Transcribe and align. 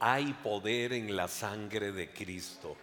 hay 0.00 0.34
poder 0.42 0.92
en 0.92 1.16
la 1.16 1.28
sangre 1.28 1.92
de 1.92 2.10
Cristo. 2.10 2.76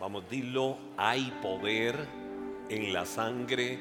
Vamos, 0.00 0.28
dilo, 0.28 0.76
hay 0.96 1.32
poder 1.42 1.96
en 2.68 2.92
la 2.92 3.06
sangre 3.06 3.78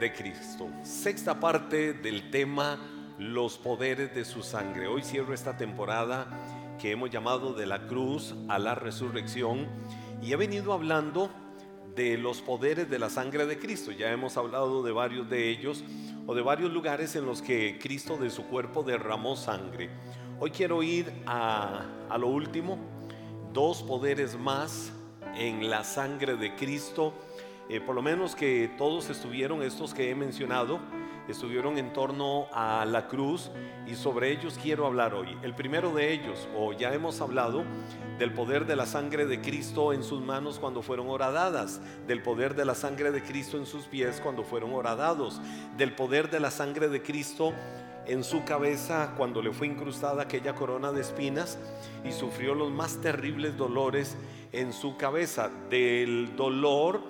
de 0.00 0.12
Cristo. 0.12 0.68
Sexta 0.82 1.38
parte 1.38 1.92
del 1.92 2.30
tema, 2.30 2.78
los 3.18 3.58
poderes 3.58 4.14
de 4.14 4.24
su 4.24 4.42
sangre. 4.42 4.86
Hoy 4.88 5.02
cierro 5.02 5.34
esta 5.34 5.56
temporada 5.56 6.26
que 6.80 6.92
hemos 6.92 7.10
llamado 7.10 7.52
de 7.52 7.66
la 7.66 7.86
cruz 7.86 8.34
a 8.48 8.58
la 8.58 8.74
resurrección 8.74 9.68
y 10.22 10.32
he 10.32 10.36
venido 10.36 10.72
hablando 10.72 11.30
de 11.94 12.16
los 12.16 12.40
poderes 12.40 12.88
de 12.88 12.98
la 12.98 13.10
sangre 13.10 13.46
de 13.46 13.58
Cristo. 13.58 13.92
Ya 13.92 14.10
hemos 14.10 14.36
hablado 14.36 14.82
de 14.82 14.92
varios 14.92 15.28
de 15.28 15.48
ellos 15.50 15.84
o 16.26 16.34
de 16.34 16.42
varios 16.42 16.72
lugares 16.72 17.14
en 17.16 17.26
los 17.26 17.42
que 17.42 17.78
Cristo 17.80 18.16
de 18.16 18.30
su 18.30 18.46
cuerpo 18.46 18.82
derramó 18.82 19.36
sangre. 19.36 19.90
Hoy 20.42 20.52
quiero 20.52 20.82
ir 20.82 21.12
a, 21.26 21.84
lo 22.18 22.28
último, 22.28 22.78
dos 23.52 23.82
poderes 23.82 24.38
más 24.38 24.90
en 25.36 25.68
la 25.68 25.84
sangre 25.84 26.34
de 26.34 26.54
Cristo, 26.54 27.12
eh, 27.68 27.78
por 27.78 27.94
lo 27.94 28.00
menos 28.00 28.34
que 28.34 28.70
todos 28.78 29.10
estuvieron, 29.10 29.62
estos 29.62 29.92
que 29.92 30.08
he 30.08 30.14
mencionado, 30.14 30.80
estuvieron 31.28 31.76
en 31.76 31.92
torno 31.92 32.46
a 32.54 32.86
la 32.86 33.06
cruz 33.06 33.50
y 33.86 33.96
sobre 33.96 34.30
ellos 34.30 34.58
quiero 34.62 34.86
hablar 34.86 35.12
hoy. 35.12 35.36
El 35.42 35.54
primero 35.54 35.92
de 35.92 36.10
ellos, 36.10 36.48
o 36.56 36.72
ya 36.72 36.94
hemos 36.94 37.20
hablado, 37.20 37.62
del 38.18 38.32
poder 38.32 38.64
de 38.64 38.76
la 38.76 38.86
sangre 38.86 39.26
de 39.26 39.42
Cristo 39.42 39.92
en 39.92 40.02
sus 40.02 40.22
manos 40.22 40.58
cuando 40.58 40.80
fueron 40.80 41.10
horadadas, 41.10 41.82
del 42.06 42.22
poder 42.22 42.54
de 42.54 42.64
la 42.64 42.74
sangre 42.74 43.12
de 43.12 43.22
Cristo 43.22 43.58
en 43.58 43.66
sus 43.66 43.84
pies 43.84 44.22
cuando 44.22 44.42
fueron 44.42 44.72
horadados, 44.72 45.38
del 45.76 45.92
poder 45.92 46.30
de 46.30 46.40
la 46.40 46.50
sangre 46.50 46.88
de 46.88 47.02
Cristo 47.02 47.52
en 48.10 48.24
su 48.24 48.44
cabeza 48.44 49.14
cuando 49.16 49.40
le 49.40 49.52
fue 49.52 49.68
incrustada 49.68 50.22
aquella 50.22 50.54
corona 50.54 50.90
de 50.90 51.00
espinas 51.00 51.58
y 52.04 52.10
sufrió 52.10 52.56
los 52.56 52.72
más 52.72 53.00
terribles 53.00 53.56
dolores 53.56 54.16
en 54.52 54.72
su 54.72 54.96
cabeza, 54.96 55.48
del 55.70 56.34
dolor 56.34 57.02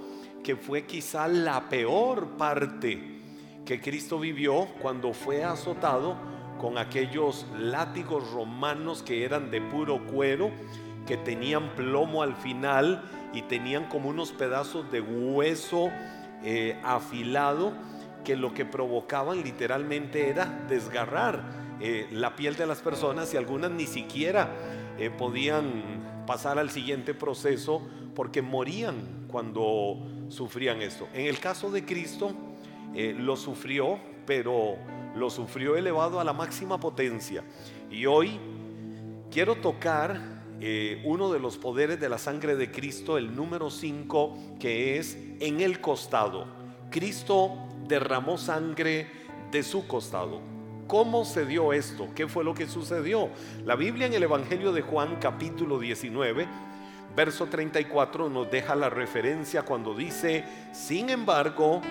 que 0.44 0.56
fue 0.56 0.84
quizá 0.84 1.27
la 1.27 1.70
peor 1.70 2.36
parte 2.36 3.19
que 3.64 3.80
Cristo 3.80 4.19
vivió 4.19 4.66
cuando 4.83 5.14
fue 5.14 5.42
azotado 5.42 6.16
con 6.60 6.77
aquellos 6.77 7.47
látigos 7.58 8.30
romanos 8.32 9.03
que 9.03 9.25
eran 9.25 9.50
de 9.50 9.62
puro 9.62 10.05
cuero, 10.06 10.50
que 11.06 11.16
tenían 11.16 11.75
plomo 11.77 12.22
al 12.22 12.34
final 12.36 13.03
y 13.32 13.42
tenían 13.42 13.88
como 13.88 14.10
unos 14.10 14.32
pedazos 14.32 14.91
de 14.92 15.00
hueso 15.00 15.88
eh, 16.42 16.78
afilado 16.84 17.72
que 18.24 18.36
lo 18.36 18.54
que 18.54 18.64
provocaban 18.64 19.42
literalmente 19.42 20.28
era 20.28 20.64
desgarrar 20.68 21.42
eh, 21.80 22.08
la 22.12 22.36
piel 22.36 22.56
de 22.56 22.66
las 22.66 22.80
personas 22.80 23.32
y 23.32 23.38
algunas 23.38 23.70
ni 23.70 23.86
siquiera 23.86 24.52
eh, 24.98 25.10
podían 25.10 26.24
pasar 26.26 26.58
al 26.58 26.70
siguiente 26.70 27.14
proceso 27.14 27.82
porque 28.14 28.42
morían 28.42 29.26
cuando 29.28 29.96
sufrían 30.28 30.82
esto. 30.82 31.08
En 31.14 31.26
el 31.26 31.38
caso 31.38 31.70
de 31.70 31.84
Cristo, 31.84 32.32
eh, 32.94 33.14
lo 33.16 33.36
sufrió, 33.36 33.98
pero 34.26 34.76
lo 35.14 35.30
sufrió 35.30 35.76
elevado 35.76 36.20
a 36.20 36.24
la 36.24 36.34
máxima 36.34 36.78
potencia. 36.78 37.42
Y 37.91 38.04
hoy 38.06 38.38
quiero 39.30 39.56
tocar 39.56 40.41
uno 41.04 41.32
de 41.32 41.41
los 41.41 41.56
poderes 41.56 41.98
de 42.00 42.10
la 42.10 42.18
sangre 42.18 42.54
de 42.54 42.70
Cristo, 42.70 43.16
el 43.16 43.34
número 43.34 43.70
5, 43.70 44.56
que 44.60 44.98
es 44.98 45.16
en 45.41 45.62
el 45.62 45.80
costado. 45.80 46.44
Cristo 46.91 47.56
derramó 47.91 48.38
sangre 48.38 49.10
de 49.50 49.62
su 49.62 49.86
costado. 49.86 50.41
¿Cómo 50.86 51.24
se 51.24 51.44
dio 51.44 51.72
esto? 51.72 52.08
¿Qué 52.14 52.27
fue 52.27 52.44
lo 52.44 52.55
que 52.55 52.66
sucedió? 52.66 53.28
La 53.66 53.77
Biblia 53.77 54.06
en 54.06 54.14
el 54.14 54.22
Evangelio 54.22 54.72
de 54.72 54.80
Juan 54.80 55.16
capítulo 55.20 55.78
19, 55.78 56.47
verso 57.14 57.47
34 57.47 58.30
nos 58.30 58.50
deja 58.50 58.74
la 58.77 58.88
referencia 58.91 59.62
cuando 59.62 59.94
dice, 59.94 60.44
sin 60.72 61.10
embargo, 61.10 61.82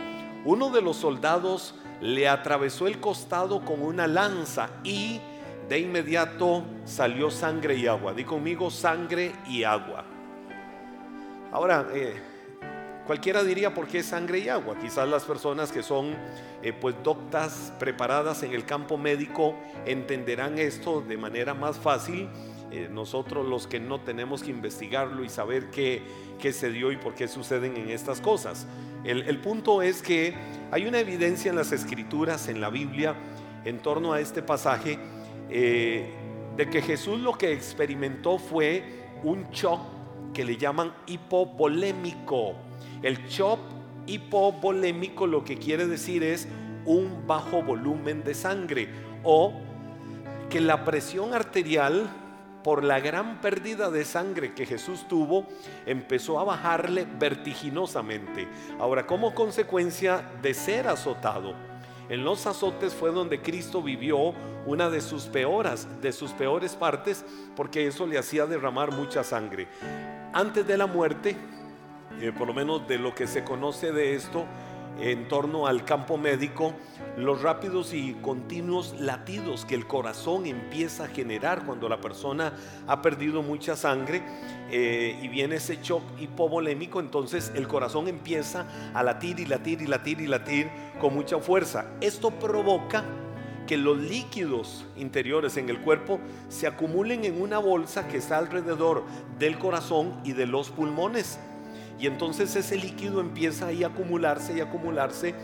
uno 0.46 0.70
de 0.70 0.82
los 0.82 0.96
soldados 0.96 1.76
le 2.02 2.30
atravesó 2.30 2.88
el 2.88 3.00
costado 3.00 3.64
con 3.64 3.82
una 3.82 4.08
lanza 4.08 4.70
y 4.84 5.20
de 5.68 5.80
inmediato 5.80 6.64
salió 6.86 7.30
sangre 7.30 7.76
y 7.76 7.88
agua. 7.88 8.14
Di 8.14 8.24
conmigo 8.24 8.72
sangre 8.72 9.34
y 9.48 9.64
agua. 9.64 10.06
Ahora, 11.52 11.88
eh, 11.94 12.29
Cualquiera 13.10 13.44
diría 13.44 13.74
por 13.74 13.88
qué 13.88 14.04
sangre 14.04 14.38
y 14.38 14.50
agua. 14.50 14.78
Quizás 14.80 15.10
las 15.10 15.24
personas 15.24 15.72
que 15.72 15.82
son 15.82 16.14
eh, 16.62 16.74
pues 16.80 16.94
doctas 17.04 17.74
preparadas 17.80 18.44
en 18.44 18.54
el 18.54 18.66
campo 18.66 19.00
médico 19.00 19.56
entenderán 19.88 20.60
esto 20.60 21.02
de 21.02 21.18
manera 21.18 21.56
más 21.56 21.80
fácil. 21.80 22.30
Eh, 22.70 22.88
nosotros 22.92 23.48
los 23.48 23.66
que 23.66 23.80
no 23.80 24.00
tenemos 24.00 24.44
que 24.44 24.52
investigarlo 24.52 25.24
y 25.24 25.30
saber 25.30 25.72
qué, 25.72 26.04
qué, 26.38 26.54
se 26.54 26.70
dio 26.70 26.92
y 26.92 26.98
por 26.98 27.16
qué 27.16 27.28
suceden 27.28 27.78
en 27.78 27.90
estas 27.90 28.22
cosas. 28.22 28.68
El, 29.04 29.40
punto 29.40 29.82
es 29.82 30.04
que 30.04 30.36
hay 30.70 30.86
una 30.86 31.00
evidencia 31.00 31.50
en 31.50 31.56
las 31.56 31.72
escrituras, 31.72 32.48
en 32.48 32.62
la 32.62 32.70
Biblia, 32.70 33.16
en 33.66 33.80
torno 33.80 34.14
a 34.14 34.20
este 34.20 34.44
pasaje, 34.44 35.00
eh, 35.50 36.14
de 36.56 36.70
que 36.70 36.84
Jesús 36.84 37.20
lo 37.20 37.36
que 37.36 37.54
experimentó 37.54 38.38
fue 38.38 38.84
un 39.24 39.50
shock 39.50 39.80
que 40.32 40.46
le 40.46 40.58
llaman 40.58 40.94
hipovolémico 41.08 42.69
el 43.04 43.26
shock 43.28 43.60
hipovolémico 44.06 45.28
lo 45.28 45.44
que 45.44 45.58
quiere 45.58 45.88
decir 45.88 46.24
es 46.24 46.48
un 46.86 47.28
bajo 47.28 47.62
volumen 47.62 48.24
de 48.24 48.34
sangre 48.34 48.90
o 49.24 49.54
que 50.50 50.60
la 50.60 50.84
presión 50.84 51.34
arterial 51.34 52.10
por 52.64 52.84
la 52.84 53.00
gran 53.00 53.40
pérdida 53.40 53.90
de 53.90 54.04
sangre 54.04 54.54
que 54.54 54.66
Jesús 54.66 55.08
tuvo, 55.08 55.48
empezó 55.86 56.40
a 56.40 56.44
bajarle 56.44 57.08
vertiginosamente. 57.18 58.48
Ahora, 58.80 59.08
como 59.08 59.34
consecuencia 59.34 60.30
de 60.42 60.54
ser 60.54 60.88
azotado, 60.88 61.54
en 62.10 62.26
los 62.26 62.48
azotes 62.48 62.94
fue 62.94 63.12
donde 63.12 63.42
Cristo 63.42 63.82
vivió 63.82 64.34
una 64.66 64.90
de 64.90 65.00
sus 65.00 65.32
de 65.32 66.12
sus 66.12 66.32
peores 66.32 66.76
partes, 66.76 67.24
porque 67.56 67.88
eso 67.88 68.08
le 68.08 68.18
hacía 68.18 68.46
derramar 68.46 68.92
mucha 68.92 69.24
sangre. 69.24 69.68
Antes 70.34 70.68
de 70.68 70.78
la 70.78 70.88
muerte, 70.88 71.38
eh, 72.22 72.32
por 72.38 72.48
lo 72.48 72.54
menos 72.54 72.88
de 72.88 72.98
lo 72.98 73.16
que 73.16 73.28
se 73.28 73.44
conoce 73.44 73.92
de 73.92 74.16
esto 74.16 74.46
en 75.02 75.28
torno 75.28 75.68
al 75.68 75.86
campo 75.86 76.18
médico, 76.18 76.74
los 77.18 77.42
rápidos 77.42 77.94
y 77.94 78.14
continuos 78.22 78.96
latidos 79.00 79.66
que 79.66 79.76
el 79.76 79.88
corazón 79.88 80.46
empieza 80.46 81.06
a 81.06 81.08
generar 81.08 81.66
cuando 81.66 81.90
la 81.90 82.02
persona 82.02 82.54
ha 82.88 83.02
perdido 83.02 83.42
mucha 83.42 83.76
sangre 83.76 84.22
eh, 84.72 85.18
y 85.22 85.28
viene 85.28 85.56
ese 85.56 85.80
shock 85.82 86.04
hipovolémico, 86.20 87.00
entonces 87.00 87.52
el 87.56 87.68
corazón 87.68 88.08
empieza 88.08 88.66
a 88.94 89.04
latir 89.04 89.40
y 89.40 89.46
latir 89.46 89.82
y 89.82 89.88
latir 89.88 90.22
y 90.22 90.28
latir 90.28 90.70
con 91.00 91.14
mucha 91.14 91.40
fuerza. 91.40 91.86
Esto 92.02 92.32
provoca 92.32 93.04
que 93.68 93.78
los 93.78 93.98
líquidos 94.00 94.86
interiores 94.98 95.56
en 95.58 95.70
el 95.70 95.80
cuerpo 95.80 96.20
se 96.48 96.66
acumulen 96.66 97.24
en 97.24 97.40
una 97.40 97.60
bolsa 97.60 98.08
que 98.08 98.18
está 98.18 98.40
alrededor 98.40 99.04
del 99.38 99.60
corazón 99.60 100.20
y 100.24 100.34
de 100.34 100.48
los 100.48 100.72
pulmones. 100.72 101.40
Y 102.00 102.08
entonces 102.08 102.56
ese 102.56 102.78
líquido 102.78 103.20
empieza 103.20 103.68
ahí 103.68 103.84
a 103.84 103.88
acumularse 103.88 104.58
y 104.58 104.62
acumularse 104.62 105.36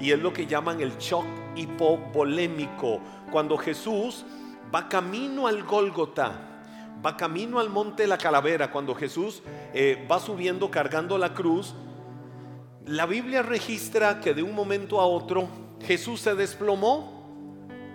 y 0.00 0.12
es 0.12 0.18
lo 0.18 0.32
que 0.32 0.46
llaman 0.46 0.80
el 0.80 0.96
shock 0.98 1.24
hipovolémico. 1.56 3.00
Cuando 3.30 3.58
Jesús 3.58 4.24
va 4.74 4.88
camino 4.88 5.46
al 5.46 5.64
Gólgota, 5.64 6.32
va 7.04 7.16
camino 7.16 7.58
al 7.58 7.68
monte 7.68 8.04
de 8.04 8.08
la 8.08 8.18
calavera, 8.18 8.70
cuando 8.70 8.94
Jesús 8.94 9.42
eh, 9.74 10.06
va 10.10 10.18
subiendo 10.18 10.70
cargando 10.70 11.18
la 11.18 11.34
cruz, 11.34 11.74
la 12.86 13.06
Biblia 13.06 13.42
registra 13.42 14.20
que 14.20 14.34
de 14.34 14.42
un 14.42 14.54
momento 14.54 15.00
a 15.00 15.06
otro 15.06 15.48
Jesús 15.82 16.20
se 16.20 16.34
desplomó, 16.34 17.18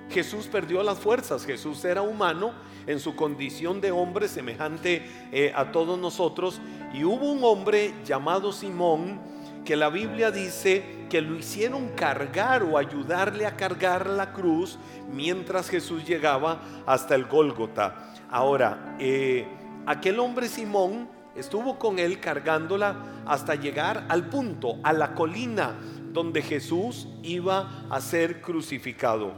Jesús 0.10 0.48
perdió 0.48 0.84
las 0.84 1.00
fuerzas, 1.00 1.46
Jesús 1.46 1.84
era 1.86 2.02
humano 2.02 2.54
en 2.88 3.00
su 3.00 3.16
condición 3.16 3.82
de 3.82 3.92
hombre 3.92 4.28
semejante 4.28 5.04
eh, 5.32 5.52
a 5.56 5.72
todos 5.72 6.00
nosotros. 6.00 6.62
Y 6.94 7.04
hubo 7.04 7.32
un 7.32 7.44
hombre 7.44 7.94
llamado 8.06 8.52
Simón 8.52 9.20
que 9.64 9.76
la 9.76 9.90
Biblia 9.90 10.32
dice 10.32 11.06
que 11.10 11.22
lo 11.22 11.38
hicieron 11.38 11.90
cargar 11.90 12.64
o 12.64 12.78
ayudarle 12.78 13.46
a 13.46 13.56
cargar 13.56 14.08
la 14.08 14.34
cruz 14.34 14.78
mientras 15.12 15.70
Jesús 15.70 16.06
llegaba 16.06 16.62
hasta 16.86 17.16
el 17.16 17.26
Gólgota. 17.26 18.14
Ahora, 18.30 18.96
eh, 19.00 19.48
aquel 19.86 20.20
hombre 20.20 20.48
Simón 20.48 21.08
estuvo 21.36 21.80
con 21.80 22.00
él 22.00 22.20
cargándola 22.20 23.24
hasta 23.26 23.56
llegar 23.56 24.06
al 24.10 24.28
punto, 24.30 24.78
a 24.84 24.94
la 24.94 25.14
colina 25.14 25.76
donde 26.12 26.42
Jesús 26.42 27.08
iba 27.24 27.86
a 27.90 28.02
ser 28.02 28.42
crucificado. 28.42 29.34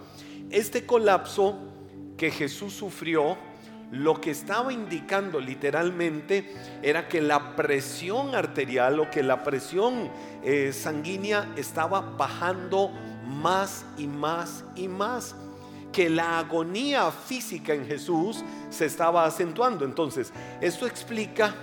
Este 0.49 0.85
colapso 0.85 1.57
que 2.17 2.31
Jesús 2.31 2.73
sufrió, 2.73 3.37
lo 3.91 4.19
que 4.19 4.31
estaba 4.31 4.73
indicando 4.73 5.39
literalmente 5.39 6.53
era 6.81 7.07
que 7.07 7.21
la 7.21 7.55
presión 7.55 8.33
arterial 8.33 8.99
o 8.99 9.11
que 9.11 9.23
la 9.23 9.43
presión 9.43 10.09
eh, 10.43 10.73
sanguínea 10.73 11.53
estaba 11.55 12.01
bajando 12.01 12.91
más 13.25 13.85
y 13.97 14.07
más 14.07 14.65
y 14.75 14.87
más 14.87 15.35
porque 15.95 16.09
la 16.09 16.39
agonía 16.39 17.09
física 17.09 17.73
en 17.73 17.85
Jesús 17.85 18.43
se 18.69 18.85
estaba 18.85 19.23
acentuando. 19.23 19.85
Entonces, 19.85 20.33
esto 20.59 20.85
explica 20.85 21.55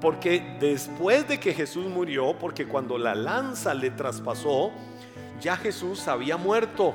porque 0.00 0.56
después 0.58 1.28
de 1.28 1.38
que 1.38 1.54
Jesús 1.54 1.86
murió, 1.86 2.36
porque 2.36 2.66
cuando 2.66 2.98
la 2.98 3.14
lanza 3.14 3.74
le 3.74 3.90
traspasó, 3.90 4.72
ya 5.40 5.56
Jesús 5.56 6.08
había 6.08 6.36
muerto. 6.36 6.94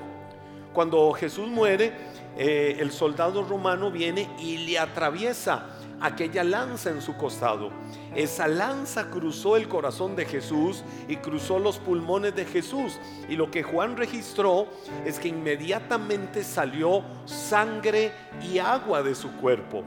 Cuando 0.74 1.14
Jesús 1.14 1.48
muere, 1.48 1.94
eh, 2.38 2.78
el 2.80 2.92
soldado 2.92 3.44
romano 3.44 3.92
viene 3.92 4.30
y 4.40 4.58
le 4.58 4.80
atraviesa 4.80 5.66
aquella 6.02 6.44
lanza 6.44 6.90
en 6.90 7.02
su 7.02 7.16
costado. 7.16 7.70
Esa 8.16 8.48
lanza 8.48 9.10
cruzó 9.10 9.56
el 9.56 9.68
corazón 9.68 10.16
de 10.16 10.26
Jesús 10.26 10.84
y 11.08 11.18
cruzó 11.18 11.60
los 11.60 11.78
pulmones 11.78 12.36
de 12.36 12.46
Jesús. 12.46 13.00
Y 13.30 13.36
lo 13.36 13.52
que 13.52 13.64
Juan 13.64 13.96
registró 13.96 14.68
es 15.06 15.20
que 15.20 15.30
inmediatamente 15.30 16.44
salió 16.44 17.04
sangre 17.26 18.12
y 18.42 18.58
agua 18.58 19.04
de 19.04 19.16
su 19.16 19.32
cuerpo. 19.34 19.84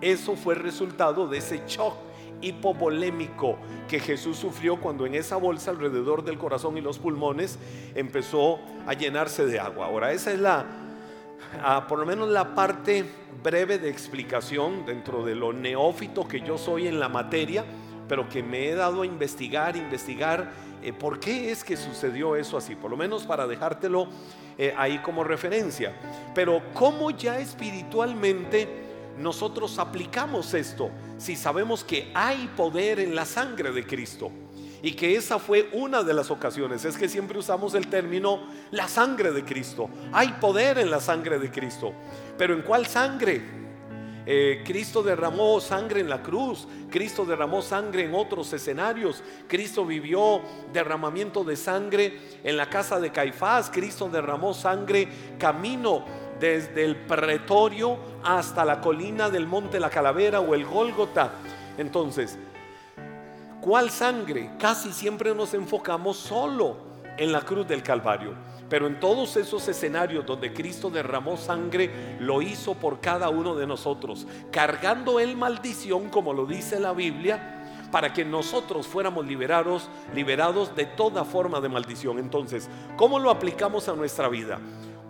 Eso 0.00 0.36
fue 0.36 0.54
el 0.54 0.60
resultado 0.60 1.28
de 1.28 1.38
ese 1.38 1.62
shock 1.66 1.94
hipovolémico 2.40 3.58
que 3.88 3.98
Jesús 3.98 4.36
sufrió 4.36 4.80
cuando 4.80 5.06
en 5.06 5.14
esa 5.16 5.36
bolsa 5.36 5.72
alrededor 5.72 6.24
del 6.24 6.38
corazón 6.38 6.78
y 6.78 6.80
los 6.80 6.98
pulmones 6.98 7.58
empezó 7.94 8.60
a 8.86 8.94
llenarse 8.94 9.44
de 9.44 9.58
agua. 9.58 9.86
Ahora, 9.86 10.12
esa 10.12 10.32
es 10.32 10.38
la, 10.38 10.64
por 11.88 11.98
lo 11.98 12.06
menos 12.06 12.28
la 12.28 12.54
parte 12.54 13.04
breve 13.42 13.78
de 13.78 13.90
explicación 13.90 14.84
dentro 14.84 15.24
de 15.24 15.34
lo 15.34 15.52
neófito 15.52 16.26
que 16.26 16.40
yo 16.40 16.58
soy 16.58 16.88
en 16.88 16.98
la 16.98 17.08
materia, 17.08 17.64
pero 18.08 18.28
que 18.28 18.42
me 18.42 18.68
he 18.68 18.74
dado 18.74 19.02
a 19.02 19.06
investigar, 19.06 19.76
investigar 19.76 20.50
eh, 20.82 20.92
por 20.92 21.20
qué 21.20 21.50
es 21.50 21.64
que 21.64 21.76
sucedió 21.76 22.36
eso 22.36 22.56
así, 22.56 22.74
por 22.74 22.90
lo 22.90 22.96
menos 22.96 23.24
para 23.24 23.46
dejártelo 23.46 24.08
eh, 24.56 24.74
ahí 24.76 24.98
como 24.98 25.24
referencia. 25.24 25.92
Pero 26.34 26.62
cómo 26.74 27.10
ya 27.10 27.38
espiritualmente 27.38 28.68
nosotros 29.18 29.78
aplicamos 29.78 30.54
esto 30.54 30.90
si 31.16 31.34
sabemos 31.34 31.82
que 31.84 32.10
hay 32.14 32.48
poder 32.56 33.00
en 33.00 33.14
la 33.14 33.24
sangre 33.24 33.72
de 33.72 33.84
Cristo 33.84 34.30
y 34.82 34.92
que 34.92 35.16
esa 35.16 35.38
fue 35.38 35.68
una 35.72 36.02
de 36.02 36.14
las 36.14 36.30
ocasiones. 36.30 36.84
Es 36.84 36.96
que 36.96 37.08
siempre 37.08 37.38
usamos 37.38 37.74
el 37.74 37.88
término 37.88 38.40
la 38.70 38.88
sangre 38.88 39.32
de 39.32 39.44
Cristo. 39.44 39.88
Hay 40.12 40.28
poder 40.40 40.78
en 40.78 40.90
la 40.90 41.00
sangre 41.00 41.38
de 41.38 41.50
Cristo. 41.50 41.92
Pero 42.36 42.54
¿en 42.54 42.62
cuál 42.62 42.86
sangre? 42.86 43.58
Eh, 44.30 44.62
Cristo 44.62 45.02
derramó 45.02 45.58
sangre 45.58 46.00
en 46.00 46.10
la 46.10 46.22
cruz, 46.22 46.68
Cristo 46.90 47.24
derramó 47.24 47.62
sangre 47.62 48.04
en 48.04 48.14
otros 48.14 48.52
escenarios, 48.52 49.22
Cristo 49.46 49.86
vivió 49.86 50.42
derramamiento 50.70 51.44
de 51.44 51.56
sangre 51.56 52.20
en 52.44 52.58
la 52.58 52.68
casa 52.68 53.00
de 53.00 53.10
Caifás, 53.10 53.70
Cristo 53.70 54.10
derramó 54.10 54.52
sangre 54.52 55.08
camino 55.38 56.04
desde 56.38 56.84
el 56.84 56.96
pretorio 56.96 57.96
hasta 58.22 58.66
la 58.66 58.82
colina 58.82 59.30
del 59.30 59.46
monte 59.46 59.80
La 59.80 59.88
Calavera 59.88 60.40
o 60.40 60.54
el 60.54 60.66
Gólgota. 60.66 61.32
Entonces, 61.78 62.38
¿Cuál 63.68 63.90
sangre? 63.90 64.52
Casi 64.58 64.94
siempre 64.94 65.34
nos 65.34 65.52
enfocamos 65.52 66.16
solo 66.16 66.78
en 67.18 67.32
la 67.32 67.42
cruz 67.42 67.68
del 67.68 67.82
Calvario. 67.82 68.32
Pero 68.70 68.86
en 68.86 68.98
todos 68.98 69.36
esos 69.36 69.68
escenarios 69.68 70.24
donde 70.24 70.54
Cristo 70.54 70.88
derramó 70.88 71.36
sangre, 71.36 72.16
lo 72.18 72.40
hizo 72.40 72.76
por 72.76 73.00
cada 73.00 73.28
uno 73.28 73.54
de 73.56 73.66
nosotros, 73.66 74.26
cargando 74.50 75.20
el 75.20 75.36
maldición, 75.36 76.08
como 76.08 76.32
lo 76.32 76.46
dice 76.46 76.80
la 76.80 76.94
Biblia, 76.94 77.90
para 77.92 78.14
que 78.14 78.24
nosotros 78.24 78.86
fuéramos 78.86 79.26
liberados, 79.26 79.90
liberados 80.14 80.74
de 80.74 80.86
toda 80.86 81.26
forma 81.26 81.60
de 81.60 81.68
maldición. 81.68 82.18
Entonces, 82.18 82.70
¿cómo 82.96 83.18
lo 83.18 83.28
aplicamos 83.30 83.86
a 83.86 83.94
nuestra 83.94 84.30
vida? 84.30 84.58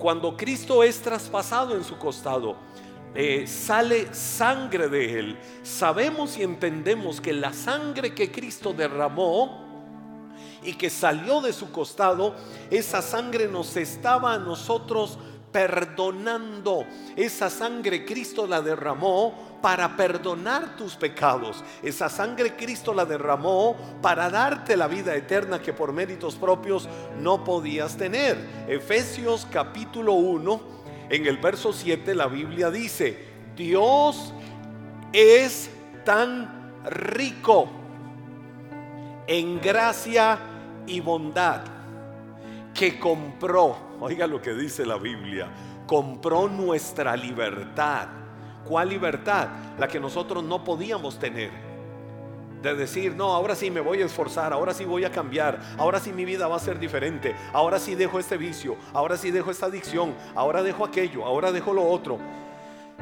Cuando 0.01 0.37
Cristo 0.37 0.83
es 0.83 1.01
traspasado 1.01 1.77
en 1.77 1.85
su 1.85 1.97
costado, 1.97 2.57
eh, 3.15 3.47
sale 3.47 4.13
sangre 4.15 4.89
de 4.89 5.19
él. 5.19 5.39
Sabemos 5.63 6.39
y 6.39 6.43
entendemos 6.43 7.21
que 7.21 7.33
la 7.33 7.53
sangre 7.53 8.15
que 8.15 8.31
Cristo 8.31 8.73
derramó 8.73 9.67
y 10.63 10.75
que 10.75 10.91
salió 10.91 11.41
de 11.41 11.53
su 11.53 11.71
costado, 11.71 12.35
esa 12.71 13.03
sangre 13.03 13.49
nos 13.49 13.77
estaba 13.77 14.35
a 14.35 14.39
nosotros 14.39 15.19
perdonando. 15.53 16.85
Esa 17.17 17.51
sangre 17.51 18.05
Cristo 18.05 18.47
la 18.47 18.61
derramó 18.61 19.59
para 19.63 19.97
perdonar 19.97 20.77
tus 20.77 20.95
pecados. 20.95 21.65
Esa 21.83 22.09
sangre 22.09 22.55
Cristo 22.55 22.95
la 22.95 23.05
derramó 23.05 23.77
para 24.01 24.31
darte 24.31 24.77
la 24.77 24.87
vida 24.87 25.15
eterna 25.17 25.61
que 25.61 25.73
por 25.73 25.93
méritos 25.93 26.37
propios 26.37 26.89
no 27.19 27.45
podías 27.45 27.97
tener. 27.97 28.37
Efesios 28.69 29.47
capítulo 29.51 30.13
1 30.15 30.78
en 31.11 31.27
el 31.27 31.39
verso 31.39 31.73
7 31.73 32.15
la 32.15 32.27
Biblia 32.27 32.71
dice, 32.71 33.27
Dios 33.57 34.33
es 35.13 35.71
tan 36.05 36.73
rico 36.85 37.69
en 39.27 39.61
gracia 39.61 40.39
y 40.87 41.01
bondad 41.01 41.63
que 42.75 42.99
compró, 42.99 43.77
oiga 44.01 44.27
lo 44.27 44.41
que 44.41 44.55
dice 44.55 44.87
la 44.87 44.97
Biblia, 44.97 45.51
compró 45.87 46.49
nuestra 46.49 47.17
libertad. 47.17 48.09
¿Cuál 48.65 48.91
libertad? 48.91 49.49
La 49.79 49.89
que 49.89 49.99
nosotros 49.99 50.45
no 50.45 50.63
podíamos 50.63 51.19
tener 51.19 51.68
de 52.63 52.75
decir, 52.75 53.15
no, 53.15 53.35
ahora 53.35 53.55
sí 53.55 53.71
me 53.71 53.81
voy 53.81 54.03
a 54.03 54.07
esforzar, 54.07 54.53
ahora 54.53 54.75
sí 54.75 54.85
voy 54.85 55.05
a 55.05 55.13
cambiar, 55.13 55.61
ahora 55.79 56.01
sí 56.01 56.13
mi 56.13 56.25
vida 56.25 56.49
va 56.49 56.57
a 56.57 56.61
ser 56.61 56.79
diferente, 56.79 57.35
ahora 57.53 57.79
sí 57.79 57.95
dejo 57.95 58.19
este 58.19 58.37
vicio, 58.37 58.77
ahora 58.93 59.17
sí 59.17 59.31
dejo 59.31 59.51
esta 59.51 59.67
adicción, 59.67 60.15
ahora 60.35 60.63
dejo 60.63 60.85
aquello, 60.85 61.25
ahora 61.25 61.53
dejo 61.53 61.73
lo 61.73 61.89
otro. 61.89 62.19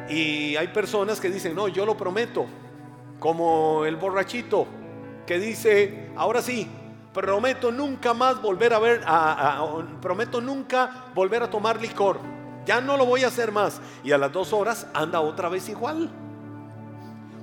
Y 0.08 0.56
hay 0.56 0.68
personas 0.68 1.20
que 1.20 1.30
dicen, 1.30 1.54
no, 1.54 1.68
yo 1.68 1.86
lo 1.86 1.96
prometo, 1.96 2.46
como 3.18 3.84
el 3.86 3.96
borrachito 3.96 4.66
que 5.26 5.38
dice, 5.38 6.10
ahora 6.16 6.42
sí, 6.42 6.68
prometo 7.12 7.72
nunca 7.72 8.12
más 8.12 8.42
volver 8.42 8.74
a 8.74 8.78
ver, 8.78 9.02
prometo 10.02 10.40
nunca 10.40 11.06
volver 11.14 11.42
a 11.42 11.50
tomar 11.50 11.80
licor, 11.80 12.20
ya 12.66 12.80
no 12.80 12.96
lo 12.96 13.06
voy 13.06 13.24
a 13.24 13.28
hacer 13.28 13.52
más. 13.52 13.80
Y 14.04 14.12
a 14.12 14.18
las 14.18 14.32
dos 14.32 14.52
horas 14.52 14.86
anda 14.92 15.20
otra 15.20 15.48
vez 15.48 15.68
igual. 15.68 16.10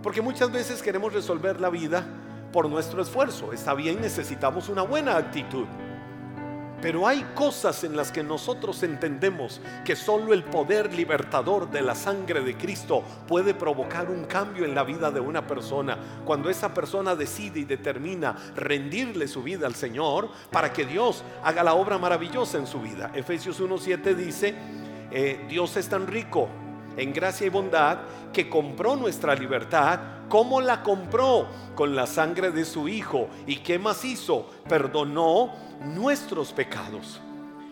Porque 0.03 0.21
muchas 0.21 0.51
veces 0.51 0.83
queremos 0.83 1.13
resolver 1.13 1.61
la 1.61 1.69
vida 1.69 2.05
por 2.51 2.69
nuestro 2.69 3.01
esfuerzo. 3.01 3.53
Está 3.53 3.73
bien, 3.73 4.01
necesitamos 4.01 4.67
una 4.67 4.81
buena 4.81 5.15
actitud. 5.15 5.65
Pero 6.81 7.07
hay 7.07 7.25
cosas 7.33 7.85
en 7.85 7.95
las 7.95 8.11
que 8.11 8.23
nosotros 8.23 8.83
entendemos 8.83 9.61
que 9.85 9.95
solo 9.95 10.33
el 10.33 10.43
poder 10.43 10.93
libertador 10.93 11.71
de 11.71 11.81
la 11.81 11.95
sangre 11.95 12.41
de 12.41 12.57
Cristo 12.57 13.01
puede 13.25 13.53
provocar 13.53 14.09
un 14.09 14.25
cambio 14.25 14.65
en 14.65 14.75
la 14.75 14.83
vida 14.83 15.09
de 15.09 15.21
una 15.21 15.47
persona. 15.47 15.97
Cuando 16.25 16.49
esa 16.49 16.73
persona 16.73 17.15
decide 17.15 17.61
y 17.61 17.63
determina 17.63 18.35
rendirle 18.57 19.29
su 19.29 19.41
vida 19.41 19.65
al 19.65 19.75
Señor 19.75 20.29
para 20.51 20.73
que 20.73 20.85
Dios 20.85 21.23
haga 21.41 21.63
la 21.63 21.75
obra 21.75 21.97
maravillosa 21.97 22.57
en 22.57 22.67
su 22.67 22.81
vida. 22.81 23.11
Efesios 23.15 23.61
1.7 23.61 24.13
dice, 24.13 24.53
eh, 25.09 25.45
Dios 25.47 25.77
es 25.77 25.87
tan 25.87 26.05
rico 26.05 26.49
en 26.97 27.13
gracia 27.13 27.47
y 27.47 27.49
bondad 27.49 27.99
que 28.31 28.49
compró 28.49 28.95
nuestra 28.95 29.35
libertad. 29.35 29.99
¿Cómo 30.29 30.61
la 30.61 30.83
compró? 30.83 31.47
Con 31.75 31.95
la 31.95 32.07
sangre 32.07 32.51
de 32.51 32.65
su 32.65 32.87
Hijo. 32.87 33.27
¿Y 33.45 33.57
qué 33.57 33.79
más 33.79 34.03
hizo? 34.05 34.49
Perdonó 34.67 35.53
nuestros 35.85 36.51
pecados. 36.53 37.21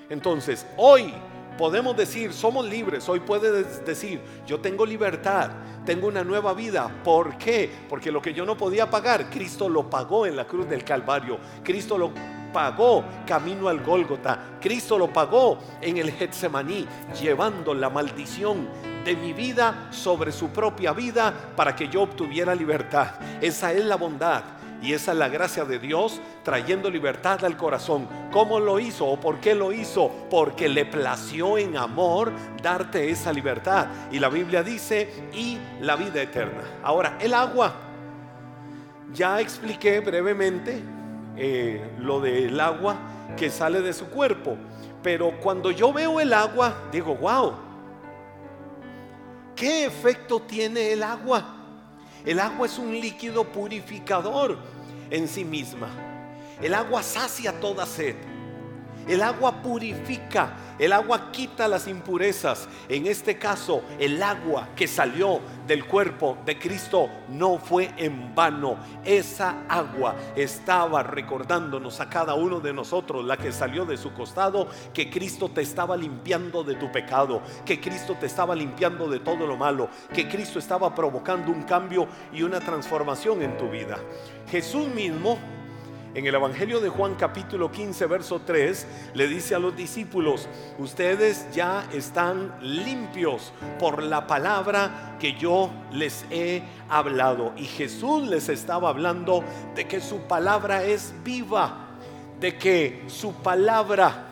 Entonces, 0.09 0.65
hoy 0.77 1.13
podemos 1.57 1.95
decir, 1.95 2.33
somos 2.33 2.65
libres. 2.65 3.07
Hoy 3.07 3.19
puedes 3.19 3.85
decir, 3.85 4.21
yo 4.45 4.59
tengo 4.59 4.85
libertad, 4.85 5.51
tengo 5.85 6.07
una 6.07 6.23
nueva 6.23 6.53
vida. 6.53 6.91
¿Por 7.03 7.37
qué? 7.37 7.69
Porque 7.89 8.11
lo 8.11 8.21
que 8.21 8.33
yo 8.33 8.45
no 8.45 8.57
podía 8.57 8.89
pagar, 8.89 9.29
Cristo 9.29 9.69
lo 9.69 9.89
pagó 9.89 10.25
en 10.25 10.35
la 10.35 10.45
cruz 10.45 10.67
del 10.69 10.83
Calvario. 10.83 11.39
Cristo 11.63 11.97
lo 11.97 12.11
pagó 12.51 13.03
camino 13.25 13.69
al 13.69 13.81
Gólgota. 13.81 14.57
Cristo 14.59 14.97
lo 14.97 15.11
pagó 15.11 15.57
en 15.81 15.97
el 15.97 16.11
Getsemaní, 16.11 16.87
llevando 17.21 17.73
la 17.73 17.89
maldición 17.89 18.67
de 19.03 19.15
mi 19.15 19.33
vida 19.33 19.87
sobre 19.91 20.31
su 20.31 20.49
propia 20.49 20.93
vida 20.93 21.33
para 21.55 21.75
que 21.75 21.87
yo 21.87 22.03
obtuviera 22.03 22.55
libertad. 22.55 23.11
Esa 23.41 23.73
es 23.73 23.85
la 23.85 23.95
bondad. 23.95 24.43
Y 24.81 24.93
esa 24.93 25.11
es 25.11 25.17
la 25.19 25.29
gracia 25.29 25.63
de 25.63 25.77
Dios 25.77 26.19
trayendo 26.43 26.89
libertad 26.89 27.45
al 27.45 27.55
corazón. 27.55 28.07
¿Cómo 28.31 28.59
lo 28.59 28.79
hizo 28.79 29.05
o 29.05 29.19
por 29.19 29.39
qué 29.39 29.53
lo 29.53 29.71
hizo? 29.71 30.09
Porque 30.29 30.67
le 30.67 30.85
plació 30.85 31.57
en 31.59 31.77
amor 31.77 32.31
darte 32.63 33.11
esa 33.11 33.31
libertad. 33.31 33.87
Y 34.11 34.17
la 34.17 34.29
Biblia 34.29 34.63
dice, 34.63 35.29
y 35.33 35.59
la 35.81 35.95
vida 35.95 36.21
eterna. 36.21 36.63
Ahora, 36.83 37.17
el 37.19 37.33
agua. 37.33 37.73
Ya 39.13 39.39
expliqué 39.39 39.99
brevemente 39.99 40.81
eh, 41.35 41.91
lo 41.99 42.19
del 42.21 42.59
agua 42.59 42.95
que 43.37 43.49
sale 43.51 43.81
de 43.81 43.93
su 43.93 44.07
cuerpo. 44.07 44.57
Pero 45.03 45.31
cuando 45.41 45.69
yo 45.69 45.93
veo 45.93 46.19
el 46.19 46.33
agua, 46.33 46.73
digo, 46.91 47.15
wow, 47.15 47.53
¿Qué 49.61 49.85
efecto 49.85 50.41
tiene 50.41 50.91
el 50.91 51.03
agua? 51.03 51.55
El 52.25 52.39
agua 52.39 52.65
es 52.65 52.79
un 52.79 52.99
líquido 52.99 53.43
purificador 53.43 54.57
en 55.11 55.27
sí 55.27 55.45
misma. 55.45 55.87
El 56.59 56.73
agua 56.73 57.03
sacia 57.03 57.59
toda 57.59 57.85
sed. 57.85 58.15
El 59.07 59.21
agua 59.21 59.61
purifica, 59.61 60.53
el 60.77 60.93
agua 60.93 61.31
quita 61.31 61.67
las 61.67 61.87
impurezas. 61.87 62.67
En 62.87 63.07
este 63.07 63.37
caso, 63.37 63.83
el 63.99 64.21
agua 64.21 64.69
que 64.75 64.87
salió 64.87 65.39
del 65.67 65.85
cuerpo 65.85 66.37
de 66.45 66.57
Cristo 66.57 67.09
no 67.29 67.57
fue 67.57 67.91
en 67.97 68.33
vano. 68.33 68.77
Esa 69.03 69.63
agua 69.67 70.15
estaba 70.35 71.03
recordándonos 71.03 71.99
a 71.99 72.09
cada 72.09 72.33
uno 72.35 72.59
de 72.59 72.73
nosotros, 72.73 73.25
la 73.25 73.37
que 73.37 73.51
salió 73.51 73.85
de 73.85 73.97
su 73.97 74.13
costado, 74.13 74.67
que 74.93 75.09
Cristo 75.09 75.49
te 75.49 75.61
estaba 75.61 75.95
limpiando 75.97 76.63
de 76.63 76.75
tu 76.75 76.91
pecado, 76.91 77.41
que 77.65 77.79
Cristo 77.79 78.15
te 78.19 78.25
estaba 78.25 78.55
limpiando 78.55 79.07
de 79.07 79.19
todo 79.19 79.45
lo 79.47 79.57
malo, 79.57 79.89
que 80.13 80.27
Cristo 80.27 80.59
estaba 80.59 80.93
provocando 80.93 81.51
un 81.51 81.63
cambio 81.63 82.07
y 82.33 82.43
una 82.43 82.59
transformación 82.59 83.41
en 83.41 83.57
tu 83.57 83.69
vida. 83.69 83.97
Jesús 84.49 84.87
mismo 84.87 85.37
en 86.13 86.27
el 86.27 86.35
Evangelio 86.35 86.79
de 86.81 86.89
Juan 86.89 87.15
capítulo 87.15 87.71
15, 87.71 88.05
verso 88.05 88.41
3, 88.45 88.87
le 89.13 89.27
dice 89.27 89.55
a 89.55 89.59
los 89.59 89.75
discípulos, 89.75 90.47
ustedes 90.77 91.47
ya 91.53 91.87
están 91.93 92.53
limpios 92.61 93.53
por 93.79 94.03
la 94.03 94.27
palabra 94.27 95.15
que 95.19 95.33
yo 95.33 95.69
les 95.91 96.25
he 96.29 96.63
hablado. 96.89 97.53
Y 97.55 97.65
Jesús 97.65 98.27
les 98.27 98.49
estaba 98.49 98.89
hablando 98.89 99.43
de 99.75 99.87
que 99.87 100.01
su 100.01 100.19
palabra 100.21 100.83
es 100.83 101.13
viva, 101.23 101.87
de 102.39 102.57
que 102.57 103.03
su 103.07 103.33
palabra 103.33 104.30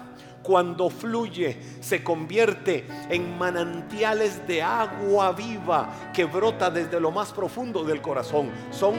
cuando 0.49 0.89
fluye 0.89 1.59
se 1.79 2.03
convierte 2.03 2.87
en 3.07 3.37
manantiales 3.37 4.47
de 4.47 4.63
agua 4.63 5.31
viva 5.31 5.93
que 6.11 6.25
brota 6.25 6.71
desde 6.71 6.99
lo 6.99 7.11
más 7.11 7.31
profundo 7.31 7.83
del 7.83 8.01
corazón. 8.01 8.49
Son 8.71 8.95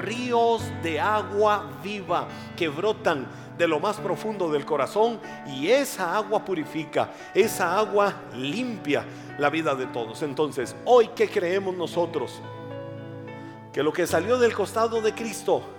ríos 0.00 0.62
de 0.82 0.98
agua 0.98 1.68
viva 1.82 2.26
que 2.56 2.68
brotan 2.68 3.26
de 3.58 3.68
lo 3.68 3.80
más 3.80 3.98
profundo 3.98 4.50
del 4.50 4.64
corazón 4.64 5.20
y 5.46 5.68
esa 5.68 6.16
agua 6.16 6.42
purifica, 6.42 7.10
esa 7.34 7.76
agua 7.76 8.22
limpia 8.34 9.04
la 9.38 9.50
vida 9.50 9.74
de 9.74 9.84
todos. 9.88 10.22
Entonces, 10.22 10.74
hoy 10.86 11.08
que 11.08 11.28
creemos 11.28 11.76
nosotros 11.76 12.40
que 13.74 13.82
lo 13.82 13.92
que 13.92 14.06
salió 14.06 14.38
del 14.38 14.54
costado 14.54 15.02
de 15.02 15.12
Cristo 15.12 15.73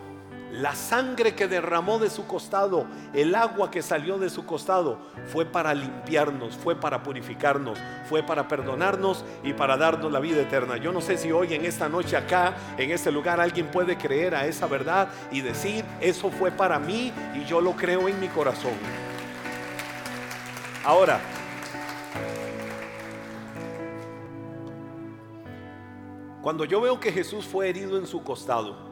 la 0.51 0.75
sangre 0.75 1.35
que 1.35 1.47
derramó 1.47 1.99
de 1.99 2.09
su 2.09 2.27
costado, 2.27 2.85
el 3.13 3.35
agua 3.35 3.71
que 3.71 3.81
salió 3.81 4.17
de 4.17 4.29
su 4.29 4.45
costado, 4.45 4.99
fue 5.27 5.45
para 5.45 5.73
limpiarnos, 5.73 6.55
fue 6.55 6.75
para 6.75 7.03
purificarnos, 7.03 7.77
fue 8.07 8.23
para 8.23 8.47
perdonarnos 8.47 9.25
y 9.43 9.53
para 9.53 9.75
darnos 9.75 10.11
la 10.11 10.19
vida 10.19 10.41
eterna. 10.41 10.77
Yo 10.77 10.91
no 10.91 11.01
sé 11.01 11.17
si 11.17 11.31
hoy 11.31 11.53
en 11.53 11.65
esta 11.65 11.89
noche 11.89 12.15
acá, 12.15 12.55
en 12.77 12.91
este 12.91 13.11
lugar, 13.11 13.39
alguien 13.39 13.67
puede 13.67 13.97
creer 13.97 14.35
a 14.35 14.45
esa 14.45 14.67
verdad 14.67 15.09
y 15.31 15.41
decir, 15.41 15.83
eso 15.99 16.29
fue 16.31 16.51
para 16.51 16.79
mí 16.79 17.11
y 17.35 17.43
yo 17.45 17.59
lo 17.59 17.73
creo 17.75 18.07
en 18.07 18.19
mi 18.19 18.27
corazón. 18.27 18.73
Ahora, 20.85 21.19
cuando 26.41 26.63
yo 26.63 26.79
veo 26.79 26.99
que 26.99 27.11
Jesús 27.11 27.45
fue 27.45 27.69
herido 27.69 27.97
en 27.97 28.05
su 28.05 28.23
costado, 28.23 28.84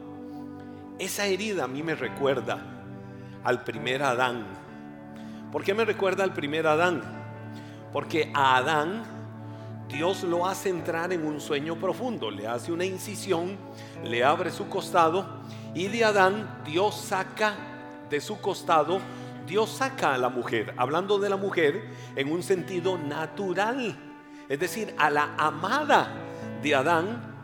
esa 0.98 1.26
herida 1.26 1.64
a 1.64 1.68
mí 1.68 1.82
me 1.82 1.94
recuerda 1.94 2.58
al 3.42 3.64
primer 3.64 4.02
Adán. 4.02 4.46
¿Por 5.50 5.62
qué 5.64 5.74
me 5.74 5.84
recuerda 5.84 6.24
al 6.24 6.32
primer 6.32 6.66
Adán? 6.66 7.02
Porque 7.92 8.30
a 8.34 8.56
Adán 8.56 9.04
Dios 9.88 10.22
lo 10.24 10.46
hace 10.46 10.70
entrar 10.70 11.12
en 11.12 11.26
un 11.26 11.40
sueño 11.40 11.76
profundo, 11.76 12.30
le 12.30 12.46
hace 12.46 12.72
una 12.72 12.84
incisión, 12.84 13.56
le 14.02 14.24
abre 14.24 14.50
su 14.50 14.68
costado 14.68 15.42
y 15.74 15.88
de 15.88 16.04
Adán 16.04 16.62
Dios 16.64 16.96
saca 16.96 17.54
de 18.08 18.20
su 18.20 18.40
costado, 18.40 18.98
Dios 19.46 19.70
saca 19.70 20.14
a 20.14 20.18
la 20.18 20.30
mujer, 20.30 20.74
hablando 20.76 21.18
de 21.18 21.28
la 21.28 21.36
mujer 21.36 21.84
en 22.16 22.32
un 22.32 22.42
sentido 22.42 22.96
natural, 22.96 23.96
es 24.48 24.58
decir, 24.58 24.94
a 24.98 25.10
la 25.10 25.34
amada 25.36 26.08
de 26.62 26.74
Adán, 26.74 27.34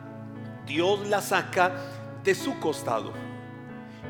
Dios 0.65 1.07
la 1.07 1.21
saca 1.21 1.71
de 2.23 2.33
su 2.33 2.59
costado. 2.59 3.30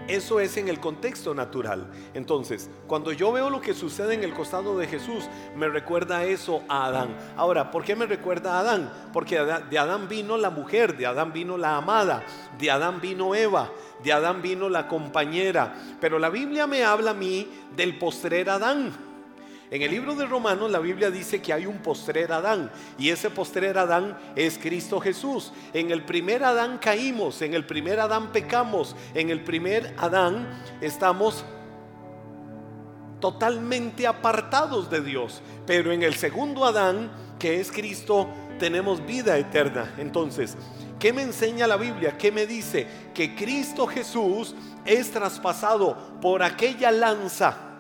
Eso 0.08 0.40
es 0.40 0.58
en 0.58 0.68
el 0.68 0.80
contexto 0.80 1.34
natural. 1.34 1.90
Entonces, 2.14 2.70
cuando 2.88 3.12
yo 3.12 3.32
veo 3.32 3.50
lo 3.50 3.62
que 3.62 3.74
sucede 3.74 4.14
en 4.14 4.24
el 4.24 4.34
costado 4.34 4.78
de 4.78 4.88
Jesús, 4.88 5.30
me 5.56 5.68
recuerda 5.68 6.26
eso 6.26 6.64
a 6.68 6.86
Adán. 6.86 7.16
Ahora, 7.38 7.72
¿por 7.72 7.84
qué 7.84 7.96
me 7.96 8.06
recuerda 8.06 8.56
a 8.56 8.60
Adán? 8.60 8.92
Porque 9.14 9.40
de 9.40 9.80
Adán 9.80 10.08
vino 10.10 10.38
la 10.38 10.50
mujer, 10.50 10.98
de 10.98 11.06
Adán 11.06 11.32
vino 11.32 11.58
la 11.58 11.78
amada, 11.78 12.24
de 12.58 12.72
Adán 12.72 13.00
vino 13.00 13.36
Eva, 13.36 13.72
de 14.04 14.12
Adán 14.12 14.42
vino 14.42 14.70
la 14.70 14.88
compañera. 14.88 15.76
Pero 16.00 16.20
la 16.20 16.30
Biblia 16.30 16.68
me 16.68 16.84
habla 16.84 17.12
a 17.12 17.16
mí 17.16 17.48
del 17.76 17.98
postrer 17.98 18.50
Adán. 18.50 19.11
En 19.72 19.82
el 19.82 19.90
libro 19.90 20.16
de 20.16 20.26
Romanos 20.26 20.70
la 20.70 20.80
Biblia 20.80 21.10
dice 21.10 21.42
que 21.42 21.54
hay 21.54 21.66
un 21.66 21.78
postrer 21.78 22.34
Adán 22.34 22.70
y 22.98 23.08
ese 23.08 23.30
postrer 23.30 23.78
Adán 23.78 24.18
es 24.36 24.58
Cristo 24.58 25.00
Jesús. 25.00 25.54
En 25.72 25.92
el 25.92 26.04
primer 26.04 26.44
Adán 26.44 26.78
caímos, 26.78 27.42
en 27.42 27.54
el 27.54 27.66
primer 27.66 28.02
Adán 28.02 28.34
pecamos, 28.34 28.98
en 29.14 29.30
el 29.30 29.42
primer 29.46 29.96
Adán 29.98 30.62
estamos 30.82 31.46
totalmente 33.22 34.06
apartados 34.06 34.90
de 34.90 35.00
Dios, 35.00 35.42
pero 35.66 35.94
en 35.94 36.04
el 36.04 36.16
segundo 36.16 36.66
Adán, 36.66 37.10
que 37.40 37.62
es 37.62 37.72
Cristo, 37.72 38.28
tenemos 38.60 39.06
vida 39.06 39.38
eterna. 39.38 39.96
Entonces, 39.98 40.58
¿qué 41.00 41.14
me 41.14 41.22
enseña 41.22 41.66
la 41.66 41.78
Biblia? 41.78 42.18
¿Qué 42.18 42.30
me 42.30 42.46
dice? 42.46 42.88
Que 43.14 43.36
Cristo 43.36 43.88
Jesús 43.88 44.54
es 44.84 45.12
traspasado 45.12 46.20
por 46.20 46.44
aquella 46.44 46.92
lanza 46.92 47.71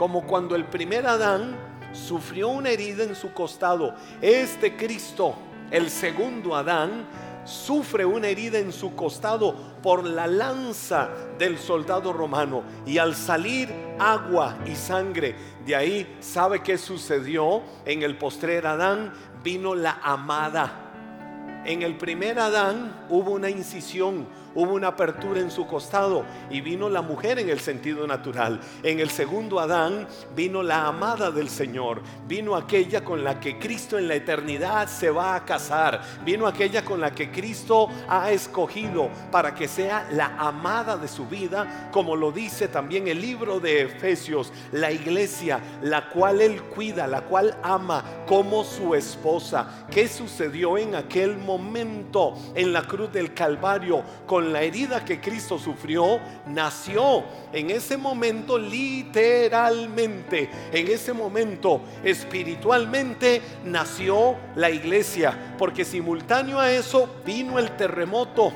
como 0.00 0.22
cuando 0.22 0.56
el 0.56 0.64
primer 0.64 1.06
Adán 1.06 1.54
sufrió 1.92 2.48
una 2.48 2.70
herida 2.70 3.04
en 3.04 3.14
su 3.14 3.34
costado. 3.34 3.94
Este 4.22 4.74
Cristo, 4.74 5.34
el 5.70 5.90
segundo 5.90 6.56
Adán, 6.56 7.04
sufre 7.44 8.06
una 8.06 8.28
herida 8.28 8.58
en 8.58 8.72
su 8.72 8.94
costado 8.94 9.54
por 9.82 10.04
la 10.04 10.26
lanza 10.26 11.10
del 11.38 11.58
soldado 11.58 12.14
romano. 12.14 12.62
Y 12.86 12.96
al 12.96 13.14
salir 13.14 13.68
agua 13.98 14.56
y 14.64 14.74
sangre, 14.74 15.36
de 15.66 15.76
ahí 15.76 16.16
sabe 16.20 16.62
qué 16.62 16.78
sucedió. 16.78 17.60
En 17.84 18.02
el 18.02 18.16
postrer 18.16 18.66
Adán 18.66 19.12
vino 19.44 19.74
la 19.74 20.00
amada. 20.02 21.60
En 21.66 21.82
el 21.82 21.98
primer 21.98 22.38
Adán 22.38 23.04
hubo 23.10 23.32
una 23.32 23.50
incisión, 23.50 24.26
hubo 24.54 24.74
una 24.74 24.88
apertura 24.88 25.40
en 25.40 25.50
su 25.50 25.66
costado 25.66 26.24
y 26.50 26.60
vino 26.60 26.88
la 26.88 27.02
mujer 27.02 27.38
en 27.38 27.50
el 27.50 27.60
sentido 27.60 28.06
natural. 28.06 28.60
En 28.82 29.00
el 29.00 29.10
segundo 29.10 29.60
Adán 29.60 30.06
vino 30.34 30.62
la 30.62 30.86
amada 30.86 31.30
del 31.30 31.48
Señor, 31.48 32.02
vino 32.26 32.56
aquella 32.56 33.04
con 33.04 33.24
la 33.24 33.40
que 33.40 33.58
Cristo 33.58 33.98
en 33.98 34.08
la 34.08 34.14
eternidad 34.14 34.88
se 34.88 35.10
va 35.10 35.34
a 35.34 35.44
casar, 35.44 36.00
vino 36.24 36.46
aquella 36.46 36.84
con 36.84 37.00
la 37.00 37.12
que 37.12 37.30
Cristo 37.30 37.88
ha 38.08 38.30
escogido 38.30 39.10
para 39.30 39.54
que 39.54 39.68
sea 39.68 40.08
la 40.12 40.36
amada 40.38 40.96
de 40.96 41.08
su 41.08 41.26
vida, 41.26 41.88
como 41.92 42.16
lo 42.16 42.32
dice 42.32 42.68
también 42.68 43.08
el 43.08 43.20
libro 43.20 43.60
de 43.60 43.82
Efesios, 43.82 44.52
la 44.72 44.90
iglesia, 44.90 45.60
la 45.82 46.08
cual 46.10 46.40
él 46.40 46.62
cuida, 46.62 47.06
la 47.06 47.22
cual 47.22 47.56
ama 47.62 48.04
como 48.26 48.64
su 48.64 48.94
esposa. 48.94 49.86
¿Qué 49.90 50.08
sucedió 50.08 50.78
en 50.78 50.94
aquel 50.94 51.36
momento 51.38 52.34
en 52.54 52.72
la 52.72 52.82
cruz 52.82 53.12
del 53.12 53.34
Calvario 53.34 54.02
la 54.40 54.62
herida 54.62 55.04
que 55.04 55.20
Cristo 55.20 55.58
sufrió, 55.58 56.20
nació 56.46 57.24
en 57.52 57.70
ese 57.70 57.96
momento 57.96 58.58
literalmente, 58.58 60.50
en 60.72 60.88
ese 60.88 61.12
momento 61.12 61.82
espiritualmente 62.04 63.42
nació 63.64 64.36
la 64.56 64.70
iglesia, 64.70 65.54
porque 65.58 65.84
simultáneo 65.84 66.58
a 66.58 66.72
eso 66.72 67.08
vino 67.24 67.58
el 67.58 67.70
terremoto 67.76 68.52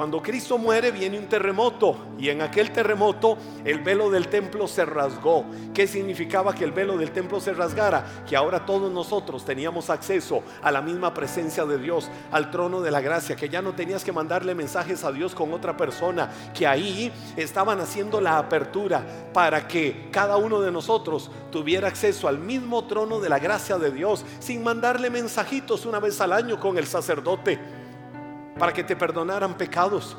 cuando 0.00 0.22
Cristo 0.22 0.56
muere 0.56 0.92
viene 0.92 1.18
un 1.18 1.26
terremoto 1.26 1.94
y 2.18 2.30
en 2.30 2.40
aquel 2.40 2.72
terremoto 2.72 3.36
el 3.66 3.80
velo 3.80 4.08
del 4.08 4.28
templo 4.28 4.66
se 4.66 4.86
rasgó. 4.86 5.44
¿Qué 5.74 5.86
significaba 5.86 6.54
que 6.54 6.64
el 6.64 6.72
velo 6.72 6.96
del 6.96 7.10
templo 7.10 7.38
se 7.38 7.52
rasgara? 7.52 8.24
Que 8.26 8.34
ahora 8.34 8.64
todos 8.64 8.90
nosotros 8.90 9.44
teníamos 9.44 9.90
acceso 9.90 10.42
a 10.62 10.72
la 10.72 10.80
misma 10.80 11.12
presencia 11.12 11.66
de 11.66 11.76
Dios, 11.76 12.08
al 12.32 12.50
trono 12.50 12.80
de 12.80 12.90
la 12.90 13.02
gracia, 13.02 13.36
que 13.36 13.50
ya 13.50 13.60
no 13.60 13.74
tenías 13.74 14.02
que 14.02 14.10
mandarle 14.10 14.54
mensajes 14.54 15.04
a 15.04 15.12
Dios 15.12 15.34
con 15.34 15.52
otra 15.52 15.76
persona, 15.76 16.30
que 16.54 16.66
ahí 16.66 17.12
estaban 17.36 17.78
haciendo 17.78 18.22
la 18.22 18.38
apertura 18.38 19.04
para 19.34 19.68
que 19.68 20.08
cada 20.10 20.38
uno 20.38 20.62
de 20.62 20.72
nosotros 20.72 21.30
tuviera 21.52 21.88
acceso 21.88 22.26
al 22.26 22.38
mismo 22.38 22.86
trono 22.86 23.20
de 23.20 23.28
la 23.28 23.38
gracia 23.38 23.76
de 23.76 23.90
Dios 23.90 24.24
sin 24.38 24.62
mandarle 24.62 25.10
mensajitos 25.10 25.84
una 25.84 26.00
vez 26.00 26.18
al 26.22 26.32
año 26.32 26.58
con 26.58 26.78
el 26.78 26.86
sacerdote 26.86 27.79
para 28.60 28.74
que 28.74 28.84
te 28.84 28.94
perdonaran 28.94 29.54
pecados. 29.54 30.18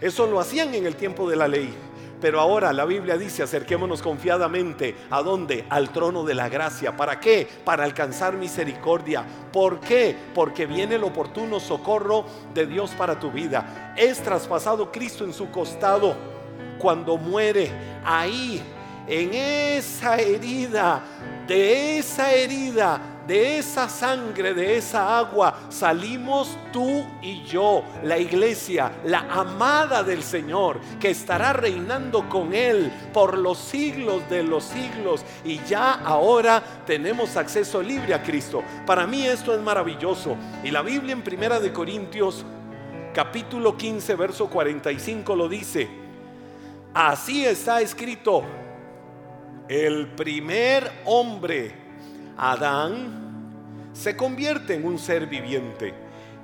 Eso 0.00 0.26
lo 0.26 0.40
hacían 0.40 0.74
en 0.74 0.86
el 0.86 0.96
tiempo 0.96 1.28
de 1.28 1.36
la 1.36 1.46
ley. 1.46 1.76
Pero 2.22 2.40
ahora 2.40 2.72
la 2.72 2.86
Biblia 2.86 3.18
dice, 3.18 3.42
acerquémonos 3.42 4.00
confiadamente 4.00 4.96
a 5.10 5.20
dónde? 5.20 5.66
Al 5.68 5.90
trono 5.90 6.24
de 6.24 6.34
la 6.34 6.48
gracia. 6.48 6.96
¿Para 6.96 7.20
qué? 7.20 7.46
Para 7.64 7.84
alcanzar 7.84 8.32
misericordia. 8.32 9.26
¿Por 9.52 9.80
qué? 9.80 10.16
Porque 10.34 10.64
viene 10.64 10.94
el 10.94 11.04
oportuno 11.04 11.60
socorro 11.60 12.24
de 12.54 12.66
Dios 12.66 12.92
para 12.92 13.20
tu 13.20 13.30
vida. 13.30 13.94
Es 13.98 14.22
traspasado 14.22 14.90
Cristo 14.90 15.24
en 15.24 15.34
su 15.34 15.50
costado 15.50 16.16
cuando 16.78 17.18
muere, 17.18 17.70
ahí, 18.02 18.62
en 19.06 19.34
esa 19.34 20.16
herida, 20.16 21.02
de 21.46 21.98
esa 21.98 22.32
herida, 22.32 23.19
de 23.30 23.58
esa 23.58 23.88
sangre, 23.88 24.54
de 24.54 24.76
esa 24.76 25.16
agua, 25.16 25.56
salimos 25.68 26.58
tú 26.72 27.06
y 27.22 27.44
yo, 27.44 27.84
la 28.02 28.18
iglesia, 28.18 28.90
la 29.04 29.20
amada 29.20 30.02
del 30.02 30.24
Señor, 30.24 30.80
que 30.98 31.10
estará 31.10 31.52
reinando 31.52 32.28
con 32.28 32.52
Él 32.52 32.90
por 33.12 33.38
los 33.38 33.56
siglos 33.56 34.28
de 34.28 34.42
los 34.42 34.64
siglos. 34.64 35.24
Y 35.44 35.60
ya 35.60 35.92
ahora 35.92 36.60
tenemos 36.84 37.36
acceso 37.36 37.80
libre 37.80 38.14
a 38.14 38.22
Cristo. 38.24 38.64
Para 38.84 39.06
mí 39.06 39.24
esto 39.24 39.54
es 39.54 39.60
maravilloso. 39.60 40.36
Y 40.64 40.72
la 40.72 40.82
Biblia 40.82 41.12
en 41.12 41.22
Primera 41.22 41.60
de 41.60 41.72
Corintios, 41.72 42.44
capítulo 43.14 43.76
15, 43.76 44.16
verso 44.16 44.50
45 44.50 45.36
lo 45.36 45.48
dice. 45.48 45.88
Así 46.92 47.46
está 47.46 47.80
escrito. 47.80 48.42
El 49.68 50.08
primer 50.16 50.90
hombre, 51.04 51.89
Adán, 52.36 53.90
se 53.92 54.16
convierte 54.16 54.74
en 54.74 54.84
un 54.84 54.98
ser 54.98 55.26
viviente. 55.26 55.94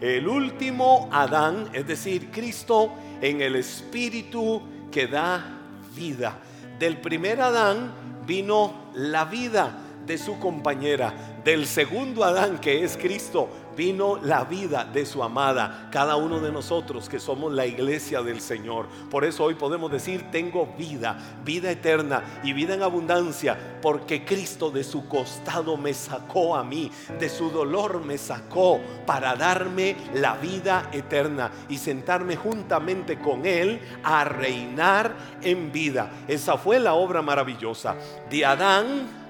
El 0.01 0.29
último 0.29 1.09
Adán, 1.11 1.71
es 1.73 1.87
decir, 1.87 2.31
Cristo, 2.31 2.93
en 3.21 3.41
el 3.41 3.57
espíritu 3.57 4.63
que 4.91 5.07
da 5.07 5.59
vida. 5.95 6.39
Del 6.79 6.99
primer 7.01 7.41
Adán 7.41 7.93
vino 8.27 8.91
la 8.95 9.25
vida 9.25 9.79
de 10.07 10.19
su 10.19 10.39
compañera. 10.39 11.15
Del 11.45 11.67
segundo 11.67 12.25
Adán, 12.25 12.59
que 12.59 12.85
es 12.85 12.97
Cristo, 12.97 13.49
vino 13.77 14.19
la 14.23 14.45
vida 14.45 14.85
de 14.85 15.05
su 15.05 15.23
amada, 15.23 15.89
cada 15.93 16.17
uno 16.17 16.41
de 16.41 16.51
nosotros 16.51 17.09
que 17.09 17.21
somos 17.21 17.53
la 17.53 17.67
iglesia 17.67 18.23
del 18.23 18.41
Señor. 18.41 18.87
Por 19.11 19.25
eso 19.25 19.45
hoy 19.45 19.55
podemos 19.55 19.93
decir, 19.93 20.31
tengo 20.31 20.75
vida, 20.79 21.19
vida 21.45 21.71
eterna 21.71 22.23
y 22.43 22.53
vida 22.53 22.75
en 22.75 22.83
abundancia, 22.83 23.79
porque 23.83 24.25
Cristo 24.25 24.71
de 24.71 24.83
su 24.83 25.07
costado 25.07 25.77
me 25.77 25.93
sacó 25.95 26.57
a 26.57 26.65
mí, 26.65 26.91
de 27.21 27.29
su 27.29 27.51
dolor 27.51 28.05
me 28.05 28.19
sacó 28.19 28.81
para 29.05 29.37
darme 29.37 29.97
la 30.15 30.35
vida 30.37 30.89
eterna 30.93 31.51
y 31.69 31.79
sentarme 31.79 32.37
juntamente 32.37 33.19
con 33.19 33.45
Él 33.47 33.81
a 34.03 34.25
reinar 34.25 35.15
en 35.43 35.71
vida. 35.71 36.11
Esa 36.27 36.57
fue 36.57 36.81
la 36.81 36.95
obra 36.95 37.23
maravillosa 37.23 37.97
de 38.31 38.45
Adán. 38.45 39.27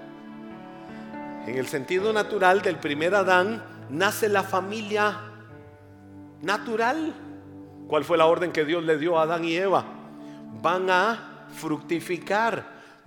En 1.46 1.56
el 1.56 1.66
sentido 1.68 2.12
natural 2.12 2.60
del 2.60 2.76
primer 2.76 3.14
Adán, 3.14 3.62
nace 3.90 4.28
la 4.28 4.43
familia 4.43 5.21
natural. 6.43 7.14
¿Cuál 7.88 8.05
fue 8.05 8.19
la 8.19 8.26
orden 8.26 8.52
que 8.52 8.64
Dios 8.64 8.85
le 8.85 8.99
dio 8.99 9.19
a 9.19 9.23
Adán 9.23 9.45
y 9.45 9.57
Eva? 9.57 9.85
Van 10.62 10.90
a 10.90 11.47
fructificar, 11.55 12.64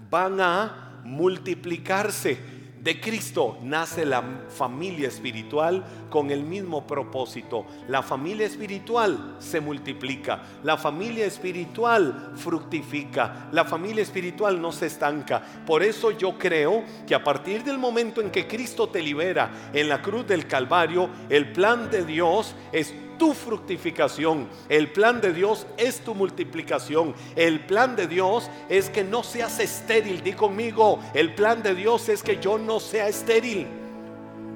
van 0.10 0.40
a 0.40 1.02
multiplicarse 1.04 2.59
de 2.82 3.00
Cristo 3.00 3.58
nace 3.62 4.06
la 4.06 4.24
familia 4.50 5.08
espiritual 5.08 5.84
con 6.10 6.32
el 6.32 6.44
mismo 6.44 6.88
propósito. 6.88 7.66
La 7.88 8.02
familia 8.02 8.48
espiritual 8.48 9.36
se 9.40 9.60
multiplica, 9.60 10.44
la 10.64 10.78
familia 10.78 11.26
espiritual 11.26 12.34
fructifica, 12.36 13.50
la 13.52 13.66
familia 13.66 14.04
espiritual 14.04 14.62
no 14.62 14.72
se 14.72 14.86
estanca. 14.86 15.42
Por 15.66 15.84
eso 15.84 16.12
yo 16.12 16.38
creo 16.38 16.84
que 17.06 17.16
a 17.16 17.24
partir 17.24 17.64
del 17.64 17.78
momento 17.78 18.22
en 18.22 18.32
que 18.32 18.48
Cristo 18.48 18.88
te 18.90 19.02
libera 19.02 19.70
en 19.74 19.90
la 19.90 20.02
cruz 20.02 20.26
del 20.28 20.48
Calvario, 20.48 21.10
el 21.30 21.52
plan 21.52 21.90
de 21.92 22.06
Dios 22.06 22.56
es 22.72 22.94
tu 23.20 23.36
fructificación. 23.36 24.48
El 24.68 24.92
plan 24.92 25.22
de 25.22 25.32
Dios 25.32 25.68
es 25.78 26.00
tu 26.00 26.16
multiplicación. 26.16 27.14
El 27.36 27.60
plan 27.60 27.96
de 27.96 28.08
Dios 28.08 28.50
es 28.68 28.90
que 28.90 29.04
no 29.04 29.22
seas 29.22 29.60
estéril. 29.60 30.24
Di 30.24 30.34
conmigo, 30.34 31.00
el 31.14 31.36
plan 31.36 31.62
de 31.62 31.76
Dios 31.76 32.10
es 32.10 32.24
que 32.24 32.40
yo 32.40 32.58
no 32.58 32.80
sea 32.80 33.08
estéril. 33.08 33.68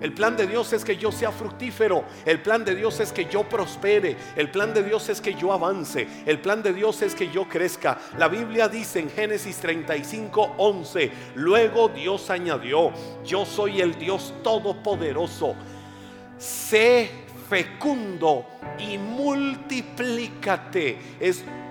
El 0.01 0.13
plan 0.13 0.36
de 0.36 0.48
Dios 0.48 0.74
es 0.74 0.84
que 0.84 0.98
yo 0.98 1.12
sea 1.12 1.32
fructífero. 1.32 2.03
El 2.25 2.41
plan 2.41 2.65
de 2.65 2.75
Dios 2.75 3.00
es 3.00 3.13
que 3.13 3.25
yo 3.25 3.43
prospere. 3.43 4.17
El 4.36 4.51
plan 4.51 4.74
de 4.74 4.84
Dios 4.84 5.08
es 5.08 5.22
que 5.22 5.34
yo 5.34 5.53
avance. 5.53 6.07
El 6.25 6.40
plan 6.40 6.61
de 6.61 6.74
Dios 6.74 7.01
es 7.01 7.16
que 7.16 7.29
yo 7.29 7.48
crezca. 7.48 7.98
La 8.18 8.27
Biblia 8.27 8.68
dice 8.68 9.00
en 9.00 9.09
Génesis 9.09 9.57
35, 9.57 10.55
11. 10.57 11.11
Luego 11.35 11.87
Dios 11.87 12.29
añadió, 12.29 12.92
yo 13.24 13.46
soy 13.46 13.79
el 13.79 13.98
Dios 13.98 14.33
todopoderoso. 14.44 15.55
Sé 16.37 17.23
fecundo 17.53 18.46
y 18.79 18.98
multiplícate. 18.98 20.98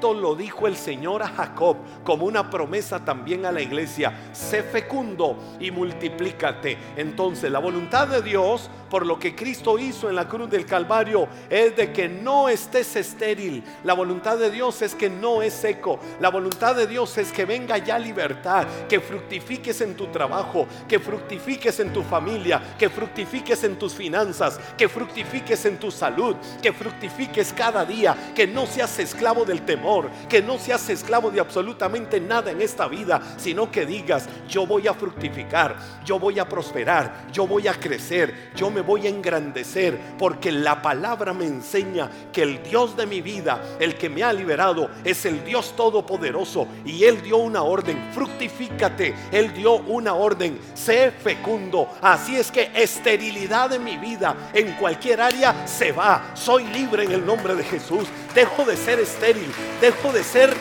Lo 0.02 0.34
dijo 0.34 0.66
el 0.66 0.76
Señor 0.76 1.22
a 1.22 1.28
Jacob 1.28 1.76
como 2.02 2.26
una 2.26 2.50
promesa 2.50 3.04
también 3.04 3.46
a 3.46 3.52
la 3.52 3.62
iglesia. 3.62 4.12
Sé 4.32 4.64
fecundo 4.64 5.36
y 5.60 5.70
multiplícate. 5.70 6.76
Entonces 6.96 7.52
la 7.52 7.60
voluntad 7.60 8.08
de 8.08 8.20
Dios, 8.20 8.68
por 8.90 9.06
lo 9.06 9.16
que 9.20 9.36
Cristo 9.36 9.78
hizo 9.78 10.10
en 10.10 10.16
la 10.16 10.26
cruz 10.26 10.50
del 10.50 10.66
Calvario, 10.66 11.28
es 11.48 11.76
de 11.76 11.92
que 11.92 12.08
no 12.08 12.48
estés 12.48 12.96
estéril. 12.96 13.62
La 13.84 13.94
voluntad 13.94 14.38
de 14.38 14.50
Dios 14.50 14.82
es 14.82 14.96
que 14.96 15.08
no 15.08 15.40
es 15.40 15.52
seco. 15.52 16.00
La 16.18 16.30
voluntad 16.30 16.74
de 16.74 16.88
Dios 16.88 17.16
es 17.16 17.30
que 17.30 17.44
venga 17.44 17.78
ya 17.78 17.96
libertad, 17.96 18.66
que 18.88 18.98
fructifiques 18.98 19.80
en 19.82 19.94
tu 19.94 20.08
trabajo, 20.08 20.66
que 20.88 20.98
fructifiques 20.98 21.78
en 21.78 21.92
tu 21.92 22.02
familia, 22.02 22.60
que 22.76 22.90
fructifiques 22.90 23.62
en 23.62 23.78
tus 23.78 23.94
finanzas, 23.94 24.58
que 24.76 24.88
fructifiques 24.88 25.64
en 25.64 25.78
tu 25.78 25.92
salud, 25.92 26.34
que 26.60 26.72
fructifiques 26.72 27.52
cada 27.52 27.84
día, 27.84 28.32
que 28.34 28.48
no 28.48 28.66
seas 28.66 28.98
esclavo 28.98 29.44
del 29.44 29.62
temor, 29.62 29.91
que 30.28 30.42
no 30.42 30.58
seas 30.58 30.88
esclavo 30.88 31.30
de 31.30 31.40
absolutamente 31.40 32.20
nada 32.20 32.50
en 32.50 32.60
esta 32.60 32.88
vida, 32.88 33.20
sino 33.36 33.70
que 33.70 33.86
digas, 33.86 34.28
yo 34.48 34.66
voy 34.66 34.88
a 34.88 34.94
fructificar, 34.94 35.76
yo 36.04 36.18
voy 36.18 36.38
a 36.38 36.48
prosperar, 36.48 37.26
yo 37.32 37.46
voy 37.46 37.68
a 37.68 37.74
crecer, 37.74 38.50
yo 38.54 38.70
me 38.70 38.80
voy 38.80 39.06
a 39.06 39.10
engrandecer, 39.10 39.98
porque 40.18 40.52
la 40.52 40.80
palabra 40.80 41.32
me 41.32 41.46
enseña 41.46 42.10
que 42.32 42.42
el 42.42 42.62
Dios 42.62 42.96
de 42.96 43.06
mi 43.06 43.20
vida, 43.20 43.62
el 43.78 43.96
que 43.96 44.08
me 44.08 44.22
ha 44.22 44.32
liberado, 44.32 44.90
es 45.04 45.24
el 45.26 45.44
Dios 45.44 45.74
todopoderoso 45.76 46.66
y 46.84 47.04
Él 47.04 47.22
dio 47.22 47.36
una 47.38 47.62
orden, 47.62 48.10
fructifícate, 48.12 49.14
Él 49.30 49.52
dio 49.52 49.74
una 49.74 50.14
orden, 50.14 50.58
sé 50.74 51.10
fecundo. 51.10 51.88
Así 52.00 52.36
es 52.36 52.50
que 52.50 52.70
esterilidad 52.74 53.70
de 53.70 53.78
mi 53.78 53.96
vida 53.96 54.50
en 54.52 54.72
cualquier 54.72 55.20
área 55.20 55.66
se 55.66 55.92
va. 55.92 56.32
Soy 56.34 56.64
libre 56.64 57.04
en 57.04 57.12
el 57.12 57.24
nombre 57.24 57.54
de 57.54 57.64
Jesús. 57.64 58.06
Dejo 58.34 58.64
de 58.64 58.76
ser 58.76 58.98
estéril. 59.00 59.52
Dejo 59.82 60.12
de 60.12 60.22
ser 60.22 60.54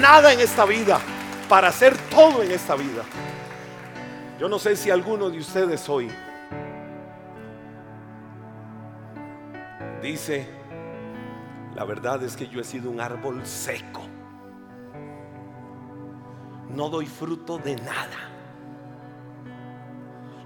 nada 0.00 0.32
en 0.32 0.40
esta 0.40 0.64
vida 0.64 0.98
para 1.48 1.68
hacer 1.68 1.96
todo 2.10 2.42
en 2.42 2.50
esta 2.50 2.74
vida. 2.74 3.04
Yo 4.40 4.48
no 4.48 4.58
sé 4.58 4.74
si 4.74 4.90
alguno 4.90 5.30
de 5.30 5.38
ustedes 5.38 5.88
hoy 5.88 6.10
dice, 10.02 10.48
la 11.76 11.84
verdad 11.84 12.24
es 12.24 12.36
que 12.36 12.48
yo 12.48 12.60
he 12.60 12.64
sido 12.64 12.90
un 12.90 13.00
árbol 13.00 13.46
seco. 13.46 14.02
No 16.68 16.88
doy 16.88 17.06
fruto 17.06 17.58
de 17.58 17.76
nada. 17.76 18.28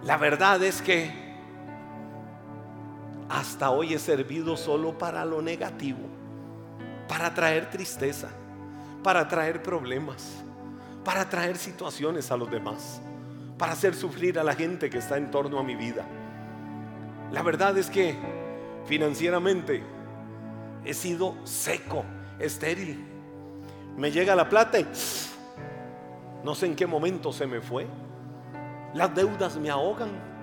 La 0.02 0.18
verdad 0.18 0.62
es 0.62 0.82
que 0.82 1.10
hasta 3.30 3.70
hoy 3.70 3.94
he 3.94 3.98
servido 3.98 4.54
solo 4.58 4.98
para 4.98 5.24
lo 5.24 5.40
negativo, 5.40 6.15
para 7.08 7.32
traer 7.32 7.70
tristeza, 7.70 8.28
para 9.02 9.26
traer 9.28 9.62
problemas, 9.62 10.42
para 11.04 11.28
traer 11.28 11.56
situaciones 11.56 12.30
a 12.30 12.36
los 12.36 12.50
demás, 12.50 13.00
para 13.58 13.72
hacer 13.72 13.94
sufrir 13.94 14.38
a 14.38 14.44
la 14.44 14.54
gente 14.54 14.90
que 14.90 14.98
está 14.98 15.16
en 15.16 15.30
torno 15.30 15.58
a 15.58 15.62
mi 15.62 15.76
vida. 15.76 16.04
La 17.32 17.42
verdad 17.42 17.76
es 17.78 17.90
que 17.90 18.16
financieramente 18.86 19.82
he 20.84 20.94
sido 20.94 21.36
seco, 21.44 22.04
estéril. 22.38 23.04
Me 23.96 24.10
llega 24.10 24.34
la 24.34 24.48
plata 24.48 24.78
y 24.78 24.86
no 26.44 26.54
sé 26.54 26.66
en 26.66 26.76
qué 26.76 26.86
momento 26.86 27.32
se 27.32 27.46
me 27.46 27.60
fue. 27.60 27.86
Las 28.94 29.14
deudas 29.14 29.56
me 29.56 29.70
ahogan 29.70 30.36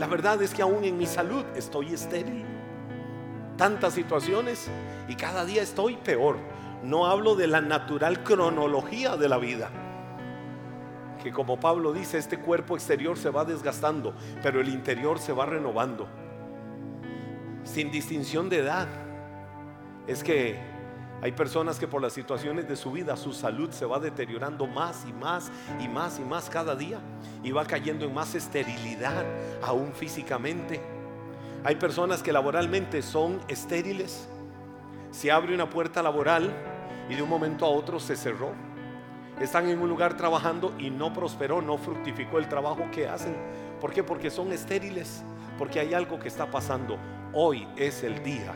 la 0.00 0.06
verdad 0.06 0.40
es 0.40 0.54
que 0.54 0.62
aún 0.62 0.82
en 0.84 0.96
mi 0.96 1.04
salud 1.04 1.44
estoy 1.54 1.92
estéril. 1.92 2.46
Tantas 3.60 3.92
situaciones 3.92 4.70
y 5.06 5.16
cada 5.16 5.44
día 5.44 5.60
estoy 5.60 5.98
peor. 5.98 6.38
No 6.82 7.04
hablo 7.04 7.36
de 7.36 7.46
la 7.46 7.60
natural 7.60 8.22
cronología 8.24 9.18
de 9.18 9.28
la 9.28 9.36
vida. 9.36 9.68
Que 11.22 11.30
como 11.30 11.60
Pablo 11.60 11.92
dice, 11.92 12.16
este 12.16 12.38
cuerpo 12.38 12.74
exterior 12.74 13.18
se 13.18 13.28
va 13.28 13.44
desgastando, 13.44 14.14
pero 14.42 14.62
el 14.62 14.70
interior 14.70 15.18
se 15.18 15.34
va 15.34 15.44
renovando. 15.44 16.08
Sin 17.64 17.90
distinción 17.90 18.48
de 18.48 18.60
edad. 18.60 18.88
Es 20.06 20.24
que 20.24 20.58
hay 21.20 21.32
personas 21.32 21.78
que 21.78 21.86
por 21.86 22.00
las 22.00 22.14
situaciones 22.14 22.66
de 22.66 22.76
su 22.76 22.90
vida 22.92 23.14
su 23.18 23.34
salud 23.34 23.70
se 23.72 23.84
va 23.84 24.00
deteriorando 24.00 24.66
más 24.68 25.04
y 25.06 25.12
más 25.12 25.52
y 25.78 25.86
más 25.86 26.18
y 26.18 26.22
más 26.22 26.48
cada 26.48 26.74
día 26.74 26.98
y 27.42 27.50
va 27.50 27.66
cayendo 27.66 28.06
en 28.06 28.14
más 28.14 28.34
esterilidad 28.34 29.26
aún 29.62 29.92
físicamente. 29.92 30.80
Hay 31.62 31.76
personas 31.76 32.22
que 32.22 32.32
laboralmente 32.32 33.02
son 33.02 33.38
estériles. 33.46 34.28
Se 35.10 35.30
abre 35.30 35.54
una 35.54 35.68
puerta 35.68 36.02
laboral 36.02 36.50
y 37.10 37.14
de 37.14 37.22
un 37.22 37.28
momento 37.28 37.66
a 37.66 37.68
otro 37.68 38.00
se 38.00 38.16
cerró. 38.16 38.52
Están 39.38 39.68
en 39.68 39.78
un 39.78 39.88
lugar 39.88 40.16
trabajando 40.16 40.74
y 40.78 40.90
no 40.90 41.12
prosperó, 41.12 41.60
no 41.60 41.76
fructificó 41.76 42.38
el 42.38 42.48
trabajo 42.48 42.86
que 42.90 43.08
hacen. 43.08 43.36
¿Por 43.78 43.92
qué? 43.92 44.02
Porque 44.02 44.30
son 44.30 44.52
estériles, 44.52 45.22
porque 45.58 45.80
hay 45.80 45.92
algo 45.92 46.18
que 46.18 46.28
está 46.28 46.50
pasando. 46.50 46.96
Hoy 47.34 47.68
es 47.76 48.04
el 48.04 48.22
día 48.22 48.54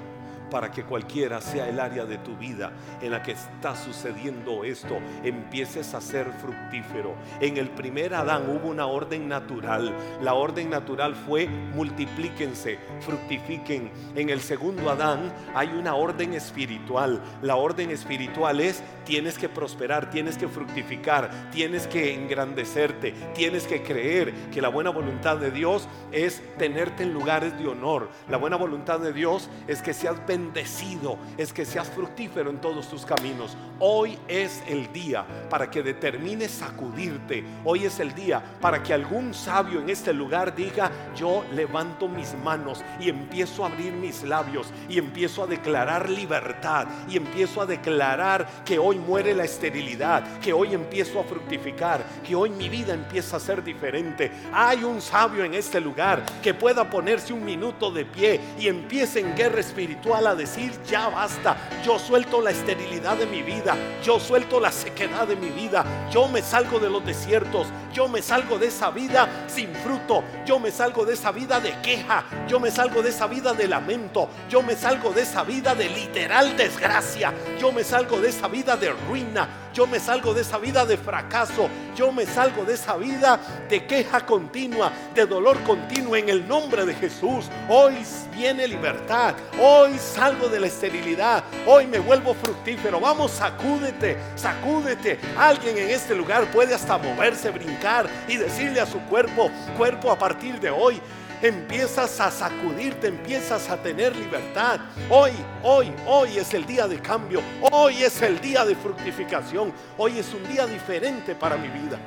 para 0.55 0.71
que 0.71 0.85
cualquiera 0.85 1.41
sea 1.41 1.69
el 1.69 1.81
área 1.81 2.05
de 2.05 2.19
tu 2.19 2.37
vida 2.37 2.71
en 3.03 3.11
la 3.11 3.25
que 3.25 3.33
está 3.33 3.75
sucediendo 3.75 4.63
esto, 4.63 4.99
empieces 5.25 5.95
a 5.95 6.01
ser 6.01 6.31
fructífero. 6.41 7.17
En 7.41 7.57
el 7.57 7.71
primer 7.71 8.15
Adán 8.15 8.49
hubo 8.49 8.69
una 8.69 8.87
orden 8.87 9.29
natural. 9.29 9.93
La 10.23 10.35
orden 10.35 10.71
natural 10.71 11.17
fue 11.17 11.49
multiplíquense, 11.49 12.79
fructifiquen. 13.01 13.91
En 14.15 14.31
el 14.31 14.41
segundo 14.41 14.91
Adán 14.91 15.33
hay 15.57 15.71
una 15.71 15.97
orden 15.97 16.35
espiritual. 16.35 17.21
La 17.43 17.57
orden 17.57 17.91
espiritual 17.91 18.61
es 18.61 18.81
tienes 19.05 19.37
que 19.37 19.49
prosperar, 19.49 20.09
tienes 20.09 20.39
que 20.39 20.47
fructificar, 20.47 21.51
tienes 21.51 21.89
que 21.89 22.15
engrandecerte, 22.15 23.13
tienes 23.35 23.67
que 23.67 23.83
creer 23.83 24.33
que 24.53 24.63
la 24.63 24.69
buena 24.69 24.91
voluntad 24.91 25.37
de 25.37 25.51
Dios 25.51 25.89
es 26.13 26.45
tenerte 26.59 27.03
en 27.03 27.13
lugares 27.13 27.59
de 27.59 27.67
honor. 27.67 28.09
La 28.31 28.37
buena 28.37 28.55
voluntad 28.57 29.01
de 29.01 29.13
Dios 29.13 29.51
es 29.67 29.83
que 29.83 29.93
seas 29.93 30.25
bendecido 30.25 30.44
bendecido 30.45 31.17
es 31.39 31.53
que 31.53 31.65
seas 31.65 31.89
fructífero 31.89 32.51
en 32.51 32.61
todos 32.61 32.89
tus 32.89 33.07
caminos. 33.07 33.57
Hoy 33.79 34.19
es 34.29 34.63
el 34.67 34.93
día 34.93 35.25
para 35.49 35.71
que 35.71 35.83
determines 35.83 36.51
sacudirte. 36.51 37.45
Hoy 37.65 37.85
es 37.85 37.99
el 38.01 38.15
día 38.15 38.43
para 38.61 38.83
que 38.83 38.93
algún 38.93 39.33
sabio 39.33 39.81
en 39.81 39.91
este 39.91 40.13
lugar 40.13 40.55
diga, 40.55 40.91
yo 41.17 41.45
levanto 41.53 42.09
mis 42.09 42.35
manos 42.45 42.83
y 43.01 43.09
empiezo 43.09 43.65
a 43.65 43.69
abrir 43.69 43.93
mis 43.93 44.23
labios 44.23 44.69
y 44.89 44.99
empiezo 44.99 45.43
a 45.43 45.47
declarar 45.47 46.11
libertad 46.11 46.87
y 47.09 47.17
empiezo 47.17 47.63
a 47.63 47.67
declarar 47.67 48.47
que 48.65 48.79
hoy 48.79 48.99
muere 48.99 49.35
la 49.35 49.45
esterilidad, 49.45 50.39
que 50.41 50.53
hoy 50.53 50.75
empiezo 50.75 51.21
a 51.21 51.25
fructificar, 51.25 52.05
que 52.27 52.35
hoy 52.35 52.51
mi 52.51 52.69
vida 52.69 52.95
empieza 52.95 53.37
a 53.37 53.41
ser 53.41 53.65
diferente. 53.65 54.31
Hay 54.53 54.85
un 54.85 55.01
sabio 55.01 55.45
en 55.45 55.55
este 55.55 55.81
lugar 55.81 56.23
que 56.43 56.55
pueda 56.55 56.89
ponerse 56.89 57.33
un 57.33 57.45
minuto 57.45 57.91
de 57.91 58.05
pie 58.05 58.41
y 58.59 58.69
empiece 58.69 59.21
en 59.21 59.35
guerra 59.35 59.61
espiritual 59.61 60.34
decir, 60.35 60.73
ya 60.87 61.09
basta, 61.09 61.57
yo 61.85 61.99
suelto 61.99 62.41
la 62.41 62.51
esterilidad 62.51 63.17
de 63.17 63.27
mi 63.27 63.43
vida, 63.43 63.77
yo 64.03 64.19
suelto 64.19 64.61
la 64.61 64.73
sequedad 64.73 65.27
de 65.27 65.37
mi 65.37 65.51
vida, 65.51 65.85
yo 66.11 66.29
me 66.29 66.43
salgo 66.43 66.79
de 66.79 66.91
los 66.91 67.05
desiertos, 67.05 67.69
yo 67.93 68.09
me 68.09 68.23
salgo 68.23 68.59
de 68.59 68.69
esa 68.69 68.91
vida 68.91 69.29
sin 69.47 69.75
fruto, 69.75 70.25
yo 70.47 70.59
me 70.59 70.71
salgo 70.71 71.05
de 71.05 71.15
esa 71.15 71.33
vida 71.33 71.61
de 71.61 71.81
queja, 71.81 72.25
yo 72.49 72.61
me 72.61 72.71
salgo 72.71 73.03
de 73.03 73.11
esa 73.11 73.27
vida 73.27 73.53
de 73.53 73.69
lamento, 73.69 74.29
yo 74.49 74.63
me 74.63 74.77
salgo 74.77 75.13
de 75.13 75.23
esa 75.23 75.43
vida 75.43 75.75
de 75.75 75.89
literal 75.89 76.57
desgracia, 76.57 77.33
yo 77.59 77.73
me 77.73 77.85
salgo 77.85 78.21
de 78.21 78.29
esa 78.29 78.49
vida 78.49 78.77
de 78.77 78.91
ruina, 78.91 79.49
yo 79.75 79.89
me 79.89 79.99
salgo 79.99 80.33
de 80.33 80.43
esa 80.43 80.59
vida 80.59 80.87
de 80.87 80.97
fracaso. 80.97 81.69
Yo 81.97 82.13
me 82.13 82.25
salgo 82.25 82.65
de 82.65 82.75
esa 82.75 82.97
vida 82.97 83.41
de 83.69 83.85
queja 83.87 84.25
continua, 84.25 84.93
de 85.15 85.27
dolor 85.27 85.61
continuo 85.65 86.17
en 86.17 86.29
el 86.29 86.47
nombre 86.47 86.87
de 86.87 86.95
Jesús. 86.95 87.47
Hoy 87.69 87.95
viene 88.35 88.69
libertad. 88.69 89.35
Hoy 89.61 89.99
salgo 89.99 90.49
de 90.49 90.61
la 90.61 90.69
esterilidad. 90.69 91.43
Hoy 91.67 91.87
me 91.87 91.99
vuelvo 91.99 92.35
fructífero. 92.35 93.01
Vamos, 93.01 93.33
sacúdete, 93.33 94.17
sacúdete. 94.37 95.19
Alguien 95.37 95.77
en 95.77 95.91
este 95.91 96.15
lugar 96.15 96.51
puede 96.53 96.75
hasta 96.75 96.97
moverse, 96.97 97.51
brincar 97.51 98.09
y 98.29 98.37
decirle 98.37 98.81
a 98.81 98.87
su 98.87 99.01
cuerpo, 99.01 99.51
cuerpo 99.77 100.11
a 100.11 100.19
partir 100.19 100.61
de 100.61 100.71
hoy 100.71 101.01
empiezas 101.49 102.21
a 102.21 102.31
sacudirte, 102.31 103.09
empiezas 103.09 103.69
a 103.69 103.77
tener 103.77 104.17
libertad. 104.17 104.81
Hoy, 105.11 105.33
hoy, 105.63 105.93
hoy 106.07 106.39
es 106.39 106.55
el 106.55 106.65
día 106.65 106.89
de 106.89 106.99
cambio. 107.01 107.43
Hoy 107.71 108.03
es 108.03 108.23
el 108.23 108.41
día 108.41 108.65
de 108.65 108.75
fructificación. 108.75 109.73
Hoy 109.99 110.19
es 110.19 110.33
un 110.33 110.47
día 110.49 110.67
diferente 110.67 111.35
para 111.35 111.57
mi 111.57 111.69
vida. 111.69 111.99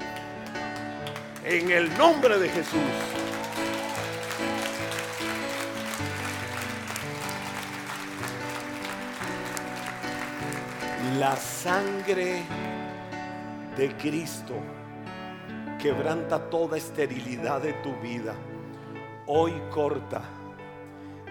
En 1.44 1.72
el 1.72 1.96
nombre 1.98 2.40
de 2.40 2.50
Jesús. 2.50 2.82
La 11.20 11.36
sangre 11.36 12.44
de 13.78 13.96
Cristo 13.98 14.56
quebranta 15.80 16.50
toda 16.50 16.78
esterilidad 16.78 17.62
de 17.62 17.74
tu 17.74 17.96
vida 18.02 18.36
hoy 19.28 19.54
corta. 19.72 20.22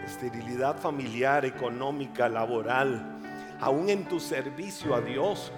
Esterilidad 0.05 0.79
familiar, 0.79 1.45
económica, 1.45 2.29
laboral, 2.29 3.21
aún 3.61 3.89
en 3.89 4.05
tu 4.05 4.21
servicio 4.21 4.95
a 4.95 5.01
Dios. 5.01 5.51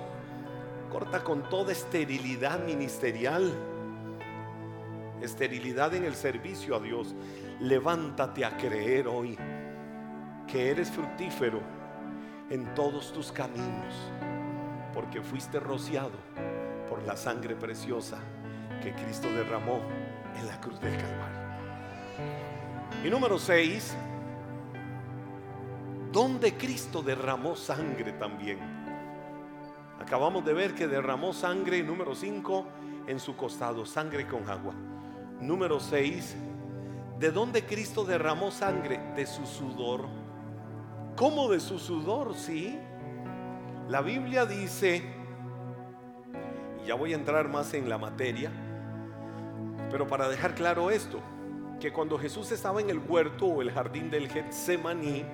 Corta 0.90 1.22
con 1.22 1.42
toda 1.51 1.72
esterilidad 1.72 2.64
ministerial. 2.64 3.53
Esterilidad 5.20 5.94
en 5.94 6.05
el 6.05 6.14
servicio 6.14 6.77
a 6.77 6.81
Dios. 6.81 7.14
Levántate 7.61 8.44
a 8.44 8.57
creer 8.57 9.09
hoy 9.09 9.37
que 10.46 10.70
eres 10.70 10.90
fructífero 10.90 11.61
en 12.48 12.72
todos 12.74 13.12
tus 13.12 13.31
caminos, 13.31 13.94
porque 14.94 15.20
fuiste 15.20 15.61
rociado 15.61 16.12
por 16.88 17.03
la 17.03 17.16
sangre 17.16 17.55
preciosa 17.55 18.18
que 18.83 18.94
Cristo 18.94 19.29
derramó 19.31 19.81
en 20.38 20.46
la 20.46 20.59
cruz 20.59 20.81
del 20.81 20.96
Calvario. 20.96 21.38
Y 23.04 23.11
número 23.11 23.38
6, 23.38 23.94
donde 26.11 26.54
Cristo 26.54 27.00
derramó 27.00 27.54
sangre 27.54 28.12
también. 28.12 28.58
Acabamos 30.00 30.44
de 30.44 30.52
ver 30.52 30.74
que 30.74 30.88
derramó 30.88 31.32
sangre, 31.32 31.82
número 31.84 32.16
5, 32.16 32.66
en 33.06 33.20
su 33.20 33.37
costado, 33.37 33.87
sangre 33.87 34.26
con 34.26 34.50
agua. 34.50 34.74
Número 35.40 35.78
6, 35.78 36.37
¿de 37.20 37.30
dónde 37.30 37.64
Cristo 37.64 38.04
derramó 38.04 38.50
sangre? 38.50 38.98
De 39.14 39.26
su 39.26 39.46
sudor. 39.46 40.06
¿Cómo 41.14 41.48
de 41.48 41.61
su 41.61 41.78
sudor? 41.78 42.34
Sí. 42.34 42.78
La 43.88 44.02
Biblia 44.02 44.44
dice, 44.44 45.04
y 46.82 46.87
ya 46.88 46.96
voy 46.96 47.12
a 47.12 47.16
entrar 47.16 47.48
más 47.48 47.72
en 47.74 47.88
la 47.88 47.96
materia, 47.96 48.50
pero 49.88 50.08
para 50.08 50.28
dejar 50.28 50.54
claro 50.54 50.90
esto, 50.90 51.20
que 51.80 51.92
cuando 51.92 52.18
Jesús 52.18 52.50
estaba 52.50 52.80
en 52.80 52.90
el 52.90 52.98
huerto 52.98 53.46
o 53.46 53.62
el 53.62 53.70
jardín 53.70 54.10
del 54.10 54.28
Getsemaní, 54.28 55.24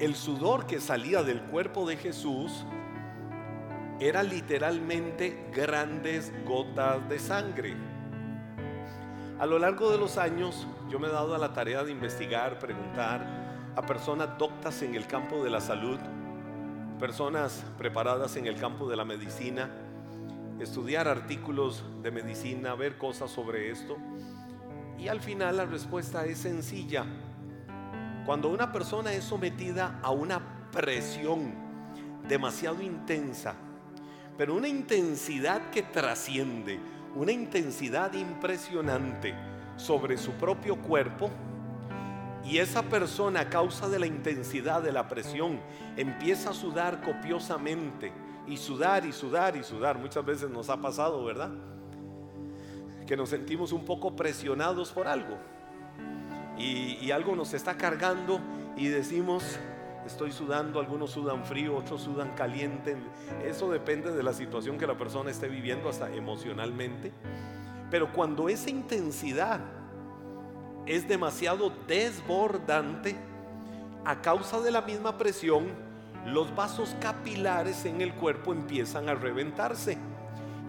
el 0.00 0.14
sudor 0.16 0.66
que 0.66 0.80
salía 0.80 1.22
del 1.22 1.40
cuerpo 1.42 1.86
de 1.86 1.96
Jesús 1.96 2.64
era 4.00 4.22
literalmente 4.24 5.46
grandes 5.54 6.32
gotas 6.44 7.08
de 7.08 7.18
sangre. 7.20 7.76
A 9.38 9.46
lo 9.46 9.58
largo 9.58 9.90
de 9.92 9.98
los 9.98 10.18
años 10.18 10.66
yo 10.90 10.98
me 10.98 11.06
he 11.06 11.10
dado 11.12 11.34
a 11.34 11.38
la 11.38 11.52
tarea 11.52 11.84
de 11.84 11.92
investigar, 11.92 12.58
preguntar 12.58 13.72
a 13.76 13.82
personas 13.82 14.36
doctas 14.38 14.82
en 14.82 14.96
el 14.96 15.06
campo 15.06 15.44
de 15.44 15.50
la 15.50 15.60
salud, 15.60 15.98
personas 16.98 17.64
preparadas 17.78 18.36
en 18.36 18.46
el 18.46 18.56
campo 18.56 18.88
de 18.88 18.96
la 18.96 19.04
medicina, 19.04 19.70
estudiar 20.60 21.06
artículos 21.06 21.84
de 22.02 22.10
medicina, 22.10 22.74
ver 22.74 22.98
cosas 22.98 23.30
sobre 23.30 23.70
esto. 23.70 23.96
Y 24.98 25.08
al 25.08 25.20
final 25.20 25.56
la 25.56 25.66
respuesta 25.66 26.24
es 26.24 26.38
sencilla. 26.38 27.04
Cuando 28.24 28.48
una 28.48 28.70
persona 28.70 29.12
es 29.12 29.24
sometida 29.24 29.98
a 30.02 30.10
una 30.10 30.70
presión 30.70 31.54
demasiado 32.28 32.80
intensa, 32.82 33.54
pero 34.38 34.54
una 34.54 34.68
intensidad 34.68 35.70
que 35.70 35.82
trasciende, 35.82 36.78
una 37.14 37.32
intensidad 37.32 38.12
impresionante 38.14 39.34
sobre 39.76 40.16
su 40.16 40.32
propio 40.32 40.76
cuerpo, 40.76 41.30
y 42.44 42.58
esa 42.58 42.82
persona 42.82 43.40
a 43.40 43.48
causa 43.48 43.88
de 43.88 43.98
la 43.98 44.06
intensidad 44.06 44.82
de 44.82 44.92
la 44.92 45.08
presión 45.08 45.60
empieza 45.96 46.50
a 46.50 46.54
sudar 46.54 47.02
copiosamente, 47.02 48.12
y 48.46 48.56
sudar 48.56 49.04
y 49.06 49.12
sudar 49.12 49.56
y 49.56 49.62
sudar, 49.62 49.98
muchas 49.98 50.24
veces 50.24 50.50
nos 50.50 50.68
ha 50.68 50.76
pasado, 50.76 51.24
¿verdad? 51.24 51.50
Que 53.06 53.16
nos 53.16 53.30
sentimos 53.30 53.72
un 53.72 53.84
poco 53.84 54.14
presionados 54.16 54.92
por 54.92 55.06
algo. 55.08 55.36
Y, 56.58 57.10
algo 57.10 57.34
nos 57.34 57.54
está 57.54 57.76
cargando 57.76 58.40
y 58.76 58.86
decimos, 58.86 59.58
estoy 60.06 60.32
sudando, 60.32 60.78
algunos 60.78 61.10
sudan 61.10 61.44
frío, 61.44 61.76
otros 61.76 62.02
sudan 62.02 62.34
caliente. 62.34 62.96
Eso 63.44 63.70
depende 63.70 64.12
de 64.12 64.22
la 64.22 64.32
situación 64.32 64.78
que 64.78 64.86
la 64.86 64.96
persona 64.96 65.30
esté 65.30 65.48
viviendo, 65.48 65.88
hasta 65.88 66.12
emocionalmente. 66.12 67.12
Pero 67.90 68.12
cuando 68.12 68.48
esa 68.48 68.70
intensidad 68.70 69.60
es 70.86 71.08
demasiado 71.08 71.72
desbordante, 71.86 73.16
a 74.04 74.20
causa 74.20 74.60
de 74.60 74.70
la 74.70 74.82
misma 74.82 75.16
presión, 75.18 75.66
los 76.26 76.54
vasos 76.54 76.94
capilares 77.00 77.84
en 77.84 78.00
el 78.00 78.14
cuerpo 78.14 78.52
empiezan 78.52 79.08
a 79.08 79.14
reventarse 79.14 79.98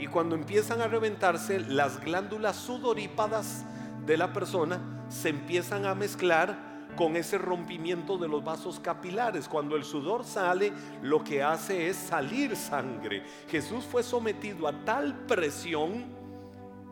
y 0.04 0.08
cuando 0.08 0.36
empiezan 0.36 0.82
a 0.82 0.90
reventarse, 0.90 1.62
las 1.62 2.02
glándulas 2.02 2.58
sudorípadas 2.58 3.64
de 4.06 4.18
la 4.18 4.34
persona 4.34 4.82
se 5.08 5.30
empiezan 5.30 5.86
a 5.86 5.96
mezclar 5.96 6.90
con 6.98 7.16
ese 7.16 7.38
rompimiento 7.38 8.18
de 8.18 8.28
los 8.28 8.44
vasos 8.44 8.82
capilares. 8.82 9.48
Cuando 9.48 9.78
el 9.78 9.86
sudor 9.86 10.26
sale, 10.26 10.74
lo 11.02 11.24
que 11.24 11.42
hace 11.42 11.88
es 11.88 11.96
salir 11.96 12.58
sangre. 12.58 13.24
Jesús 13.48 13.86
fue 13.86 14.04
sometido 14.04 14.68
a 14.68 14.74
tal 14.84 15.26
presión 15.26 16.04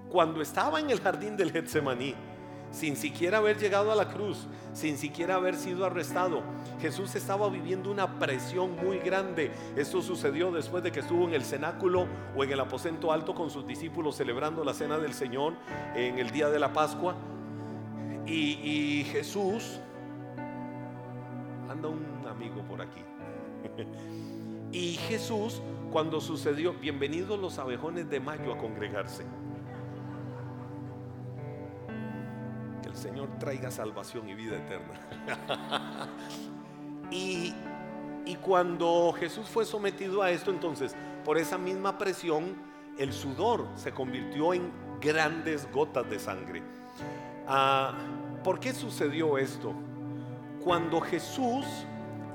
cuando 0.10 0.42
estaba 0.42 0.80
en 0.80 0.90
el 0.90 1.02
jardín 1.02 1.36
del 1.36 1.52
Getsemaní 1.52 2.16
sin 2.72 2.96
siquiera 2.96 3.38
haber 3.38 3.58
llegado 3.58 3.92
a 3.92 3.96
la 3.96 4.08
cruz, 4.08 4.48
sin 4.74 4.98
siquiera 4.98 5.36
haber 5.36 5.56
sido 5.56 5.86
arrestado. 5.86 6.42
Jesús 6.80 7.14
estaba 7.16 7.50
viviendo 7.50 7.92
una 7.92 8.18
presión 8.18 8.76
muy 8.84 9.00
grande. 9.00 9.52
Esto 9.76 10.02
sucedió 10.02 10.52
después 10.52 10.84
de 10.84 10.92
que 10.92 11.02
estuvo 11.02 11.28
en 11.28 11.34
el 11.34 11.44
cenáculo 11.44 12.08
o 12.36 12.44
en 12.44 12.52
el 12.52 12.60
aposento 12.60 13.12
alto 13.12 13.36
con 13.36 13.50
sus 13.50 13.68
discípulos 13.68 14.16
celebrando 14.16 14.64
la 14.64 14.74
cena 14.74 14.98
del 14.98 15.14
Señor 15.14 15.54
en 15.96 16.18
el 16.18 16.32
día 16.32 16.50
de 16.50 16.60
la 16.60 16.72
Pascua. 16.74 17.16
Y, 18.26 19.06
Jesús, 19.12 19.80
anda 21.70 21.90
un 21.90 22.26
amigo 22.28 22.62
por 22.64 22.82
aquí. 22.82 23.02
y 24.72 24.94
Jesús, 24.94 25.62
cuando 25.92 26.22
sucedió, 26.22 26.74
bienvenidos 26.74 27.38
los 27.38 27.60
abejones 27.60 28.10
de 28.10 28.22
mayo 28.22 28.54
a 28.54 28.58
congregarse. 28.58 29.26
Señor 32.96 33.30
traiga 33.40 33.72
salvación 33.72 34.30
y 34.30 34.36
vida 34.36 34.58
eterna. 34.58 36.08
y, 37.12 37.54
y 38.26 38.36
cuando 38.36 39.14
Jesús 39.18 39.48
fue 39.48 39.66
sometido 39.66 40.22
a 40.22 40.32
esto, 40.32 40.52
entonces, 40.52 40.96
por 41.26 41.38
esa 41.38 41.58
misma 41.58 41.98
presión, 41.98 42.56
el 42.98 43.14
sudor 43.14 43.68
se 43.76 43.92
convirtió 43.92 44.54
en 44.54 44.72
grandes 45.00 45.70
gotas 45.72 46.10
de 46.10 46.20
sangre. 46.20 46.62
Ah, 47.48 47.94
¿Por 48.44 48.60
qué 48.60 48.74
sucedió 48.74 49.38
esto? 49.38 49.74
Cuando 50.64 51.02
Jesús 51.02 51.66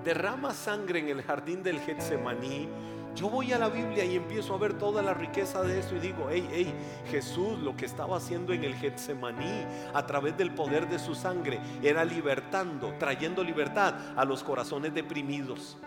derrama 0.04 0.52
sangre 0.52 1.00
en 1.00 1.08
el 1.08 1.22
jardín 1.22 1.62
del 1.62 1.80
Getsemaní, 1.80 2.68
yo 3.16 3.30
voy 3.30 3.52
a 3.52 3.58
la 3.58 3.70
Biblia 3.70 4.04
y 4.04 4.14
empiezo 4.14 4.54
a 4.54 4.58
ver 4.58 4.74
toda 4.74 5.02
la 5.02 5.14
riqueza 5.14 5.62
de 5.62 5.80
eso 5.80 5.96
y 5.96 6.00
digo, 6.00 6.28
hey, 6.30 6.46
hey, 6.52 6.74
Jesús 7.10 7.58
lo 7.58 7.74
que 7.74 7.86
estaba 7.86 8.18
haciendo 8.18 8.52
en 8.52 8.62
el 8.62 8.74
Getsemaní 8.74 9.64
a 9.94 10.06
través 10.06 10.36
del 10.36 10.52
poder 10.52 10.86
de 10.88 10.98
su 10.98 11.14
sangre 11.14 11.58
era 11.82 12.04
libertando, 12.04 12.94
trayendo 12.98 13.42
libertad 13.42 13.94
a 14.16 14.24
los 14.24 14.44
corazones 14.44 14.94
deprimidos 14.94 15.78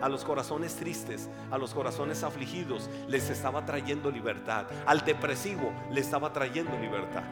a 0.00 0.08
los 0.08 0.24
corazones 0.24 0.76
tristes, 0.76 1.28
a 1.50 1.58
los 1.58 1.74
corazones 1.74 2.22
afligidos, 2.22 2.88
les 3.06 3.28
estaba 3.28 3.66
trayendo 3.66 4.10
libertad. 4.10 4.64
Al 4.86 5.00
depresivo 5.04 5.74
le 5.90 6.00
estaba 6.00 6.32
trayendo 6.32 6.78
libertad. 6.78 7.24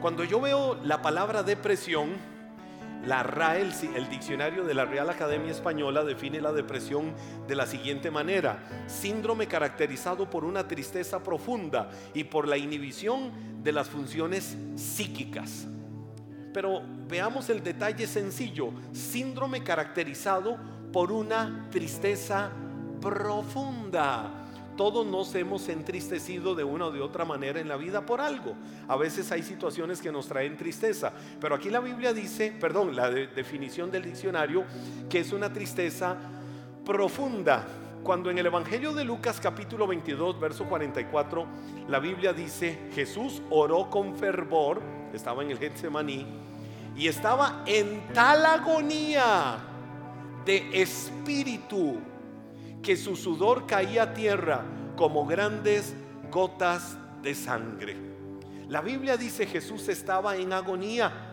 Cuando 0.00 0.22
yo 0.22 0.40
veo 0.40 0.76
la 0.84 1.02
palabra 1.02 1.42
depresión, 1.42 2.10
la 3.06 3.22
RAE, 3.22 3.62
el, 3.94 4.08
diccionario 4.08 4.64
de 4.64 4.74
la 4.74 4.84
Real 4.84 5.10
Academia 5.10 5.50
Española, 5.50 6.04
define 6.04 6.40
la 6.40 6.52
depresión 6.52 7.14
de 7.46 7.54
la 7.54 7.66
siguiente 7.66 8.10
manera. 8.10 8.64
Síndrome 8.86 9.46
caracterizado 9.46 10.28
por 10.28 10.44
una 10.44 10.66
tristeza 10.66 11.22
profunda 11.22 11.90
y 12.14 12.24
por 12.24 12.48
la 12.48 12.56
inhibición 12.56 13.62
de 13.62 13.72
las 13.72 13.88
funciones 13.88 14.56
psíquicas. 14.76 15.66
Pero 16.52 16.82
veamos 17.08 17.50
el 17.50 17.62
detalle 17.62 18.06
sencillo. 18.06 18.70
Síndrome 18.92 19.62
caracterizado 19.62 20.56
por 20.92 21.10
una 21.10 21.66
tristeza 21.70 22.50
profunda 23.00 24.43
todos 24.76 25.06
nos 25.06 25.34
hemos 25.34 25.68
entristecido 25.68 26.54
de 26.54 26.64
una 26.64 26.86
o 26.86 26.90
de 26.90 27.00
otra 27.00 27.24
manera 27.24 27.60
en 27.60 27.68
la 27.68 27.76
vida 27.76 28.04
por 28.04 28.20
algo. 28.20 28.54
A 28.88 28.96
veces 28.96 29.30
hay 29.32 29.42
situaciones 29.42 30.00
que 30.00 30.12
nos 30.12 30.26
traen 30.26 30.56
tristeza, 30.56 31.12
pero 31.40 31.54
aquí 31.54 31.70
la 31.70 31.80
Biblia 31.80 32.12
dice, 32.12 32.52
perdón, 32.60 32.94
la 32.96 33.10
definición 33.10 33.90
del 33.90 34.04
diccionario, 34.04 34.64
que 35.08 35.20
es 35.20 35.32
una 35.32 35.52
tristeza 35.52 36.16
profunda. 36.84 37.64
Cuando 38.02 38.30
en 38.30 38.38
el 38.38 38.46
Evangelio 38.46 38.92
de 38.92 39.04
Lucas 39.04 39.40
capítulo 39.40 39.86
22, 39.86 40.38
verso 40.38 40.64
44, 40.64 41.46
la 41.88 41.98
Biblia 41.98 42.32
dice, 42.32 42.90
Jesús 42.94 43.40
oró 43.50 43.88
con 43.88 44.14
fervor, 44.16 44.82
estaba 45.14 45.42
en 45.42 45.50
el 45.50 45.58
Getsemaní, 45.58 46.26
y 46.96 47.08
estaba 47.08 47.62
en 47.66 48.02
tal 48.12 48.44
agonía 48.44 49.56
de 50.44 50.82
espíritu 50.82 51.98
que 52.84 52.96
su 52.96 53.16
sudor 53.16 53.66
caía 53.66 54.02
a 54.04 54.14
tierra 54.14 54.62
como 54.94 55.26
grandes 55.26 55.94
gotas 56.30 56.96
de 57.22 57.34
sangre. 57.34 57.96
La 58.68 58.82
Biblia 58.82 59.16
dice 59.16 59.46
Jesús 59.46 59.88
estaba 59.88 60.36
en 60.36 60.52
agonía. 60.52 61.30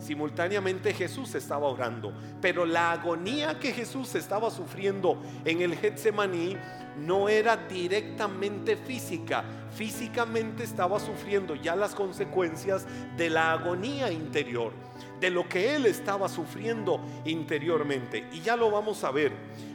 Simultáneamente 0.00 0.92
Jesús 0.92 1.34
estaba 1.34 1.68
orando, 1.68 2.12
pero 2.40 2.64
la 2.64 2.92
agonía 2.92 3.58
que 3.58 3.72
Jesús 3.72 4.14
estaba 4.14 4.50
sufriendo 4.50 5.22
en 5.44 5.60
el 5.60 5.76
Getsemaní 5.76 6.56
no 6.98 7.28
era 7.28 7.56
directamente 7.56 8.76
física. 8.76 9.44
Físicamente 9.74 10.64
estaba 10.64 10.98
sufriendo 10.98 11.54
ya 11.54 11.76
las 11.76 11.94
consecuencias 11.94 12.86
de 13.16 13.30
la 13.30 13.52
agonía 13.52 14.10
interior, 14.10 14.72
de 15.20 15.30
lo 15.30 15.48
que 15.48 15.76
él 15.76 15.86
estaba 15.86 16.28
sufriendo 16.28 17.00
interiormente. 17.24 18.28
Y 18.32 18.40
ya 18.40 18.56
lo 18.56 18.70
vamos 18.70 19.04
a 19.04 19.10
ver. 19.10 19.32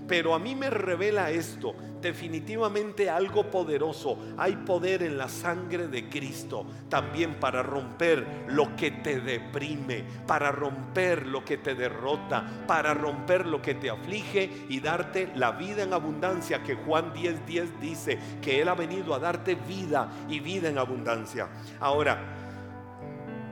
Pero 0.08 0.36
a 0.36 0.40
mí 0.40 0.54
me 0.54 0.70
revela 0.70 1.32
esto, 1.32 1.74
definitivamente 2.00 3.10
algo 3.10 3.50
poderoso. 3.50 4.20
Hay 4.38 4.56
poder 4.58 5.02
en 5.02 5.18
la 5.18 5.28
sangre 5.28 5.88
de 5.88 6.10
Cristo 6.10 6.66
también 6.90 7.40
para 7.40 7.64
romper 7.64 8.46
lo 8.48 8.76
que 8.76 8.92
te 8.92 9.20
deprime, 9.20 10.04
para 10.28 10.52
romper 10.52 11.26
lo 11.26 11.44
que 11.44 11.58
te 11.58 11.74
derrota, 11.74 12.46
para 12.68 12.94
romper 12.94 13.48
lo 13.48 13.64
que 13.64 13.74
te 13.74 13.90
aflige 13.90 14.68
y 14.70 14.80
darte 14.80 15.32
la 15.36 15.54
vida 15.54 15.82
en 15.82 15.94
abundancia 15.94 16.62
que 16.62 16.76
Juan 16.76 17.12
10:10 17.14 17.46
10 17.46 17.80
dice 17.82 18.20
que 18.42 18.62
Él 18.62 18.70
ha 18.70 18.76
venido 18.76 19.14
a 19.14 19.20
darte 19.20 19.56
vida 19.56 20.12
y 20.30 20.40
vida 20.40 20.70
en 20.70 20.78
abundancia. 20.78 21.48
Ahora, 21.80 22.45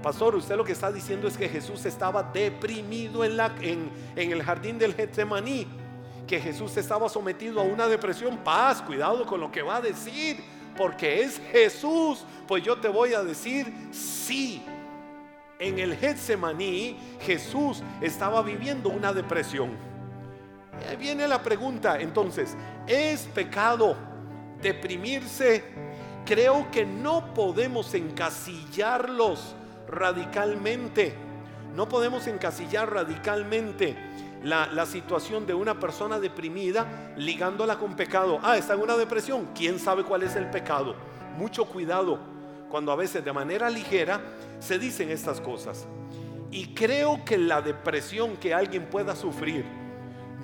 Pastor, 0.04 0.36
usted 0.36 0.58
lo 0.58 0.66
que 0.66 0.74
está 0.74 0.92
diciendo 0.92 1.30
es 1.30 1.38
que 1.38 1.48
Jesús 1.48 1.86
estaba 1.86 2.22
deprimido 2.24 3.24
en, 3.24 3.90
el 4.18 4.44
jardín 4.44 4.78
del 4.78 4.94
Getsemaní 4.94 5.66
que 6.28 6.42
Jesús 6.42 6.76
estaba 6.76 7.08
sometido 7.08 7.62
a 7.62 7.64
una 7.64 7.88
depresión, 7.88 8.38
paz, 8.40 8.82
cuidado 8.82 9.26
con 9.26 9.40
lo 9.40 9.50
que 9.50 9.62
va 9.62 9.78
a 9.78 9.82
decir, 9.82 10.44
porque 10.76 11.22
es 11.22 11.40
Jesús. 11.52 12.26
Pues 12.46 12.64
yo 12.64 12.78
te 12.78 12.90
voy 12.90 13.14
a 13.14 13.24
decir, 13.24 13.74
sí. 13.92 14.62
En 15.58 15.80
el 15.80 15.96
Getsemaní 15.96 16.98
Jesús 17.22 17.82
estaba 18.02 18.42
viviendo 18.42 18.90
una 18.90 19.14
depresión. 19.14 19.72
Y 20.92 20.96
viene 20.98 21.30
la 21.30 21.42
pregunta, 21.42 21.98
entonces, 22.02 22.58
¿es 22.88 23.22
pecado 23.28 23.96
deprimirse? 24.62 25.64
Creo 26.26 26.70
que 26.72 26.86
no 26.86 27.34
podemos 27.34 27.94
encasillarlos 27.94 29.56
radicalmente. 29.94 31.14
No 31.76 31.88
podemos 31.88 32.28
encasillar 32.28 32.92
radicalmente 32.94 33.96
la, 34.44 34.86
situación 34.86 35.48
de 35.48 35.54
una 35.54 35.80
persona 35.80 36.20
deprimida 36.20 37.14
ligándola 37.18 37.78
con 37.78 37.96
pecado. 37.96 38.40
Ah, 38.44 38.58
está 38.58 38.74
en 38.74 38.82
una 38.82 38.98
depresión. 38.98 39.50
¿Quién 39.56 39.80
sabe 39.80 40.04
cuál 40.04 40.24
es 40.24 40.36
el 40.36 40.50
pecado? 40.50 40.96
Mucho 41.38 41.66
cuidado 41.66 42.20
cuando 42.70 42.92
a 42.92 42.96
veces 42.96 43.24
de 43.24 43.34
manera 43.34 43.70
ligera 43.70 44.22
se 44.60 44.78
dicen 44.78 45.10
estas 45.10 45.40
cosas. 45.40 45.86
Y 46.52 46.74
creo 46.76 47.24
que 47.26 47.38
la 47.38 47.62
depresión 47.62 48.38
que 48.38 48.54
alguien 48.54 48.86
pueda 48.86 49.16
sufrir 49.16 49.66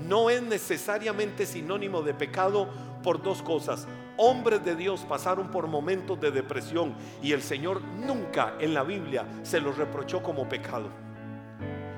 no 0.07 0.29
es 0.29 0.41
necesariamente 0.41 1.45
sinónimo 1.45 2.01
de 2.01 2.13
pecado 2.13 2.69
por 3.03 3.21
dos 3.21 3.41
cosas. 3.41 3.87
Hombres 4.21 4.65
de 4.65 4.75
Dios 4.75 5.05
pasaron 5.07 5.49
por 5.49 5.67
momentos 5.67 6.19
de 6.19 6.29
depresión 6.29 6.93
y 7.23 7.31
el 7.31 7.41
Señor 7.41 7.81
nunca 7.81 8.55
en 8.59 8.73
la 8.73 8.83
Biblia 8.83 9.25
se 9.43 9.61
los 9.61 9.77
reprochó 9.77 10.21
como 10.21 10.49
pecado. 10.49 10.89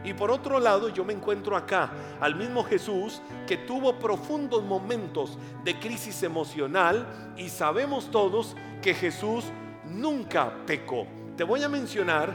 Y 0.03 0.13
por 0.13 0.29
otro 0.29 0.59
lado, 0.59 0.89
yo 0.89 1.03
me 1.03 1.13
encuentro 1.13 1.57
acá 1.57 1.89
al 2.19 2.35
mismo 2.35 2.63
Jesús 2.63 3.23
que 3.47 3.57
tuvo 3.57 3.97
profundos 3.97 4.63
momentos 4.63 5.39
de 5.63 5.79
crisis 5.79 6.21
emocional 6.21 7.33
y 7.37 7.49
sabemos 7.49 8.11
todos 8.11 8.55
que 8.83 8.93
Jesús 8.93 9.45
nunca 9.89 10.53
pecó. 10.67 11.07
Te 11.35 11.43
voy 11.43 11.63
a 11.63 11.69
mencionar 11.69 12.31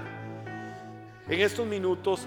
en 1.29 1.41
estos 1.41 1.65
minutos 1.65 2.27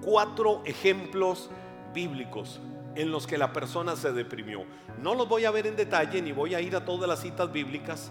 cuatro 0.00 0.62
ejemplos 0.64 1.50
bíblicos 1.92 2.60
en 2.96 3.10
los 3.10 3.26
que 3.26 3.38
la 3.38 3.52
persona 3.52 3.96
se 3.96 4.12
deprimió. 4.12 4.64
No 5.00 5.14
los 5.14 5.28
voy 5.28 5.44
a 5.44 5.50
ver 5.50 5.66
en 5.66 5.76
detalle 5.76 6.20
ni 6.22 6.32
voy 6.32 6.54
a 6.54 6.60
ir 6.60 6.76
a 6.76 6.84
todas 6.84 7.08
las 7.08 7.20
citas 7.20 7.52
bíblicas 7.52 8.10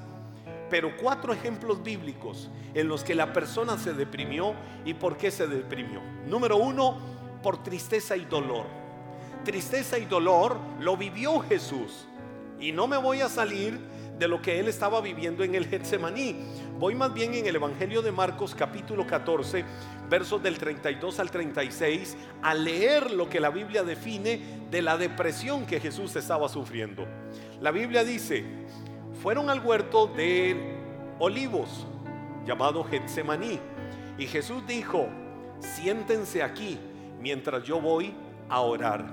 pero 0.73 0.97
cuatro 0.97 1.31
ejemplos 1.33 1.83
bíblicos 1.83 2.49
en 2.73 2.87
los 2.87 3.03
que 3.03 3.13
la 3.13 3.31
persona 3.31 3.77
se 3.77 3.93
deprimió 3.93 4.55
y 4.83 4.95
por 4.95 5.17
qué 5.17 5.29
se 5.29 5.45
deprimió. 5.45 6.01
Número 6.25 6.57
uno, 6.57 6.97
por 7.43 7.61
tristeza 7.61 8.17
y 8.17 8.25
dolor. 8.25 8.65
Tristeza 9.45 9.99
y 9.99 10.05
dolor 10.05 10.57
lo 10.79 10.97
vivió 10.97 11.41
Jesús. 11.41 12.07
Y 12.59 12.71
no 12.71 12.87
me 12.87 12.97
voy 12.97 13.21
a 13.21 13.29
salir 13.29 13.79
de 14.17 14.27
lo 14.27 14.41
que 14.41 14.59
él 14.59 14.67
estaba 14.67 15.01
viviendo 15.01 15.43
en 15.43 15.55
el 15.55 15.67
Getsemaní. 15.67 16.35
Voy 16.79 16.95
más 16.95 17.13
bien 17.13 17.33
en 17.33 17.45
el 17.45 17.55
Evangelio 17.55 18.01
de 18.01 18.11
Marcos 18.11 18.55
capítulo 18.55 19.05
14, 19.07 19.63
versos 20.09 20.41
del 20.43 20.57
32 20.57 21.19
al 21.19 21.31
36, 21.31 22.17
a 22.41 22.53
leer 22.53 23.11
lo 23.11 23.29
que 23.29 23.39
la 23.39 23.49
Biblia 23.49 23.83
define 23.83 24.39
de 24.69 24.81
la 24.81 24.97
depresión 24.97 25.65
que 25.65 25.79
Jesús 25.79 26.15
estaba 26.15 26.49
sufriendo. 26.49 27.05
La 27.61 27.71
Biblia 27.71 28.03
dice, 28.03 28.43
fueron 29.21 29.49
al 29.49 29.59
huerto 29.59 30.07
de 30.07 30.77
olivos, 31.19 31.87
llamado 32.45 32.83
Getsemaní, 32.83 33.59
y 34.17 34.27
Jesús 34.27 34.65
dijo, 34.67 35.07
siéntense 35.59 36.43
aquí 36.43 36.77
mientras 37.19 37.63
yo 37.63 37.79
voy 37.79 38.13
a 38.49 38.59
orar. 38.59 39.05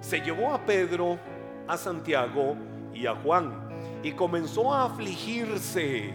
Se 0.00 0.20
llevó 0.20 0.52
a 0.52 0.64
Pedro, 0.64 1.18
a 1.66 1.76
Santiago 1.76 2.56
y 2.92 3.06
a 3.06 3.14
Juan 3.14 3.63
y 4.02 4.12
comenzó 4.12 4.72
a 4.72 4.84
afligirse 4.84 6.12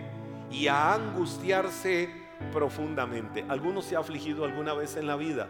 y 0.51 0.67
a 0.67 0.93
angustiarse 0.93 2.09
profundamente. 2.51 3.45
¿Alguno 3.49 3.81
se 3.81 3.95
ha 3.95 3.99
afligido 3.99 4.45
alguna 4.45 4.73
vez 4.73 4.95
en 4.95 5.07
la 5.07 5.15
vida? 5.15 5.47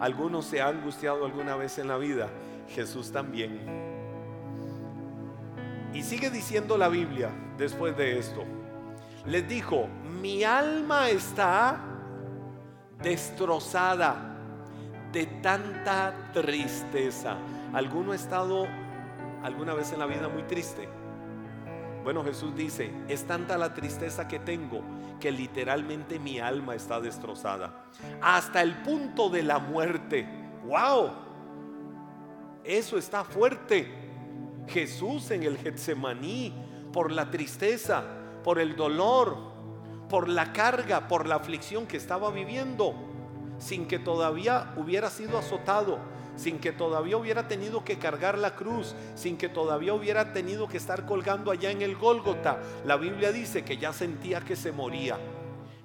¿Alguno 0.00 0.42
se 0.42 0.60
ha 0.60 0.68
angustiado 0.68 1.24
alguna 1.24 1.56
vez 1.56 1.78
en 1.78 1.88
la 1.88 1.96
vida? 1.96 2.28
Jesús 2.68 3.12
también. 3.12 3.60
Y 5.94 6.02
sigue 6.02 6.30
diciendo 6.30 6.76
la 6.76 6.88
Biblia 6.88 7.30
después 7.56 7.96
de 7.96 8.18
esto. 8.18 8.44
Les 9.24 9.48
dijo, 9.48 9.88
mi 10.20 10.44
alma 10.44 11.08
está 11.08 11.80
destrozada 13.02 14.36
de 15.12 15.26
tanta 15.26 16.30
tristeza. 16.32 17.36
¿Alguno 17.72 18.12
ha 18.12 18.16
estado 18.16 18.66
alguna 19.42 19.74
vez 19.74 19.92
en 19.92 19.98
la 19.98 20.06
vida 20.06 20.28
muy 20.28 20.42
triste? 20.44 20.88
Bueno, 22.04 22.22
Jesús 22.22 22.54
dice, 22.54 22.90
es 23.08 23.24
tanta 23.26 23.58
la 23.58 23.74
tristeza 23.74 24.28
que 24.28 24.38
tengo 24.38 24.82
que 25.18 25.32
literalmente 25.32 26.18
mi 26.18 26.38
alma 26.38 26.74
está 26.74 27.00
destrozada. 27.00 27.86
Hasta 28.20 28.62
el 28.62 28.76
punto 28.82 29.28
de 29.28 29.42
la 29.42 29.58
muerte. 29.58 30.26
¡Wow! 30.66 31.10
Eso 32.64 32.98
está 32.98 33.24
fuerte. 33.24 33.92
Jesús 34.68 35.30
en 35.30 35.42
el 35.44 35.56
Getsemaní, 35.58 36.52
por 36.92 37.12
la 37.12 37.30
tristeza, 37.30 38.04
por 38.42 38.58
el 38.58 38.76
dolor, 38.76 39.36
por 40.08 40.28
la 40.28 40.52
carga, 40.52 41.08
por 41.08 41.26
la 41.26 41.36
aflicción 41.36 41.86
que 41.86 41.96
estaba 41.96 42.30
viviendo, 42.30 42.94
sin 43.58 43.86
que 43.86 43.98
todavía 43.98 44.72
hubiera 44.76 45.10
sido 45.10 45.38
azotado, 45.38 45.98
sin 46.36 46.58
que 46.58 46.72
todavía 46.72 47.16
hubiera 47.16 47.48
tenido 47.48 47.84
que 47.84 47.98
cargar 47.98 48.38
la 48.38 48.54
cruz, 48.54 48.94
sin 49.14 49.36
que 49.36 49.48
todavía 49.48 49.94
hubiera 49.94 50.32
tenido 50.32 50.68
que 50.68 50.76
estar 50.76 51.06
colgando 51.06 51.50
allá 51.50 51.70
en 51.70 51.82
el 51.82 51.96
Gólgota. 51.96 52.60
La 52.84 52.96
Biblia 52.96 53.32
dice 53.32 53.64
que 53.64 53.78
ya 53.78 53.92
sentía 53.92 54.40
que 54.40 54.54
se 54.54 54.72
moría, 54.72 55.18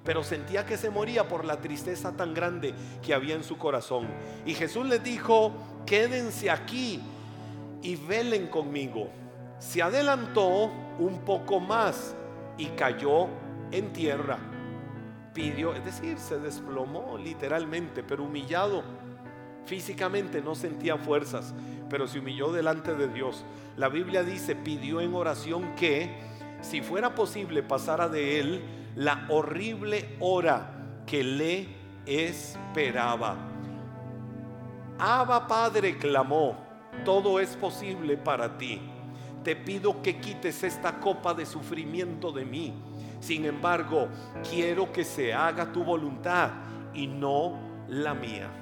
pero 0.04 0.22
sentía 0.22 0.66
que 0.66 0.76
se 0.76 0.90
moría 0.90 1.28
por 1.28 1.44
la 1.44 1.60
tristeza 1.60 2.12
tan 2.12 2.34
grande 2.34 2.74
que 3.02 3.14
había 3.14 3.34
en 3.34 3.44
su 3.44 3.56
corazón. 3.56 4.06
Y 4.44 4.54
Jesús 4.54 4.86
les 4.86 5.02
dijo, 5.02 5.52
quédense 5.86 6.50
aquí 6.50 7.00
y 7.82 7.96
velen 7.96 8.48
conmigo. 8.48 9.10
Se 9.58 9.82
adelantó 9.82 10.70
un 10.98 11.20
poco 11.24 11.60
más 11.60 12.14
y 12.58 12.66
cayó 12.66 13.28
en 13.70 13.92
tierra. 13.92 14.38
Pidió, 15.32 15.74
es 15.74 15.84
decir, 15.84 16.18
se 16.18 16.38
desplomó 16.38 17.16
literalmente, 17.16 18.02
pero 18.02 18.24
humillado 18.24 18.82
Físicamente 19.66 20.42
no 20.42 20.54
sentía 20.54 20.96
fuerzas, 20.96 21.54
pero 21.88 22.06
se 22.06 22.18
humilló 22.18 22.52
delante 22.52 22.94
de 22.94 23.08
Dios. 23.08 23.44
La 23.76 23.88
Biblia 23.88 24.22
dice, 24.22 24.56
pidió 24.56 25.00
en 25.00 25.14
oración 25.14 25.74
que, 25.76 26.10
si 26.60 26.80
fuera 26.80 27.14
posible, 27.14 27.62
pasara 27.62 28.08
de 28.08 28.40
él 28.40 28.62
la 28.96 29.26
horrible 29.28 30.16
hora 30.20 31.02
que 31.06 31.22
le 31.22 31.68
esperaba. 32.06 33.36
Abba 34.98 35.46
Padre 35.46 35.96
clamó, 35.96 36.56
todo 37.04 37.40
es 37.40 37.56
posible 37.56 38.16
para 38.16 38.56
ti. 38.58 38.80
Te 39.42 39.56
pido 39.56 40.02
que 40.02 40.20
quites 40.20 40.62
esta 40.62 41.00
copa 41.00 41.34
de 41.34 41.46
sufrimiento 41.46 42.30
de 42.30 42.44
mí. 42.44 42.74
Sin 43.20 43.44
embargo, 43.44 44.08
quiero 44.48 44.92
que 44.92 45.04
se 45.04 45.32
haga 45.32 45.72
tu 45.72 45.82
voluntad 45.82 46.50
y 46.94 47.06
no 47.06 47.58
la 47.88 48.14
mía. 48.14 48.61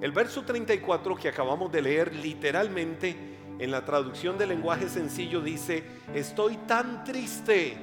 El 0.00 0.12
verso 0.12 0.42
34 0.42 1.16
que 1.16 1.28
acabamos 1.28 1.72
de 1.72 1.82
leer 1.82 2.14
literalmente 2.14 3.16
en 3.58 3.70
la 3.72 3.84
traducción 3.84 4.38
del 4.38 4.50
lenguaje 4.50 4.88
sencillo 4.88 5.40
dice, 5.40 5.82
estoy 6.14 6.56
tan 6.68 7.02
triste 7.02 7.76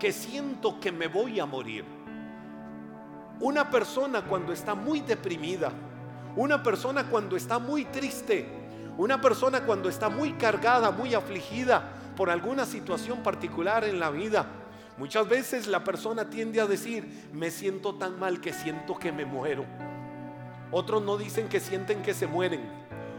que 0.00 0.10
siento 0.10 0.80
que 0.80 0.90
me 0.90 1.06
voy 1.06 1.38
a 1.38 1.46
morir. 1.46 1.84
Una 3.38 3.70
persona 3.70 4.22
cuando 4.22 4.52
está 4.52 4.74
muy 4.74 5.00
deprimida, 5.02 5.70
una 6.34 6.64
persona 6.64 7.08
cuando 7.08 7.36
está 7.36 7.60
muy 7.60 7.84
triste, 7.84 8.44
una 8.98 9.20
persona 9.20 9.64
cuando 9.64 9.88
está 9.88 10.08
muy 10.08 10.32
cargada, 10.32 10.90
muy 10.90 11.14
afligida 11.14 11.92
por 12.16 12.28
alguna 12.28 12.66
situación 12.66 13.22
particular 13.22 13.84
en 13.84 14.00
la 14.00 14.10
vida, 14.10 14.46
muchas 14.98 15.28
veces 15.28 15.68
la 15.68 15.84
persona 15.84 16.28
tiende 16.28 16.60
a 16.60 16.66
decir, 16.66 17.28
me 17.32 17.52
siento 17.52 17.94
tan 17.94 18.18
mal 18.18 18.40
que 18.40 18.52
siento 18.52 18.98
que 18.98 19.12
me 19.12 19.24
muero. 19.24 19.64
Otros 20.72 21.02
no 21.02 21.18
dicen 21.18 21.48
que 21.48 21.60
sienten 21.60 22.02
que 22.02 22.14
se 22.14 22.26
mueren. 22.26 22.62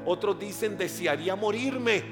Otros 0.06 0.40
dicen 0.40 0.76
desearía 0.76 1.36
morirme. 1.36 2.04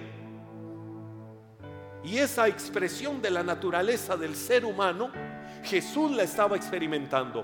Y 2.04 2.20
esa 2.20 2.48
expresión 2.48 3.22
de 3.22 3.32
la 3.32 3.44
naturaleza 3.44 4.16
del 4.16 4.36
ser 4.36 4.64
humano, 4.66 5.12
Jesús 5.64 6.12
la 6.12 6.24
estaba 6.24 6.56
experimentando. 6.56 7.44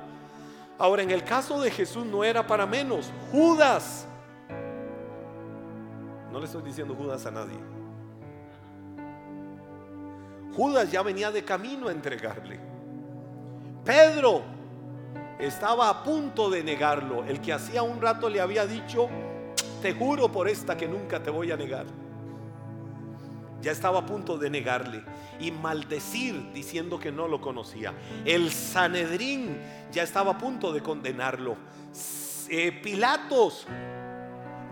Ahora, 0.78 1.02
en 1.02 1.10
el 1.10 1.24
caso 1.24 1.60
de 1.60 1.72
Jesús 1.72 2.06
no 2.06 2.24
era 2.24 2.46
para 2.46 2.66
menos. 2.68 3.12
Judas. 3.32 4.08
No 6.32 6.40
le 6.40 6.46
estoy 6.46 6.62
diciendo 6.62 6.94
Judas 6.96 7.26
a 7.26 7.32
nadie. 7.32 7.58
Judas 10.56 10.92
ya 10.92 11.02
venía 11.02 11.32
de 11.32 11.44
camino 11.44 11.88
a 11.88 11.92
entregarle. 11.92 12.60
Pedro 13.84 14.57
estaba 15.40 15.90
a 15.90 16.04
punto 16.04 16.50
de 16.50 16.64
negarlo. 16.64 17.24
El 17.26 17.42
que 17.42 17.54
hacía 17.54 17.84
un 17.84 18.02
rato 18.02 18.30
le 18.30 18.42
había 18.42 18.66
dicho, 18.66 19.10
te 19.82 19.94
juro 19.94 20.32
por 20.32 20.48
esta 20.48 20.76
que 20.76 20.88
nunca 20.88 21.22
te 21.22 21.30
voy 21.30 21.52
a 21.52 21.58
negar. 21.58 21.86
Ya 23.62 23.72
estaba 23.72 24.00
a 24.00 24.06
punto 24.06 24.38
de 24.38 24.50
negarle 24.50 25.04
y 25.40 25.52
maldecir 25.52 26.52
diciendo 26.54 27.00
que 27.00 27.12
no 27.12 27.28
lo 27.28 27.42
conocía. 27.42 27.94
El 28.26 28.52
Sanedrín 28.52 29.58
ya 29.92 30.04
estaba 30.04 30.34
a 30.34 30.38
punto 30.38 30.72
de 30.72 30.82
condenarlo. 30.82 31.58
Eh, 32.50 32.72
Pilatos 32.72 33.66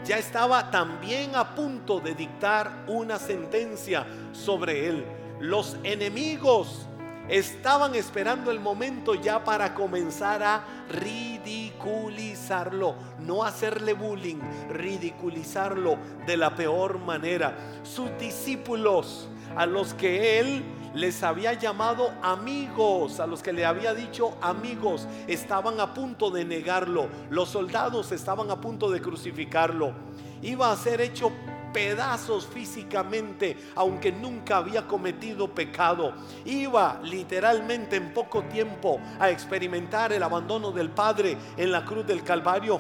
ya 0.05 0.17
estaba 0.17 0.69
también 0.69 1.35
a 1.35 1.55
punto 1.55 1.99
de 1.99 2.13
dictar 2.13 2.85
una 2.87 3.17
sentencia 3.17 4.05
sobre 4.33 4.87
él. 4.87 5.05
Los 5.39 5.77
enemigos 5.83 6.87
estaban 7.29 7.95
esperando 7.95 8.51
el 8.51 8.59
momento 8.59 9.15
ya 9.15 9.43
para 9.43 9.73
comenzar 9.73 10.43
a 10.43 10.63
ridiculizarlo, 10.89 12.95
no 13.19 13.43
hacerle 13.43 13.93
bullying, 13.93 14.39
ridiculizarlo 14.69 15.97
de 16.25 16.37
la 16.37 16.55
peor 16.55 16.99
manera. 16.99 17.57
Sus 17.83 18.15
discípulos, 18.17 19.27
a 19.55 19.65
los 19.65 19.93
que 19.93 20.39
él 20.39 20.63
les 20.93 21.23
había 21.23 21.53
llamado 21.53 22.13
amigos, 22.21 23.19
a 23.19 23.27
los 23.27 23.43
que 23.43 23.53
le 23.53 23.65
había 23.65 23.93
dicho 23.93 24.37
amigos, 24.41 25.07
estaban 25.27 25.79
a 25.79 25.93
punto 25.93 26.31
de 26.31 26.45
negarlo. 26.45 27.09
Los 27.29 27.49
soldados 27.49 28.11
estaban 28.11 28.49
a 28.49 28.61
punto 28.61 28.89
de 28.89 29.01
crucificarlo. 29.01 29.93
Iba 30.41 30.71
a 30.71 30.77
ser 30.77 31.01
hecho 31.01 31.31
pedazos 31.75 32.47
físicamente, 32.47 33.57
aunque 33.75 34.09
nunca 34.09 34.55
había 34.55 34.87
cometido 34.87 35.53
pecado. 35.53 36.13
Iba 36.45 37.01
literalmente 37.03 37.97
en 37.97 38.13
poco 38.13 38.43
tiempo 38.43 39.01
a 39.19 39.29
experimentar 39.29 40.13
el 40.13 40.23
abandono 40.23 40.71
del 40.71 40.89
Padre 40.89 41.35
en 41.57 41.73
la 41.73 41.83
cruz 41.83 42.07
del 42.07 42.23
Calvario. 42.23 42.79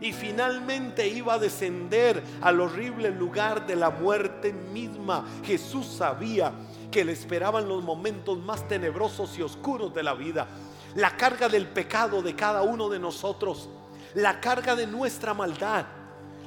Y 0.00 0.12
finalmente 0.12 1.06
iba 1.06 1.34
a 1.34 1.38
descender 1.38 2.20
al 2.40 2.60
horrible 2.60 3.10
lugar 3.12 3.64
de 3.64 3.76
la 3.76 3.90
muerte 3.90 4.52
misma. 4.52 5.24
Jesús 5.44 5.86
sabía 5.86 6.50
que 6.90 7.04
le 7.04 7.12
esperaban 7.12 7.68
los 7.68 7.84
momentos 7.84 8.36
más 8.38 8.66
tenebrosos 8.66 9.38
y 9.38 9.42
oscuros 9.42 9.94
de 9.94 10.02
la 10.02 10.14
vida. 10.14 10.48
La 10.96 11.16
carga 11.16 11.48
del 11.48 11.68
pecado 11.68 12.22
de 12.22 12.34
cada 12.34 12.62
uno 12.62 12.88
de 12.88 12.98
nosotros. 12.98 13.68
La 14.14 14.40
carga 14.40 14.74
de 14.74 14.88
nuestra 14.88 15.32
maldad 15.32 16.01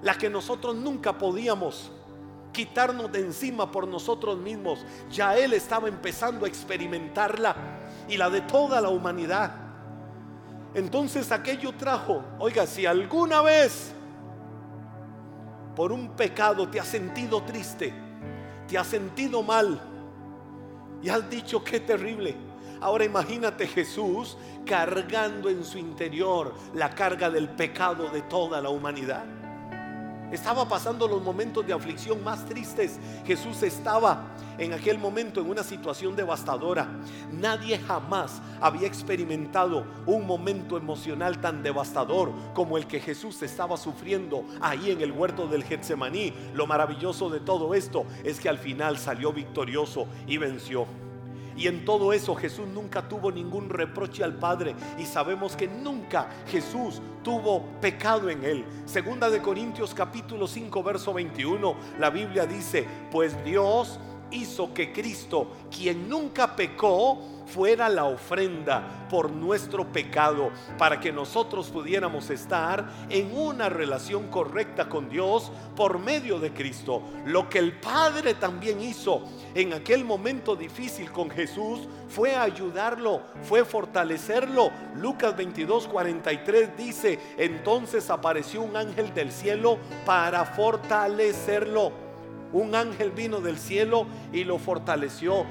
la 0.05 0.13
que 0.13 0.29
nosotros 0.29 0.75
nunca 0.75 1.17
podíamos 1.17 1.91
quitarnos 2.53 3.11
de 3.11 3.21
encima 3.21 3.71
por 3.71 3.87
nosotros 3.87 4.37
mismos, 4.37 4.85
ya 5.09 5.35
Él 5.35 5.51
estaba 5.51 5.87
empezando 5.87 6.45
a 6.45 6.47
experimentarla 6.47 7.55
y 8.07 8.15
la 8.15 8.29
de 8.29 8.41
toda 8.41 8.79
la 8.79 8.89
humanidad. 8.89 9.51
Entonces 10.75 11.31
aquello 11.31 11.71
trajo, 11.71 12.23
oiga, 12.37 12.67
si 12.67 12.85
alguna 12.85 13.41
vez 13.41 13.93
por 15.75 15.91
un 15.91 16.11
pecado 16.11 16.69
te 16.69 16.79
has 16.79 16.87
sentido 16.87 17.41
triste, 17.41 17.91
te 18.67 18.77
has 18.77 18.87
sentido 18.87 19.41
mal, 19.41 19.81
Y 21.01 21.09
has 21.09 21.27
dicho, 21.29 21.63
qué 21.63 21.79
terrible. 21.79 22.35
Ahora 22.79 23.05
imagínate 23.05 23.67
Jesús 23.67 24.37
cargando 24.65 25.49
en 25.49 25.63
su 25.63 25.79
interior 25.79 26.53
la 26.75 26.91
carga 26.91 27.29
del 27.29 27.49
pecado 27.49 28.09
de 28.09 28.21
toda 28.21 28.61
la 28.61 28.69
humanidad. 28.69 29.44
Estaba 30.31 30.67
pasando 30.67 31.07
los 31.07 31.21
momentos 31.21 31.65
de 31.65 31.73
aflicción 31.73 32.23
más 32.23 32.45
tristes. 32.45 32.99
Jesús 33.25 33.61
estaba 33.63 34.35
en 34.57 34.73
aquel 34.73 34.97
momento 34.97 35.41
en 35.41 35.49
una 35.49 35.63
situación 35.63 36.15
devastadora. 36.15 36.87
Nadie 37.31 37.77
jamás 37.77 38.41
había 38.59 38.87
experimentado 38.87 39.85
un 40.05 40.25
momento 40.25 40.77
emocional 40.77 41.39
tan 41.39 41.61
devastador 41.61 42.31
como 42.53 42.77
el 42.77 42.87
que 42.87 42.99
Jesús 42.99 43.41
estaba 43.43 43.77
sufriendo 43.77 44.45
ahí 44.61 44.91
en 44.91 45.01
el 45.01 45.11
huerto 45.11 45.47
del 45.47 45.63
Getsemaní. 45.63 46.33
Lo 46.53 46.67
maravilloso 46.67 47.29
de 47.29 47.39
todo 47.39 47.73
esto 47.73 48.05
es 48.23 48.39
que 48.39 48.49
al 48.49 48.57
final 48.57 48.97
salió 48.97 49.31
victorioso 49.31 50.07
y 50.27 50.37
venció. 50.37 51.04
Y 51.55 51.67
en 51.67 51.85
todo 51.85 52.13
eso 52.13 52.35
Jesús 52.35 52.67
nunca 52.67 53.07
tuvo 53.07 53.31
ningún 53.31 53.69
reproche 53.69 54.23
al 54.23 54.35
Padre. 54.35 54.75
Y 54.97 55.05
sabemos 55.05 55.55
que 55.55 55.67
nunca 55.67 56.29
Jesús 56.47 57.01
tuvo 57.23 57.63
pecado 57.81 58.29
en 58.29 58.43
él. 58.43 58.65
Segunda 58.85 59.29
de 59.29 59.41
Corintios 59.41 59.93
capítulo 59.93 60.47
5 60.47 60.83
verso 60.83 61.13
21, 61.13 61.75
la 61.99 62.09
Biblia 62.09 62.45
dice, 62.45 62.85
pues 63.11 63.43
Dios 63.43 63.99
hizo 64.31 64.73
que 64.73 64.91
Cristo, 64.91 65.51
quien 65.71 66.09
nunca 66.09 66.55
pecó, 66.55 67.34
fuera 67.45 67.89
la 67.89 68.05
ofrenda 68.05 69.07
por 69.09 69.31
nuestro 69.31 69.85
pecado, 69.85 70.51
para 70.77 70.99
que 70.99 71.11
nosotros 71.11 71.69
pudiéramos 71.69 72.29
estar 72.29 72.85
en 73.09 73.35
una 73.35 73.69
relación 73.69 74.27
correcta 74.27 74.89
con 74.89 75.09
Dios 75.09 75.51
por 75.75 75.99
medio 75.99 76.39
de 76.39 76.51
Cristo. 76.51 77.01
Lo 77.25 77.49
que 77.49 77.59
el 77.59 77.73
Padre 77.73 78.33
también 78.33 78.81
hizo 78.81 79.23
en 79.53 79.73
aquel 79.73 80.03
momento 80.03 80.55
difícil 80.55 81.11
con 81.11 81.29
Jesús 81.29 81.87
fue 82.07 82.35
ayudarlo, 82.35 83.21
fue 83.43 83.65
fortalecerlo. 83.65 84.71
Lucas 84.95 85.35
22, 85.35 85.87
43 85.87 86.77
dice, 86.77 87.19
entonces 87.37 88.09
apareció 88.09 88.61
un 88.61 88.75
ángel 88.75 89.13
del 89.13 89.31
cielo 89.31 89.77
para 90.05 90.45
fortalecerlo. 90.45 91.91
Un 92.53 92.73
ángel 92.73 93.11
vino 93.11 93.41
del 93.41 93.57
cielo 93.57 94.07
y 94.31 94.43
lo 94.43 94.57
fortaleció. 94.57 95.45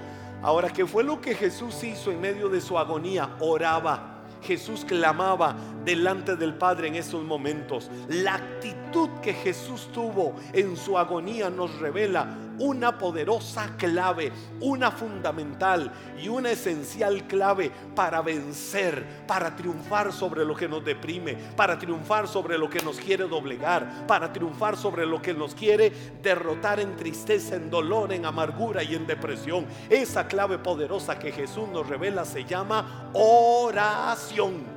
Ahora, 0.45 0.69
¿qué 0.69 0.85
fue 0.85 1.03
lo 1.03 1.23
que 1.23 1.35
Jesús 1.35 1.83
hizo 1.85 2.13
en 2.13 2.21
medio 2.21 2.51
de 2.51 2.61
su 2.61 2.79
agonía? 2.79 3.31
Oraba. 3.41 4.21
Jesús 4.43 4.85
clamaba 4.85 5.57
delante 5.87 6.37
del 6.37 6.53
Padre 6.53 6.89
en 6.89 6.97
esos 6.97 7.25
momentos. 7.25 7.91
La 8.09 8.35
actitud 8.35 9.09
que 9.23 9.33
Jesús 9.33 9.89
tuvo 9.91 10.35
en 10.53 10.77
su 10.77 10.99
agonía 10.99 11.49
nos 11.49 11.79
revela 11.81 12.37
una 12.59 12.97
poderosa 12.99 13.77
clave, 13.77 14.33
una 14.61 14.91
fundamental 14.91 15.93
y 16.21 16.29
una 16.29 16.51
esencial 16.51 17.27
clave 17.27 17.71
para 17.95 18.23
vencer, 18.23 19.25
para 19.27 19.55
triunfar 19.57 20.13
sobre 20.13 20.45
lo 20.45 20.55
que 20.55 20.69
nos 20.69 20.85
deprime, 20.85 21.37
para 21.57 21.79
triunfar 21.79 22.29
sobre 22.29 22.59
lo 22.59 22.69
que 22.69 22.83
nos 22.83 22.99
quiere 22.99 23.27
doblegar, 23.27 24.07
para 24.07 24.33
triunfar 24.33 24.77
sobre 24.77 25.07
lo 25.07 25.21
que 25.21 25.35
nos 25.35 25.55
quiere 25.55 25.93
derrotar 26.23 26.81
en 26.81 26.97
tristeza, 26.97 27.57
en 27.57 27.71
dolor, 27.71 28.13
en 28.13 28.27
amargura 28.27 28.83
y 28.83 28.95
en 28.95 29.07
depresión. 29.07 29.67
Esa 29.89 30.27
clave 30.27 30.59
poderosa 30.59 31.19
que 31.19 31.33
Jesús 31.33 31.69
nos 31.69 31.89
revela 31.89 32.25
se 32.25 32.45
llama 32.45 33.11
oración. 33.13 34.75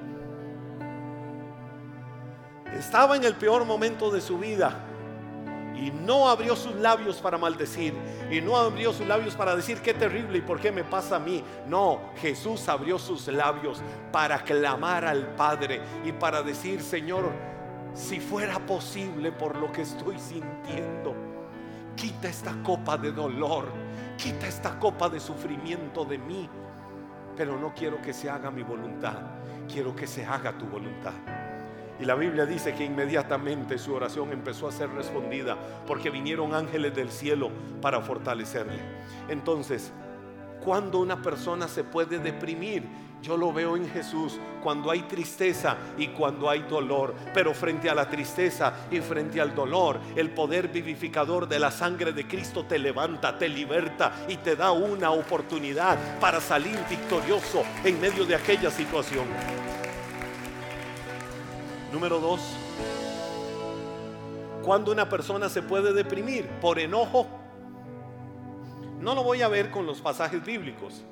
Estaba 2.73 3.15
en 3.15 3.23
el 3.23 3.36
peor 3.36 3.65
momento 3.65 4.11
de 4.11 4.21
su 4.21 4.38
vida 4.38 4.84
y 5.80 5.91
no 5.91 6.28
abrió 6.28 6.55
sus 6.55 6.75
labios 6.75 7.17
para 7.17 7.38
maldecir 7.38 7.93
y 8.32 8.41
no 8.41 8.57
abrió 8.57 8.91
sus 8.93 9.07
labios 9.07 9.36
para 9.36 9.55
decir 9.55 9.82
qué 9.82 9.93
terrible 9.93 10.39
y 10.39 10.41
por 10.41 10.59
qué 10.59 10.71
me 10.71 10.84
pasa 10.84 11.17
a 11.17 11.19
mí. 11.19 11.43
No, 11.67 11.99
Jesús 12.17 12.67
abrió 12.67 12.97
sus 12.97 13.28
labios 13.28 13.82
para 14.11 14.43
clamar 14.43 15.05
al 15.05 15.36
Padre 15.36 15.82
y 16.03 16.11
para 16.11 16.41
decir, 16.41 16.82
Señor, 16.82 17.32
si 17.93 18.19
fuera 18.19 18.59
posible 18.59 19.32
por 19.32 19.55
lo 19.55 19.71
que 19.71 19.84
estoy 19.84 20.19
sintiendo, 20.19 21.15
quita 21.95 22.28
esta 22.28 22.53
copa 22.63 22.97
de 22.97 23.11
dolor, 23.11 23.65
quita 24.17 24.47
esta 24.47 24.78
copa 24.80 25.09
de 25.09 25.19
sufrimiento 25.19 26.05
de 26.05 26.17
mí, 26.17 26.49
pero 27.36 27.57
no 27.57 27.73
quiero 27.73 28.01
que 28.01 28.13
se 28.13 28.30
haga 28.30 28.51
mi 28.51 28.63
voluntad, 28.63 29.17
quiero 29.71 29.95
que 29.95 30.07
se 30.07 30.25
haga 30.25 30.57
tu 30.57 30.65
voluntad. 30.65 31.13
Y 32.00 32.06
la 32.06 32.16
Biblia 32.16 32.45
dice 32.45 32.76
que 32.76 32.86
inmediatamente 32.86 33.78
su 33.78 33.93
oración 33.93 34.32
empezó 34.32 34.68
a 34.68 34.72
ser 34.72 34.89
respondida 34.89 35.58
porque 35.88 36.10
vinieron 36.10 36.54
ángeles 36.54 36.95
del 36.95 37.12
cielo 37.12 37.50
para 37.82 38.02
fortalecerle. 38.02 38.80
Entonces, 39.30 39.91
cuando 40.64 41.00
una 41.00 41.22
persona 41.22 41.68
se 41.68 41.84
puede 41.84 42.20
deprimir, 42.20 42.84
yo 43.22 43.36
lo 43.36 43.52
veo 43.52 43.76
en 43.76 43.89
Jesús 43.89 44.38
cuando 44.62 44.91
hay 44.91 45.02
tristeza 45.02 45.76
y 45.98 46.08
cuando 46.10 46.50
hay 46.50 46.64
dolor. 46.64 47.16
Pero 47.34 47.54
frente 47.54 47.89
a 47.89 47.95
la 47.95 48.10
tristeza 48.10 48.74
y 48.91 49.00
frente 49.00 49.41
al 49.41 49.56
dolor, 49.56 50.00
el 50.16 50.30
poder 50.32 50.68
vivificador 50.68 51.48
de 51.48 51.60
la 51.60 51.72
sangre 51.72 52.12
de 52.12 52.28
Cristo 52.28 52.66
te 52.66 52.78
levanta, 52.78 53.38
te 53.38 53.50
liberta 53.50 54.14
y 54.28 54.38
te 54.38 54.56
da 54.56 54.72
una 54.72 55.12
oportunidad 55.12 56.20
para 56.20 56.39
salir 56.39 56.78
victorioso 56.89 57.64
en 57.84 58.00
medio 58.00 58.26
de 58.26 58.36
aquella 58.36 58.70
situación. 58.70 59.26
Número 61.92 62.20
dos, 62.20 62.42
cuando 64.64 64.92
una 64.92 65.08
persona 65.08 65.48
se 65.48 65.62
puede 65.62 65.94
deprimir 65.94 66.46
por 66.60 66.80
enojo. 66.80 67.26
No 69.00 69.16
lo 69.16 69.24
voy 69.24 69.42
a 69.42 69.48
ver 69.48 69.72
con 69.72 69.86
los 69.86 70.02
pasajes 70.02 70.44
bíblicos, 70.44 71.04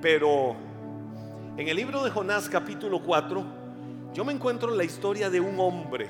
pero 0.00 0.54
en 1.56 1.66
el 1.66 1.76
libro 1.76 2.04
de 2.04 2.10
Jonás 2.10 2.48
capítulo 2.48 3.02
4, 3.02 3.44
yo 4.12 4.24
me 4.24 4.32
encuentro 4.32 4.72
la 4.72 4.84
historia 4.84 5.30
de 5.30 5.40
un 5.40 5.58
hombre, 5.58 6.08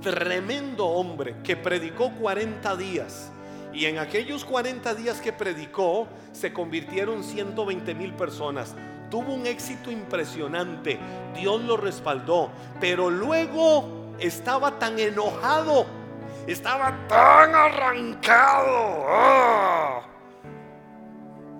tremendo 0.00 0.86
hombre, 0.86 1.36
que 1.44 1.56
predicó 1.56 2.10
40 2.12 2.76
días. 2.76 3.30
Y 3.74 3.84
en 3.84 3.98
aquellos 3.98 4.46
40 4.46 4.94
días 4.94 5.20
que 5.20 5.34
predicó, 5.34 6.08
se 6.32 6.54
convirtieron 6.54 7.22
120 7.22 7.94
mil 7.94 8.14
personas 8.14 8.74
tuvo 9.10 9.34
un 9.34 9.46
éxito 9.46 9.90
impresionante, 9.90 10.98
Dios 11.34 11.62
lo 11.62 11.76
respaldó, 11.76 12.50
pero 12.80 13.10
luego 13.10 14.14
estaba 14.18 14.78
tan 14.78 14.98
enojado, 14.98 15.86
estaba 16.46 16.96
tan 17.08 17.54
arrancado, 17.54 19.04
¡ah! 19.08 20.00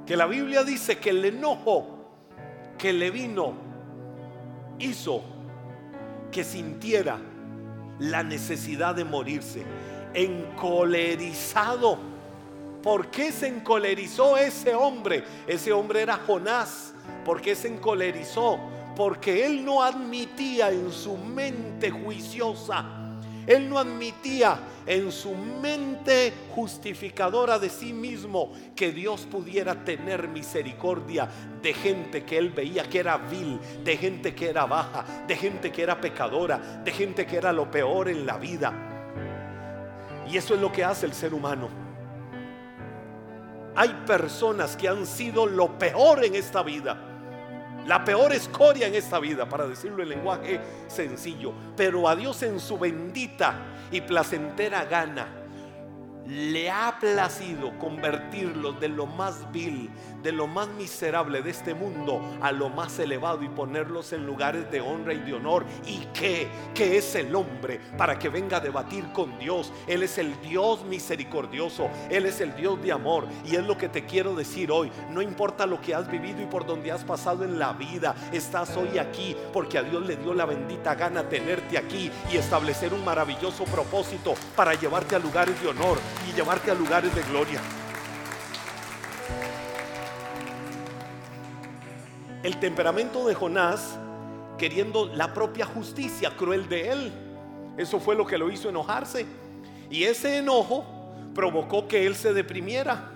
que 0.07 0.17
la 0.17 0.27
Biblia 0.27 0.65
dice 0.65 0.99
que 0.99 1.11
el 1.11 1.25
enojo 1.25 1.87
que 2.77 2.93
le 2.93 3.11
vino 3.11 3.55
hizo 4.79 5.23
que 6.33 6.43
sintiera 6.43 7.19
la 7.99 8.23
necesidad 8.23 8.95
de 8.95 9.05
morirse, 9.05 9.63
encolerizado. 10.15 11.99
¿Por 12.83 13.09
qué 13.09 13.31
se 13.31 13.49
encolerizó 13.49 14.39
ese 14.39 14.75
hombre? 14.75 15.23
Ese 15.47 15.73
hombre 15.73 16.03
era 16.03 16.17
Jonás. 16.27 16.95
¿Por 17.25 17.43
se 17.55 17.69
encolerizó? 17.69 18.59
Porque 18.97 19.47
él 19.47 19.65
no 19.65 19.83
admitía 19.83 20.71
en 20.71 20.91
su 20.91 21.17
mente 21.17 21.91
juiciosa, 21.91 23.01
él 23.47 23.69
no 23.69 23.79
admitía 23.79 24.61
en 24.87 25.11
su 25.11 25.35
mente 25.35 26.33
justificadora 26.55 27.59
de 27.59 27.69
sí 27.69 27.93
mismo 27.93 28.53
que 28.77 28.93
Dios 28.93 29.27
pudiera 29.31 29.85
tener 29.85 30.29
misericordia 30.29 31.29
de 31.63 31.75
gente 31.75 32.25
que 32.25 32.39
él 32.39 32.51
veía 32.51 32.85
que 32.85 33.01
era 33.01 33.17
vil, 33.17 33.59
de 33.83 33.97
gente 33.97 34.35
que 34.35 34.51
era 34.51 34.67
baja, 34.67 35.05
de 35.27 35.37
gente 35.37 35.73
que 35.73 35.83
era 35.83 36.01
pecadora, 36.01 36.59
de 36.85 36.93
gente 36.93 37.27
que 37.27 37.37
era 37.37 37.53
lo 37.53 37.71
peor 37.71 38.09
en 38.09 38.27
la 38.27 38.39
vida. 38.39 38.73
Y 40.31 40.37
eso 40.37 40.55
es 40.55 40.61
lo 40.61 40.71
que 40.71 40.85
hace 40.85 41.07
el 41.07 41.13
ser 41.13 41.35
humano. 41.35 41.69
Hay 43.75 43.89
personas 44.07 44.77
que 44.77 44.89
han 44.89 45.07
sido 45.07 45.47
lo 45.47 45.79
peor 45.79 46.25
en 46.25 46.35
esta 46.35 46.63
vida 46.63 47.10
la 47.87 48.05
peor 48.05 48.33
escoria 48.33 48.87
en 48.87 48.95
esta 48.95 49.19
vida, 49.19 49.49
para 49.49 49.67
decirlo 49.67 50.03
en 50.03 50.11
lenguaje 50.11 50.61
sencillo. 50.89 51.53
Pero 51.77 52.09
a 52.09 52.17
Dios 52.17 52.43
en 52.43 52.61
su 52.61 52.79
bendita 52.79 53.55
y 53.91 54.01
placentera 54.01 54.85
gana 54.85 55.41
le 56.27 56.71
ha 56.71 56.97
placido 57.01 57.77
convertirlos 57.79 58.79
de 58.79 58.89
lo 58.89 59.07
más 59.07 59.51
vil, 59.53 59.91
de 60.23 60.33
lo 60.33 60.47
más 60.47 60.69
miserable 60.69 61.43
de 61.43 61.51
este 61.51 61.75
mundo 61.75 62.21
a 62.41 62.53
lo 62.53 62.69
más 62.69 62.99
elevado 62.99 63.43
y 63.43 63.49
ponerlos 63.49 64.13
en 64.13 64.27
lugares 64.27 64.71
de 64.71 64.81
honra 64.81 65.15
y 65.15 65.21
de 65.21 65.35
honor. 65.35 65.65
¿Y 65.87 66.07
qué? 66.13 66.49
¿Qué 66.75 66.99
es 66.99 67.15
el 67.15 67.35
hombre 67.35 67.81
para 67.97 68.19
que 68.19 68.29
venga 68.29 68.59
a 68.59 68.61
debatir 68.61 69.13
con 69.13 69.39
Dios? 69.39 69.73
Él 69.87 70.03
es 70.03 70.19
el 70.19 70.41
Dios 70.41 70.85
misericordioso, 70.85 71.89
Él 72.11 72.27
es 72.27 72.41
el 72.41 72.55
Dios 72.55 72.81
de 72.83 72.93
amor. 72.93 73.27
Y 73.45 73.57
es 73.57 73.65
lo 73.65 73.77
que 73.77 73.89
te 73.89 74.05
quiero 74.05 74.35
decir 74.35 74.71
hoy. 74.71 74.91
No 75.11 75.23
importa 75.23 75.67
lo 75.67 75.81
que 75.81 75.95
has 75.95 76.11
vivido 76.11 76.43
y 76.43 76.47
por 76.47 76.67
donde 76.67 76.93
has 76.93 77.05
pasado 77.05 77.45
en 77.45 77.59
la 77.59 77.73
vida, 77.73 78.15
estás 78.33 78.77
hoy 78.77 78.99
aquí 78.99 79.37
porque 79.53 79.79
a 79.79 79.83
Dios 79.83 80.07
le 80.07 80.17
dio 80.17 80.35
la 80.35 80.47
bendita 80.47 80.95
gana 80.95 81.29
tenerte 81.29 81.79
aquí 81.79 82.11
y 82.33 82.37
establecer 82.37 82.93
un 82.93 83.05
maravilloso 83.05 83.65
propósito 83.65 84.35
para 84.57 84.75
llevarte 84.75 85.17
a 85.17 85.19
lugares 85.19 85.61
de 85.63 85.69
honor 85.69 85.99
y 86.29 86.33
llevarte 86.35 86.71
a 86.71 86.75
lugares 86.75 87.15
de 87.15 87.23
gloria. 87.23 87.61
El 92.43 92.59
temperamento 92.59 93.27
de 93.27 93.35
Jonás 93.35 93.99
queriendo 94.57 95.07
la 95.07 95.33
propia 95.33 95.67
justicia 95.67 96.37
cruel 96.37 96.69
de 96.69 96.91
él. 96.91 97.13
Eso 97.77 97.99
fue 97.99 98.15
lo 98.15 98.27
que 98.27 98.39
lo 98.39 98.51
hizo 98.51 98.69
enojarse. 98.69 99.27
Y 99.91 100.05
ese 100.05 100.39
enojo 100.39 100.85
provocó 101.35 101.89
que 101.89 102.07
él 102.07 102.15
se 102.15 102.33
deprimiera. 102.33 103.11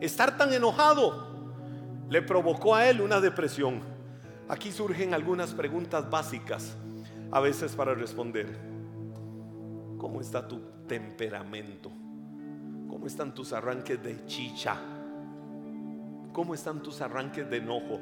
Estar 0.00 0.36
tan 0.36 0.52
enojado 0.52 1.26
le 2.08 2.22
provocó 2.22 2.74
a 2.74 2.88
él 2.88 3.00
una 3.00 3.20
depresión. 3.20 3.80
Aquí 4.48 4.70
surgen 4.70 5.14
algunas 5.14 5.54
preguntas 5.54 6.08
básicas 6.08 6.76
a 7.30 7.40
veces 7.40 7.74
para 7.74 7.94
responder. 7.94 8.58
¿Cómo 9.98 10.20
está 10.20 10.46
tu 10.46 10.60
temperamento? 10.86 11.90
¿Cómo 12.88 13.06
están 13.06 13.34
tus 13.34 13.52
arranques 13.52 14.02
de 14.02 14.24
chicha? 14.26 14.76
¿Cómo 16.36 16.52
están 16.52 16.82
tus 16.82 17.00
arranques 17.00 17.48
de 17.48 17.56
enojo? 17.56 17.98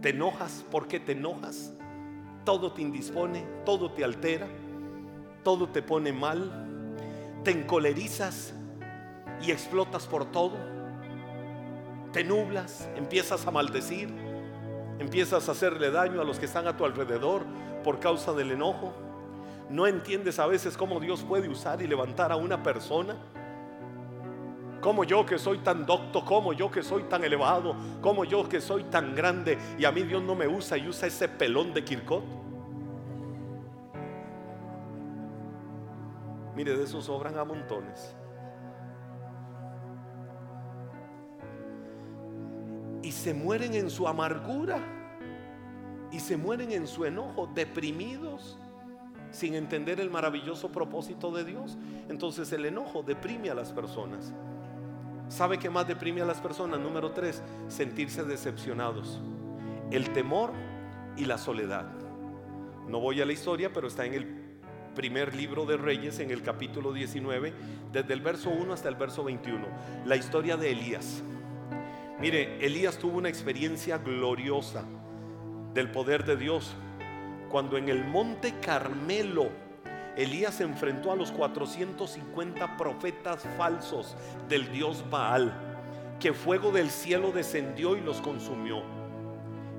¿Te 0.00 0.10
enojas? 0.10 0.64
¿Por 0.70 0.86
qué 0.86 1.00
te 1.00 1.10
enojas? 1.10 1.72
Todo 2.44 2.70
te 2.72 2.82
indispone, 2.82 3.44
todo 3.64 3.90
te 3.90 4.04
altera, 4.04 4.46
todo 5.42 5.68
te 5.68 5.82
pone 5.82 6.12
mal, 6.12 6.94
te 7.42 7.50
encolerizas 7.50 8.54
y 9.44 9.50
explotas 9.50 10.06
por 10.06 10.30
todo, 10.30 10.52
te 12.12 12.22
nublas, 12.22 12.88
empiezas 12.94 13.44
a 13.44 13.50
maldecir, 13.50 14.08
empiezas 15.00 15.48
a 15.48 15.50
hacerle 15.50 15.90
daño 15.90 16.20
a 16.20 16.24
los 16.24 16.38
que 16.38 16.46
están 16.46 16.68
a 16.68 16.76
tu 16.76 16.84
alrededor 16.84 17.42
por 17.82 17.98
causa 17.98 18.32
del 18.34 18.52
enojo. 18.52 18.94
No 19.68 19.88
entiendes 19.88 20.38
a 20.38 20.46
veces 20.46 20.76
cómo 20.76 21.00
Dios 21.00 21.24
puede 21.24 21.48
usar 21.48 21.82
y 21.82 21.88
levantar 21.88 22.30
a 22.30 22.36
una 22.36 22.62
persona. 22.62 23.16
Como 24.82 25.04
yo 25.04 25.24
que 25.24 25.38
soy 25.38 25.58
tan 25.58 25.86
docto, 25.86 26.24
como 26.24 26.52
yo 26.52 26.68
que 26.68 26.82
soy 26.82 27.04
tan 27.04 27.22
elevado, 27.22 27.76
como 28.00 28.24
yo 28.24 28.48
que 28.48 28.60
soy 28.60 28.82
tan 28.82 29.14
grande 29.14 29.56
y 29.78 29.84
a 29.84 29.92
mí 29.92 30.02
Dios 30.02 30.20
no 30.20 30.34
me 30.34 30.48
usa 30.48 30.76
y 30.76 30.88
usa 30.88 31.06
ese 31.06 31.28
pelón 31.28 31.72
de 31.72 31.84
Kirkot. 31.84 32.24
Mire, 36.56 36.76
de 36.76 36.82
esos 36.82 37.04
sobran 37.04 37.38
a 37.38 37.44
montones. 37.44 38.16
Y 43.04 43.12
se 43.12 43.32
mueren 43.32 43.74
en 43.74 43.88
su 43.88 44.08
amargura. 44.08 44.80
Y 46.10 46.18
se 46.18 46.36
mueren 46.36 46.72
en 46.72 46.88
su 46.88 47.04
enojo, 47.04 47.48
deprimidos, 47.54 48.58
sin 49.30 49.54
entender 49.54 50.00
el 50.00 50.10
maravilloso 50.10 50.72
propósito 50.72 51.30
de 51.30 51.44
Dios. 51.44 51.78
Entonces 52.08 52.52
el 52.52 52.66
enojo 52.66 53.04
deprime 53.04 53.48
a 53.48 53.54
las 53.54 53.72
personas. 53.72 54.34
¿Sabe 55.32 55.58
qué 55.58 55.70
más 55.70 55.88
deprime 55.88 56.20
a 56.20 56.26
las 56.26 56.42
personas? 56.42 56.78
Número 56.78 57.12
tres, 57.12 57.42
sentirse 57.68 58.22
decepcionados. 58.22 59.18
El 59.90 60.10
temor 60.10 60.52
y 61.16 61.24
la 61.24 61.38
soledad. 61.38 61.86
No 62.86 63.00
voy 63.00 63.22
a 63.22 63.24
la 63.24 63.32
historia, 63.32 63.72
pero 63.72 63.88
está 63.88 64.04
en 64.04 64.12
el 64.12 64.26
primer 64.94 65.34
libro 65.34 65.64
de 65.64 65.78
Reyes, 65.78 66.18
en 66.18 66.30
el 66.30 66.42
capítulo 66.42 66.92
19, 66.92 67.54
desde 67.90 68.12
el 68.12 68.20
verso 68.20 68.50
1 68.50 68.74
hasta 68.74 68.90
el 68.90 68.96
verso 68.96 69.24
21. 69.24 69.66
La 70.04 70.16
historia 70.16 70.58
de 70.58 70.70
Elías. 70.70 71.22
Mire, 72.20 72.62
Elías 72.62 72.98
tuvo 72.98 73.16
una 73.16 73.30
experiencia 73.30 73.96
gloriosa 73.96 74.84
del 75.72 75.90
poder 75.90 76.26
de 76.26 76.36
Dios 76.36 76.76
cuando 77.48 77.78
en 77.78 77.88
el 77.88 78.04
monte 78.04 78.52
Carmelo 78.60 79.48
Elías 80.16 80.54
se 80.54 80.64
enfrentó 80.64 81.10
a 81.12 81.16
los 81.16 81.32
450 81.32 82.76
profetas 82.76 83.42
falsos 83.56 84.16
del 84.48 84.70
dios 84.70 85.04
Baal, 85.10 85.52
que 86.20 86.32
fuego 86.32 86.70
del 86.70 86.90
cielo 86.90 87.32
descendió 87.32 87.96
y 87.96 88.00
los 88.00 88.20
consumió. 88.20 88.82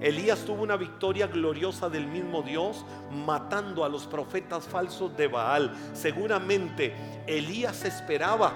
Elías 0.02 0.44
tuvo 0.44 0.64
una 0.64 0.76
victoria 0.76 1.28
gloriosa 1.28 1.88
del 1.88 2.08
mismo 2.08 2.42
Dios 2.42 2.86
matando 3.10 3.86
a 3.86 3.90
los 3.90 4.06
profetas 4.06 4.66
falsos 4.68 5.16
de 5.16 5.28
Baal. 5.28 5.74
Seguramente 5.94 6.94
Elías 7.26 7.86
esperaba 7.86 8.52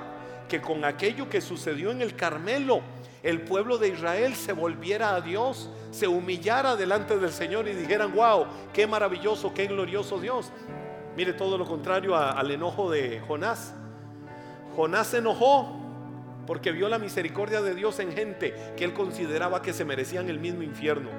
que 0.49 0.61
con 0.61 0.84
aquello 0.84 1.30
que 1.30 1.39
sucedió 1.39 1.91
en 1.91 2.01
el 2.01 2.15
Carmelo, 2.15 2.82
el 3.23 3.41
pueblo 3.41 3.78
de 3.78 3.89
Israel 3.89 4.36
se 4.36 4.53
volviera 4.53 5.15
a 5.15 5.21
Dios, 5.21 5.69
se 5.91 6.07
humillara 6.07 6.75
delante 6.75 7.17
del 7.17 7.32
Señor 7.32 7.67
y 7.67 7.73
dijeran, 7.73 8.13
wow, 8.13 8.45
qué 8.73 8.86
maravilloso, 8.86 9.53
qué 9.53 9.67
glorioso 9.67 10.19
Dios. 10.19 10.51
Mire 11.18 11.34
todo 11.34 11.57
lo 11.57 11.65
contrario 11.65 12.15
al 12.15 12.51
enojo 12.51 12.91
de 12.91 13.20
Jonás. 13.28 13.74
Jonás 14.76 15.07
se 15.07 15.18
enojó 15.18 15.76
porque 16.45 16.72
vio 16.72 16.88
la 16.89 16.99
misericordia 16.99 17.59
de 17.63 17.74
Dios 17.74 17.97
en 17.97 18.11
gente 18.11 18.53
que 18.78 18.84
él 18.84 18.93
consideraba 18.93 19.63
que 19.63 19.74
se 19.74 19.84
merecían 19.84 20.30
el 20.30 20.38
mismo 20.38 20.61
infierno. 20.61 21.09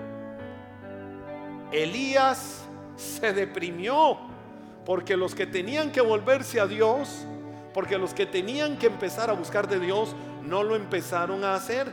Elías 1.72 2.64
se 2.94 3.32
deprimió 3.32 4.18
porque 4.86 5.16
los 5.16 5.34
que 5.34 5.48
tenían 5.48 5.90
que 5.90 6.00
volverse 6.00 6.60
a 6.60 6.68
Dios, 6.68 7.26
porque 7.74 7.98
los 7.98 8.14
que 8.14 8.24
tenían 8.24 8.78
que 8.78 8.86
empezar 8.86 9.30
a 9.30 9.32
buscar 9.32 9.66
de 9.66 9.80
Dios, 9.80 10.14
no 10.44 10.62
lo 10.62 10.76
empezaron 10.76 11.42
a 11.42 11.56
hacer. 11.56 11.92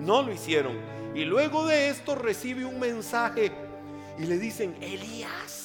No 0.00 0.22
lo 0.22 0.32
hicieron. 0.32 0.78
Y 1.14 1.26
luego 1.26 1.66
de 1.66 1.90
esto 1.90 2.14
recibe 2.14 2.64
un 2.64 2.80
mensaje 2.80 3.52
y 4.18 4.24
le 4.24 4.38
dicen, 4.38 4.74
Elías, 4.80 5.61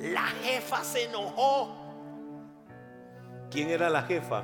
la 0.00 0.26
jefa 0.42 0.82
se 0.82 1.04
enojó. 1.04 1.76
¿Quién 3.50 3.68
era 3.68 3.90
la 3.90 4.02
jefa? 4.02 4.42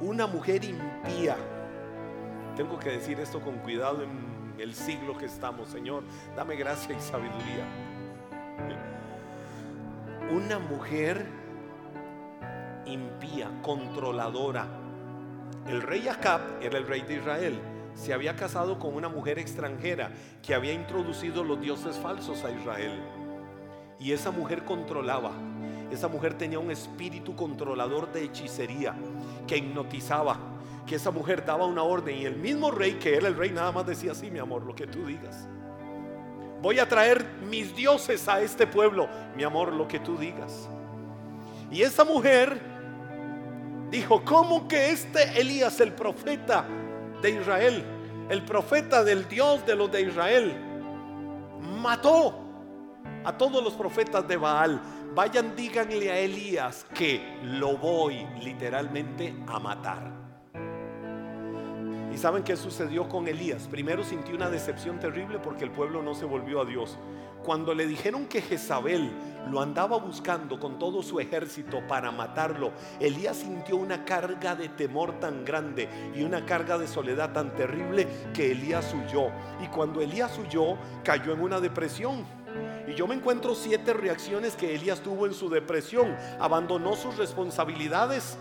Una 0.00 0.26
mujer 0.26 0.64
impía. 0.64 1.36
Tengo 2.56 2.78
que 2.78 2.90
decir 2.90 3.18
esto 3.18 3.40
con 3.40 3.58
cuidado 3.58 4.02
en 4.02 4.54
el 4.58 4.74
siglo 4.74 5.16
que 5.16 5.26
estamos, 5.26 5.68
Señor. 5.68 6.04
Dame 6.36 6.56
gracia 6.56 6.96
y 6.96 7.00
sabiduría. 7.00 7.64
Una 10.30 10.58
mujer 10.58 11.26
impía, 12.86 13.50
controladora. 13.62 14.66
El 15.66 15.82
rey 15.82 16.06
Acab 16.06 16.62
era 16.62 16.78
el 16.78 16.86
rey 16.86 17.02
de 17.02 17.14
Israel. 17.14 17.60
Se 17.94 18.12
había 18.12 18.36
casado 18.36 18.78
con 18.78 18.94
una 18.94 19.08
mujer 19.08 19.38
extranjera 19.38 20.12
que 20.42 20.54
había 20.54 20.72
introducido 20.72 21.42
los 21.42 21.60
dioses 21.60 21.96
falsos 21.96 22.44
a 22.44 22.50
Israel. 22.50 23.17
Y 23.98 24.12
esa 24.12 24.30
mujer 24.30 24.64
controlaba. 24.64 25.32
Esa 25.90 26.08
mujer 26.08 26.34
tenía 26.34 26.58
un 26.58 26.70
espíritu 26.70 27.34
controlador 27.34 28.12
de 28.12 28.24
hechicería 28.24 28.94
que 29.46 29.56
hipnotizaba. 29.56 30.36
Que 30.86 30.96
esa 30.96 31.10
mujer 31.10 31.44
daba 31.44 31.66
una 31.66 31.82
orden 31.82 32.16
y 32.16 32.24
el 32.24 32.36
mismo 32.36 32.70
rey, 32.70 32.94
que 32.94 33.16
era 33.16 33.28
el 33.28 33.36
rey, 33.36 33.50
nada 33.50 33.72
más 33.72 33.86
decía 33.86 34.12
así, 34.12 34.30
mi 34.30 34.38
amor, 34.38 34.62
lo 34.64 34.74
que 34.74 34.86
tú 34.86 35.06
digas. 35.06 35.48
Voy 36.62 36.78
a 36.78 36.88
traer 36.88 37.24
mis 37.48 37.74
dioses 37.76 38.28
a 38.28 38.40
este 38.40 38.66
pueblo, 38.66 39.08
mi 39.36 39.44
amor, 39.44 39.72
lo 39.72 39.86
que 39.86 40.00
tú 40.00 40.16
digas. 40.16 40.68
Y 41.70 41.82
esa 41.82 42.04
mujer 42.04 42.60
dijo, 43.90 44.24
¿cómo 44.24 44.66
que 44.66 44.90
este 44.90 45.40
Elías, 45.40 45.80
el 45.80 45.92
profeta 45.92 46.64
de 47.22 47.30
Israel, 47.30 47.84
el 48.28 48.44
profeta 48.44 49.04
del 49.04 49.28
Dios 49.28 49.64
de 49.66 49.74
los 49.74 49.90
de 49.90 50.02
Israel, 50.02 50.56
mató 51.80 52.47
a 53.24 53.36
todos 53.36 53.62
los 53.62 53.74
profetas 53.74 54.26
de 54.26 54.36
Baal. 54.36 54.80
Vayan, 55.14 55.56
díganle 55.56 56.10
a 56.10 56.18
Elías 56.18 56.86
que 56.94 57.38
lo 57.42 57.76
voy 57.76 58.26
literalmente 58.40 59.34
a 59.46 59.58
matar. 59.58 60.28
¿Y 62.12 62.16
saben 62.16 62.42
qué 62.42 62.56
sucedió 62.56 63.08
con 63.08 63.28
Elías? 63.28 63.68
Primero 63.68 64.02
sintió 64.02 64.34
una 64.34 64.50
decepción 64.50 64.98
terrible 64.98 65.38
porque 65.38 65.64
el 65.64 65.70
pueblo 65.70 66.02
no 66.02 66.14
se 66.14 66.24
volvió 66.24 66.60
a 66.60 66.64
Dios. 66.64 66.98
Cuando 67.44 67.74
le 67.74 67.86
dijeron 67.86 68.26
que 68.26 68.42
Jezabel 68.42 69.10
lo 69.50 69.60
andaba 69.60 69.98
buscando 69.98 70.58
con 70.58 70.78
todo 70.78 71.02
su 71.02 71.20
ejército 71.20 71.80
para 71.86 72.10
matarlo, 72.10 72.72
Elías 72.98 73.36
sintió 73.36 73.76
una 73.76 74.04
carga 74.04 74.54
de 74.54 74.68
temor 74.68 75.20
tan 75.20 75.44
grande 75.44 75.88
y 76.14 76.22
una 76.22 76.44
carga 76.44 76.76
de 76.76 76.88
soledad 76.88 77.32
tan 77.32 77.54
terrible 77.54 78.06
que 78.34 78.52
Elías 78.52 78.92
huyó. 78.92 79.28
Y 79.62 79.68
cuando 79.68 80.00
Elías 80.00 80.36
huyó, 80.38 80.76
cayó 81.04 81.32
en 81.32 81.40
una 81.40 81.60
depresión. 81.60 82.24
Y 82.88 82.94
yo 82.94 83.06
me 83.06 83.14
encuentro 83.14 83.54
siete 83.54 83.92
reacciones 83.92 84.56
que 84.56 84.74
Elías 84.74 85.00
tuvo 85.00 85.26
en 85.26 85.34
su 85.34 85.50
depresión. 85.50 86.16
Abandonó 86.40 86.96
sus 86.96 87.16
responsabilidades. 87.18 88.38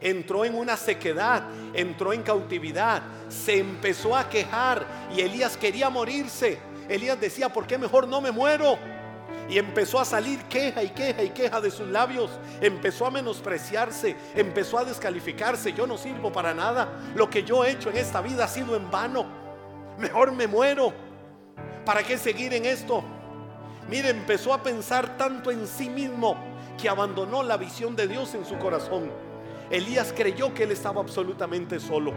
Entró 0.00 0.44
en 0.44 0.54
una 0.54 0.76
sequedad, 0.76 1.42
entró 1.74 2.12
en 2.12 2.22
cautividad, 2.22 3.02
se 3.28 3.58
empezó 3.58 4.16
a 4.16 4.28
quejar 4.28 4.86
y 5.14 5.20
Elías 5.20 5.56
quería 5.56 5.90
morirse. 5.90 6.58
Elías 6.88 7.20
decía, 7.20 7.48
¿por 7.48 7.66
qué 7.66 7.76
mejor 7.76 8.06
no 8.06 8.20
me 8.20 8.30
muero? 8.30 8.78
Y 9.50 9.58
empezó 9.58 9.98
a 9.98 10.04
salir 10.04 10.44
queja 10.44 10.84
y 10.84 10.90
queja 10.90 11.22
y 11.22 11.30
queja 11.30 11.60
de 11.60 11.70
sus 11.70 11.88
labios. 11.88 12.30
Empezó 12.60 13.06
a 13.06 13.10
menospreciarse, 13.10 14.14
empezó 14.36 14.78
a 14.78 14.84
descalificarse. 14.84 15.72
Yo 15.72 15.86
no 15.86 15.98
sirvo 15.98 16.30
para 16.30 16.54
nada. 16.54 16.88
Lo 17.14 17.28
que 17.28 17.42
yo 17.42 17.64
he 17.64 17.72
hecho 17.72 17.90
en 17.90 17.96
esta 17.96 18.20
vida 18.20 18.44
ha 18.44 18.48
sido 18.48 18.76
en 18.76 18.90
vano. 18.90 19.26
Mejor 19.98 20.32
me 20.32 20.46
muero. 20.46 20.92
¿Para 21.84 22.02
qué 22.02 22.18
seguir 22.18 22.54
en 22.54 22.66
esto? 22.66 23.02
Mire, 23.88 24.10
empezó 24.10 24.52
a 24.52 24.62
pensar 24.62 25.16
tanto 25.16 25.50
en 25.50 25.66
sí 25.66 25.88
mismo 25.88 26.36
que 26.80 26.88
abandonó 26.88 27.42
la 27.42 27.56
visión 27.56 27.96
de 27.96 28.06
Dios 28.06 28.34
en 28.34 28.44
su 28.44 28.58
corazón. 28.58 29.10
Elías 29.70 30.12
creyó 30.14 30.52
que 30.52 30.64
él 30.64 30.72
estaba 30.72 31.00
absolutamente 31.00 31.80
solo. 31.80 32.12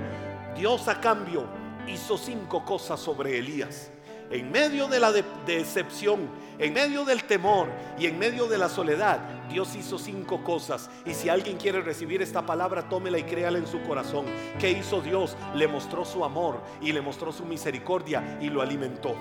Dios 0.55 0.87
a 0.87 0.99
cambio 0.99 1.45
hizo 1.87 2.17
cinco 2.17 2.63
cosas 2.65 2.99
sobre 2.99 3.37
Elías. 3.37 3.91
En 4.29 4.49
medio 4.49 4.87
de 4.87 4.99
la 4.99 5.11
decepción, 5.45 6.29
en 6.57 6.73
medio 6.73 7.03
del 7.03 7.25
temor 7.25 7.67
y 7.99 8.05
en 8.05 8.17
medio 8.17 8.47
de 8.47 8.57
la 8.57 8.69
soledad, 8.69 9.19
Dios 9.49 9.75
hizo 9.75 9.99
cinco 9.99 10.41
cosas. 10.43 10.89
Y 11.05 11.13
si 11.13 11.27
alguien 11.27 11.57
quiere 11.57 11.81
recibir 11.81 12.21
esta 12.21 12.45
palabra, 12.45 12.87
tómela 12.87 13.17
y 13.17 13.23
créala 13.23 13.57
en 13.57 13.67
su 13.67 13.81
corazón. 13.81 14.25
¿Qué 14.57 14.71
hizo 14.71 15.01
Dios? 15.01 15.35
Le 15.53 15.67
mostró 15.67 16.05
su 16.05 16.23
amor 16.23 16.61
y 16.81 16.93
le 16.93 17.01
mostró 17.01 17.33
su 17.33 17.43
misericordia 17.43 18.37
y 18.41 18.49
lo 18.49 18.61
alimentó. 18.61 19.15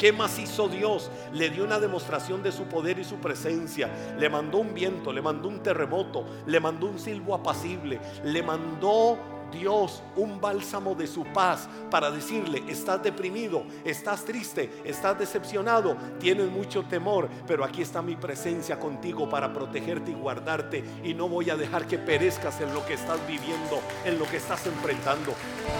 ¿Qué 0.00 0.14
más 0.14 0.38
hizo 0.38 0.66
Dios? 0.66 1.10
Le 1.34 1.50
dio 1.50 1.62
una 1.62 1.78
demostración 1.78 2.42
de 2.42 2.52
su 2.52 2.64
poder 2.64 2.98
y 2.98 3.04
su 3.04 3.16
presencia. 3.16 3.90
Le 4.18 4.30
mandó 4.30 4.56
un 4.56 4.72
viento, 4.72 5.12
le 5.12 5.20
mandó 5.20 5.46
un 5.46 5.62
terremoto, 5.62 6.24
le 6.46 6.58
mandó 6.58 6.86
un 6.86 6.98
silbo 6.98 7.34
apacible, 7.34 8.00
le 8.24 8.42
mandó 8.42 9.18
Dios 9.52 10.02
un 10.16 10.40
bálsamo 10.40 10.94
de 10.94 11.06
su 11.06 11.24
paz 11.24 11.68
para 11.90 12.10
decirle, 12.10 12.62
estás 12.66 13.02
deprimido, 13.02 13.62
estás 13.84 14.24
triste, 14.24 14.70
estás 14.84 15.18
decepcionado, 15.18 15.98
tienes 16.18 16.50
mucho 16.50 16.84
temor, 16.84 17.28
pero 17.46 17.62
aquí 17.62 17.82
está 17.82 18.00
mi 18.00 18.16
presencia 18.16 18.80
contigo 18.80 19.28
para 19.28 19.52
protegerte 19.52 20.12
y 20.12 20.14
guardarte 20.14 20.82
y 21.04 21.12
no 21.12 21.28
voy 21.28 21.50
a 21.50 21.56
dejar 21.56 21.86
que 21.86 21.98
perezcas 21.98 22.58
en 22.62 22.72
lo 22.72 22.86
que 22.86 22.94
estás 22.94 23.18
viviendo, 23.26 23.82
en 24.06 24.18
lo 24.18 24.24
que 24.24 24.38
estás 24.38 24.66
enfrentando. 24.66 25.34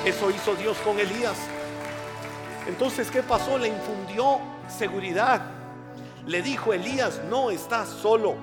Eso 0.04 0.30
hizo 0.30 0.54
Dios 0.56 0.76
con 0.84 1.00
Elías. 1.00 1.38
Entonces, 2.66 3.11
¿qué 3.11 3.22
pasó? 3.22 3.58
Le 3.58 3.68
infundió 3.68 4.38
seguridad. 4.68 5.42
Le 6.26 6.42
dijo 6.42 6.72
Elías, 6.72 7.20
no 7.28 7.50
estás 7.50 7.88
solo. 7.88 8.34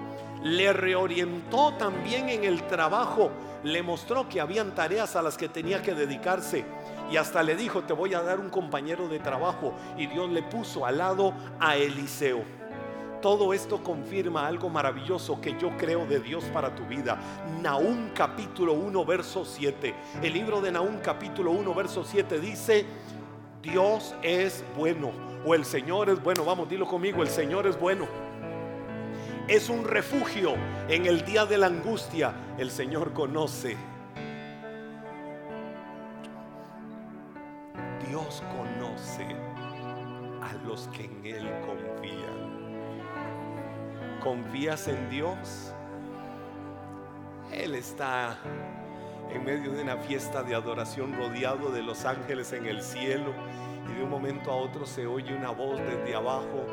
Le 0.44 0.74
reorientó 0.74 1.74
también 1.74 2.30
en 2.30 2.44
el 2.44 2.64
trabajo. 2.64 3.32
Le 3.64 3.82
mostró 3.84 4.28
que 4.30 4.42
habían 4.42 4.76
tareas 4.76 5.16
a 5.16 5.22
las 5.22 5.38
que 5.38 5.50
tenía 5.50 5.82
que 5.82 5.94
dedicarse. 5.94 6.66
Y 7.12 7.18
hasta 7.18 7.44
le 7.44 7.56
dijo, 7.56 7.84
te 7.84 7.94
voy 7.94 8.14
a 8.14 8.22
dar 8.22 8.40
un 8.40 8.50
compañero 8.50 9.08
de 9.08 9.20
trabajo. 9.20 9.74
Y 9.98 10.08
Dios 10.08 10.30
le 10.30 10.44
puso 10.44 10.86
al 10.86 10.98
lado 10.98 11.34
a 11.60 11.76
Eliseo. 11.78 12.58
Todo 13.22 13.52
esto 13.52 13.84
confirma 13.84 14.46
algo 14.46 14.70
maravilloso 14.70 15.42
que 15.42 15.58
yo 15.60 15.76
creo 15.76 16.06
de 16.06 16.20
Dios 16.20 16.44
para 16.54 16.76
tu 16.76 16.86
vida. 16.86 17.18
Nahum 17.64 18.10
capítulo 18.14 18.74
1, 18.74 19.06
verso 19.06 19.44
7. 19.44 19.96
El 20.22 20.34
libro 20.34 20.62
de 20.62 20.72
Nahum 20.72 21.00
capítulo 21.00 21.52
1, 21.52 21.74
verso 21.74 22.04
7 22.04 22.40
dice, 22.40 22.86
Dios 23.62 24.16
es 24.24 24.64
bueno 24.76 25.12
o 25.46 25.54
el 25.54 25.66
Señor 25.66 26.10
es 26.10 26.22
bueno. 26.22 26.46
Vamos, 26.46 26.70
dilo 26.70 26.86
conmigo, 26.86 27.22
el 27.22 27.30
Señor 27.30 27.68
es 27.68 27.80
bueno. 27.80 28.08
Es 29.48 29.70
un 29.70 29.86
refugio 29.86 30.56
en 30.90 31.06
el 31.06 31.24
día 31.24 31.46
de 31.46 31.58
la 31.58 31.68
angustia. 31.68 32.34
El 32.58 32.70
Señor 32.70 33.14
conoce. 33.14 33.78
Dios 38.10 38.44
conoce 38.58 39.26
a 40.42 40.54
los 40.66 40.88
que 40.90 41.06
en 41.06 41.26
Él 41.26 41.50
confían. 41.66 42.48
¿Confías 44.22 44.88
en 44.88 45.10
Dios? 45.10 45.74
Él 47.52 47.76
está 47.76 48.38
en 49.32 49.44
medio 49.44 49.72
de 49.72 49.82
una 49.82 49.98
fiesta 49.98 50.44
de 50.44 50.56
adoración 50.56 51.16
rodeado 51.18 51.70
de 51.72 51.84
los 51.84 52.06
ángeles 52.06 52.54
en 52.54 52.66
el 52.66 52.82
cielo 52.82 53.34
y 53.90 53.94
de 53.94 54.04
un 54.04 54.10
momento 54.10 54.52
a 54.52 54.56
otro 54.56 54.86
se 54.86 55.06
oye 55.06 55.36
una 55.36 55.52
voz 55.52 55.80
desde 55.80 56.16
abajo, 56.16 56.66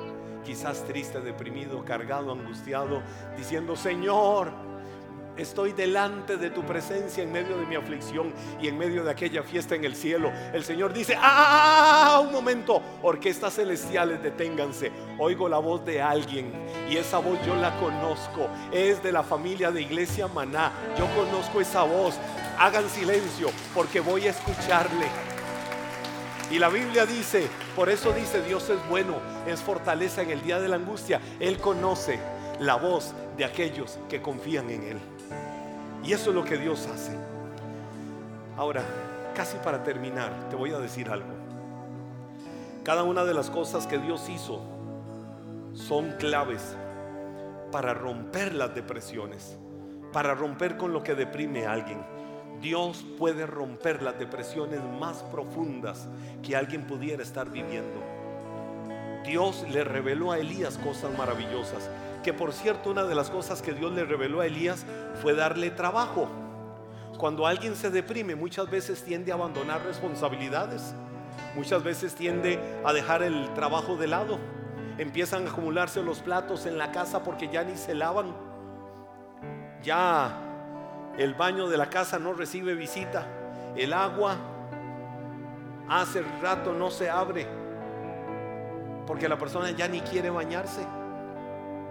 quizás 0.45 0.85
triste, 0.85 1.21
deprimido, 1.21 1.85
cargado, 1.85 2.33
angustiado, 2.33 3.03
diciendo, 3.37 3.77
Señor, 3.77 4.53
Estoy 5.37 5.73
delante 5.73 6.37
de 6.37 6.51
tu 6.51 6.63
presencia 6.63 7.25
en 7.25 7.33
medio 7.33 7.59
de 7.59 7.67
mi 7.67 7.75
aflicción 7.75 8.33
y 8.63 8.69
en 8.69 8.79
medio 8.79 9.03
de 9.03 9.11
aquella 9.11 9.43
fiesta 9.43 9.75
en 9.75 9.85
el 9.85 9.97
cielo. 9.97 10.31
El 10.53 10.63
Señor 10.63 10.93
dice, 10.93 11.17
ah, 11.21 12.23
un 12.25 12.33
momento, 12.33 12.81
orquestas 13.03 13.55
celestiales, 13.55 14.23
deténganse. 14.23 14.93
Oigo 15.19 15.49
la 15.49 15.59
voz 15.59 15.85
de 15.85 16.01
alguien 16.01 16.53
y 16.89 16.97
esa 16.99 17.19
voz 17.19 17.45
yo 17.45 17.57
la 17.57 17.77
conozco. 17.81 18.49
Es 18.71 19.03
de 19.03 19.11
la 19.11 19.25
familia 19.25 19.73
de 19.73 19.83
Iglesia 19.83 20.29
Maná. 20.29 20.71
Yo 20.97 21.07
conozco 21.17 21.61
esa 21.61 21.83
voz. 21.83 22.15
Hagan 22.59 22.89
silencio 22.89 23.51
porque 23.75 24.01
voy 24.01 24.27
a 24.27 24.31
escucharle. 24.31 25.07
Y 26.51 26.59
la 26.59 26.69
Biblia 26.69 27.07
dice, 27.07 27.49
por 27.75 27.89
eso 27.89 28.13
dice, 28.13 28.43
Dios 28.43 28.69
es 28.71 28.79
bueno, 28.89 29.15
es 29.47 29.61
fortaleza 29.61 30.23
en 30.23 30.31
el 30.31 30.43
día 30.43 30.61
de 30.61 30.69
la 30.69 30.77
angustia. 30.77 31.21
Él 31.41 31.59
conoce 31.59 32.21
la 32.61 32.77
voz 32.77 33.15
de 33.37 33.45
aquellos 33.45 33.99
que 34.09 34.23
confían 34.23 34.71
en 34.71 34.83
Él. 34.85 34.99
Y 36.05 36.13
eso 36.13 36.31
es 36.31 36.37
lo 36.37 36.45
que 36.45 36.59
Dios 36.59 36.87
hace. 36.87 37.13
Ahora, 38.57 38.83
casi 39.35 39.57
para 39.59 39.83
terminar, 39.83 40.49
te 40.51 40.57
voy 40.57 40.73
a 40.73 40.79
decir 40.79 41.09
algo. 41.11 41.29
Cada 42.85 43.03
una 43.03 43.25
de 43.25 43.35
las 43.35 43.51
cosas 43.51 43.87
que 43.87 43.99
Dios 43.99 44.29
hizo 44.29 44.61
son 45.73 46.13
claves 46.19 46.77
para 47.73 47.95
romper 47.95 48.55
las 48.55 48.75
depresiones, 48.75 49.57
para 50.13 50.35
romper 50.35 50.77
con 50.77 50.93
lo 50.93 51.03
que 51.03 51.15
deprime 51.15 51.67
a 51.67 51.73
alguien. 51.73 51.99
Dios 52.65 53.05
puede 53.19 53.45
romper 53.45 54.03
las 54.03 54.19
depresiones 54.19 54.81
más 54.99 55.23
profundas 55.25 56.09
que 56.43 56.57
alguien 56.57 56.87
pudiera 56.87 57.23
estar 57.23 57.51
viviendo. 57.51 58.03
Dios 59.23 59.67
le 59.71 59.85
reveló 59.85 60.33
a 60.33 60.39
Elías 60.39 60.79
cosas 60.79 61.17
maravillosas 61.17 61.91
que 62.23 62.33
por 62.33 62.55
cierto 62.55 62.91
una 62.91 63.05
de 63.05 63.15
las 63.15 63.29
cosas 63.29 63.61
que 63.61 63.75
Dios 63.75 63.93
le 63.93 64.07
reveló 64.07 64.41
a 64.41 64.47
Elías 64.47 64.87
fue 65.21 65.35
darle 65.35 65.71
trabajo. 65.73 66.27
Cuando 67.19 67.47
alguien 67.47 67.77
se 67.77 67.91
deprime 67.91 68.35
muchas 68.35 68.71
veces 68.71 69.03
tiende 69.03 69.31
a 69.31 69.35
abandonar 69.35 69.85
responsabilidades, 69.85 70.95
muchas 71.55 71.85
veces 71.85 72.15
tiende 72.15 72.59
a 72.83 72.95
dejar 72.95 73.23
el 73.23 73.53
trabajo 73.53 73.97
de 73.97 74.07
lado, 74.07 74.39
empiezan 74.97 75.47
a 75.47 75.51
acumularse 75.51 76.03
los 76.03 76.21
platos 76.21 76.65
en 76.65 76.79
la 76.79 76.93
casa 76.93 77.23
porque 77.23 77.49
ya 77.49 77.63
ni 77.63 77.77
se 77.77 77.95
lavan, 77.95 78.35
ya 79.83 80.44
el 81.19 81.35
baño 81.35 81.69
de 81.69 81.77
la 81.77 81.91
casa 81.91 82.19
no 82.19 82.33
recibe 82.33 82.75
visita, 82.75 83.27
el 83.77 83.93
agua 83.93 84.37
hace 85.89 86.23
rato 86.41 86.73
no 86.73 86.91
se 86.91 87.11
abre 87.11 87.47
porque 89.07 89.29
la 89.29 89.39
persona 89.39 89.71
ya 89.71 89.89
ni 89.89 90.01
quiere 90.01 90.31
bañarse. 90.31 90.83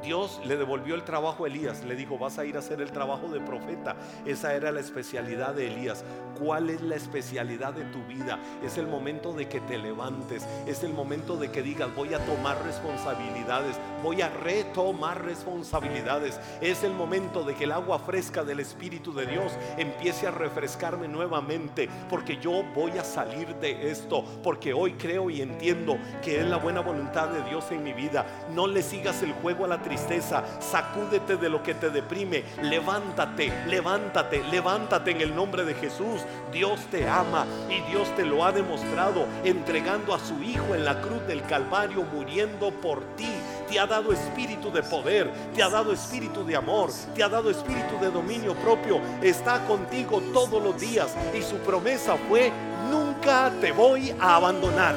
Dios 0.04 0.41
le 0.45 0.58
devolvió 0.58 0.95
el 0.95 1.04
trabajo 1.04 1.45
a 1.45 1.47
Elías, 1.47 1.84
le 1.86 1.95
dijo, 1.95 2.18
vas 2.18 2.38
a 2.38 2.45
ir 2.45 2.58
a 2.58 2.60
hacer 2.60 2.82
el 2.82 2.91
trabajo 2.91 3.30
de 3.30 3.39
profeta. 3.39 3.95
Esa 4.26 4.54
era 4.54 4.72
la 4.72 4.82
especialidad 4.82 5.54
de 5.54 5.68
Elías. 5.68 6.04
¿Cuál 6.38 6.70
es 6.70 6.82
la 6.82 6.95
especialidad 6.95 7.74
de 7.74 7.86
tu 7.86 8.04
vida? 8.04 8.38
Es 8.64 8.78
el 8.78 8.88
momento 8.88 9.34
de 9.34 9.47
que 9.47 9.62
te 9.62 9.78
levantes, 9.78 10.45
es 10.68 10.84
el 10.84 10.93
momento 10.93 11.38
de 11.38 11.51
que 11.51 11.62
digas, 11.62 11.95
voy 11.95 12.14
a 12.14 12.26
tomar 12.26 12.62
responsabilidades, 12.64 13.78
voy 14.04 14.22
a 14.22 14.30
retomar 14.30 15.24
responsabilidades. 15.24 16.39
Es 16.60 16.84
el 16.84 16.93
momento 16.93 17.43
de 17.43 17.56
que 17.56 17.64
el 17.64 17.72
agua 17.72 17.99
fresca 17.99 18.43
del 18.43 18.60
Espíritu 18.60 19.14
de 19.14 19.26
Dios 19.26 19.54
empiece 19.78 20.28
a 20.28 20.32
refrescarme 20.32 21.08
nuevamente, 21.08 21.88
porque 22.10 22.38
yo 22.38 22.64
voy 22.76 22.97
a 22.97 23.06
salir 23.06 23.56
de 23.56 23.89
esto, 23.89 24.26
porque 24.43 24.74
hoy 24.74 24.93
creo 24.93 25.30
y 25.30 25.41
entiendo 25.41 25.97
que 26.22 26.41
es 26.41 26.45
la 26.45 26.58
buena 26.58 26.82
voluntad 26.82 27.30
de 27.30 27.41
Dios 27.49 27.72
en 27.72 27.84
mi 27.84 27.93
vida. 27.93 28.26
No 28.54 28.68
le 28.68 28.82
sigas 28.82 29.24
el 29.24 29.32
juego 29.34 29.64
a 29.64 29.70
la 29.70 29.82
tristeza 29.82 29.93
tristeza, 29.94 30.44
sacúdete 30.60 31.38
de 31.38 31.50
lo 31.50 31.62
que 31.62 31.76
te 31.76 31.91
deprime, 31.91 32.44
levántate, 32.64 33.54
levántate, 33.68 34.44
levántate 34.46 35.12
en 35.12 35.22
el 35.22 35.36
nombre 35.36 35.64
de 35.66 35.76
Jesús. 35.76 36.22
Dios 36.52 36.80
te 36.89 37.08
ama 37.08 37.46
y 37.70 37.80
Dios 37.91 38.08
te 38.16 38.26
lo 38.26 38.44
ha 38.44 38.52
demostrado 38.52 39.28
entregando 39.44 40.16
a 40.16 40.20
su 40.20 40.41
Hijo 40.41 40.74
en 40.74 40.84
la 40.84 41.00
cruz 41.00 41.26
del 41.28 41.44
Calvario, 41.44 42.04
muriendo 42.12 42.72
por 42.72 43.04
ti. 43.16 43.30
Te 43.70 43.80
ha 43.80 43.86
dado 43.86 44.12
espíritu 44.12 44.72
de 44.72 44.82
poder, 44.82 45.32
te 45.54 45.62
ha 45.62 45.70
dado 45.70 45.94
espíritu 45.94 46.44
de 46.44 46.56
amor, 46.56 46.89
te 47.14 47.24
ha 47.24 47.30
dado 47.30 47.52
espíritu 47.52 48.00
de 48.02 48.10
dominio 48.10 48.56
propio. 48.56 49.00
Está 49.22 49.64
contigo 49.66 50.22
todos 50.34 50.62
los 50.62 50.80
días 50.82 51.16
y 51.38 51.44
su 51.44 51.58
promesa 51.58 52.16
fue, 52.28 52.52
nunca 52.89 53.52
te 53.62 53.72
voy 53.72 54.12
a 54.20 54.38
abandonar. 54.38 54.96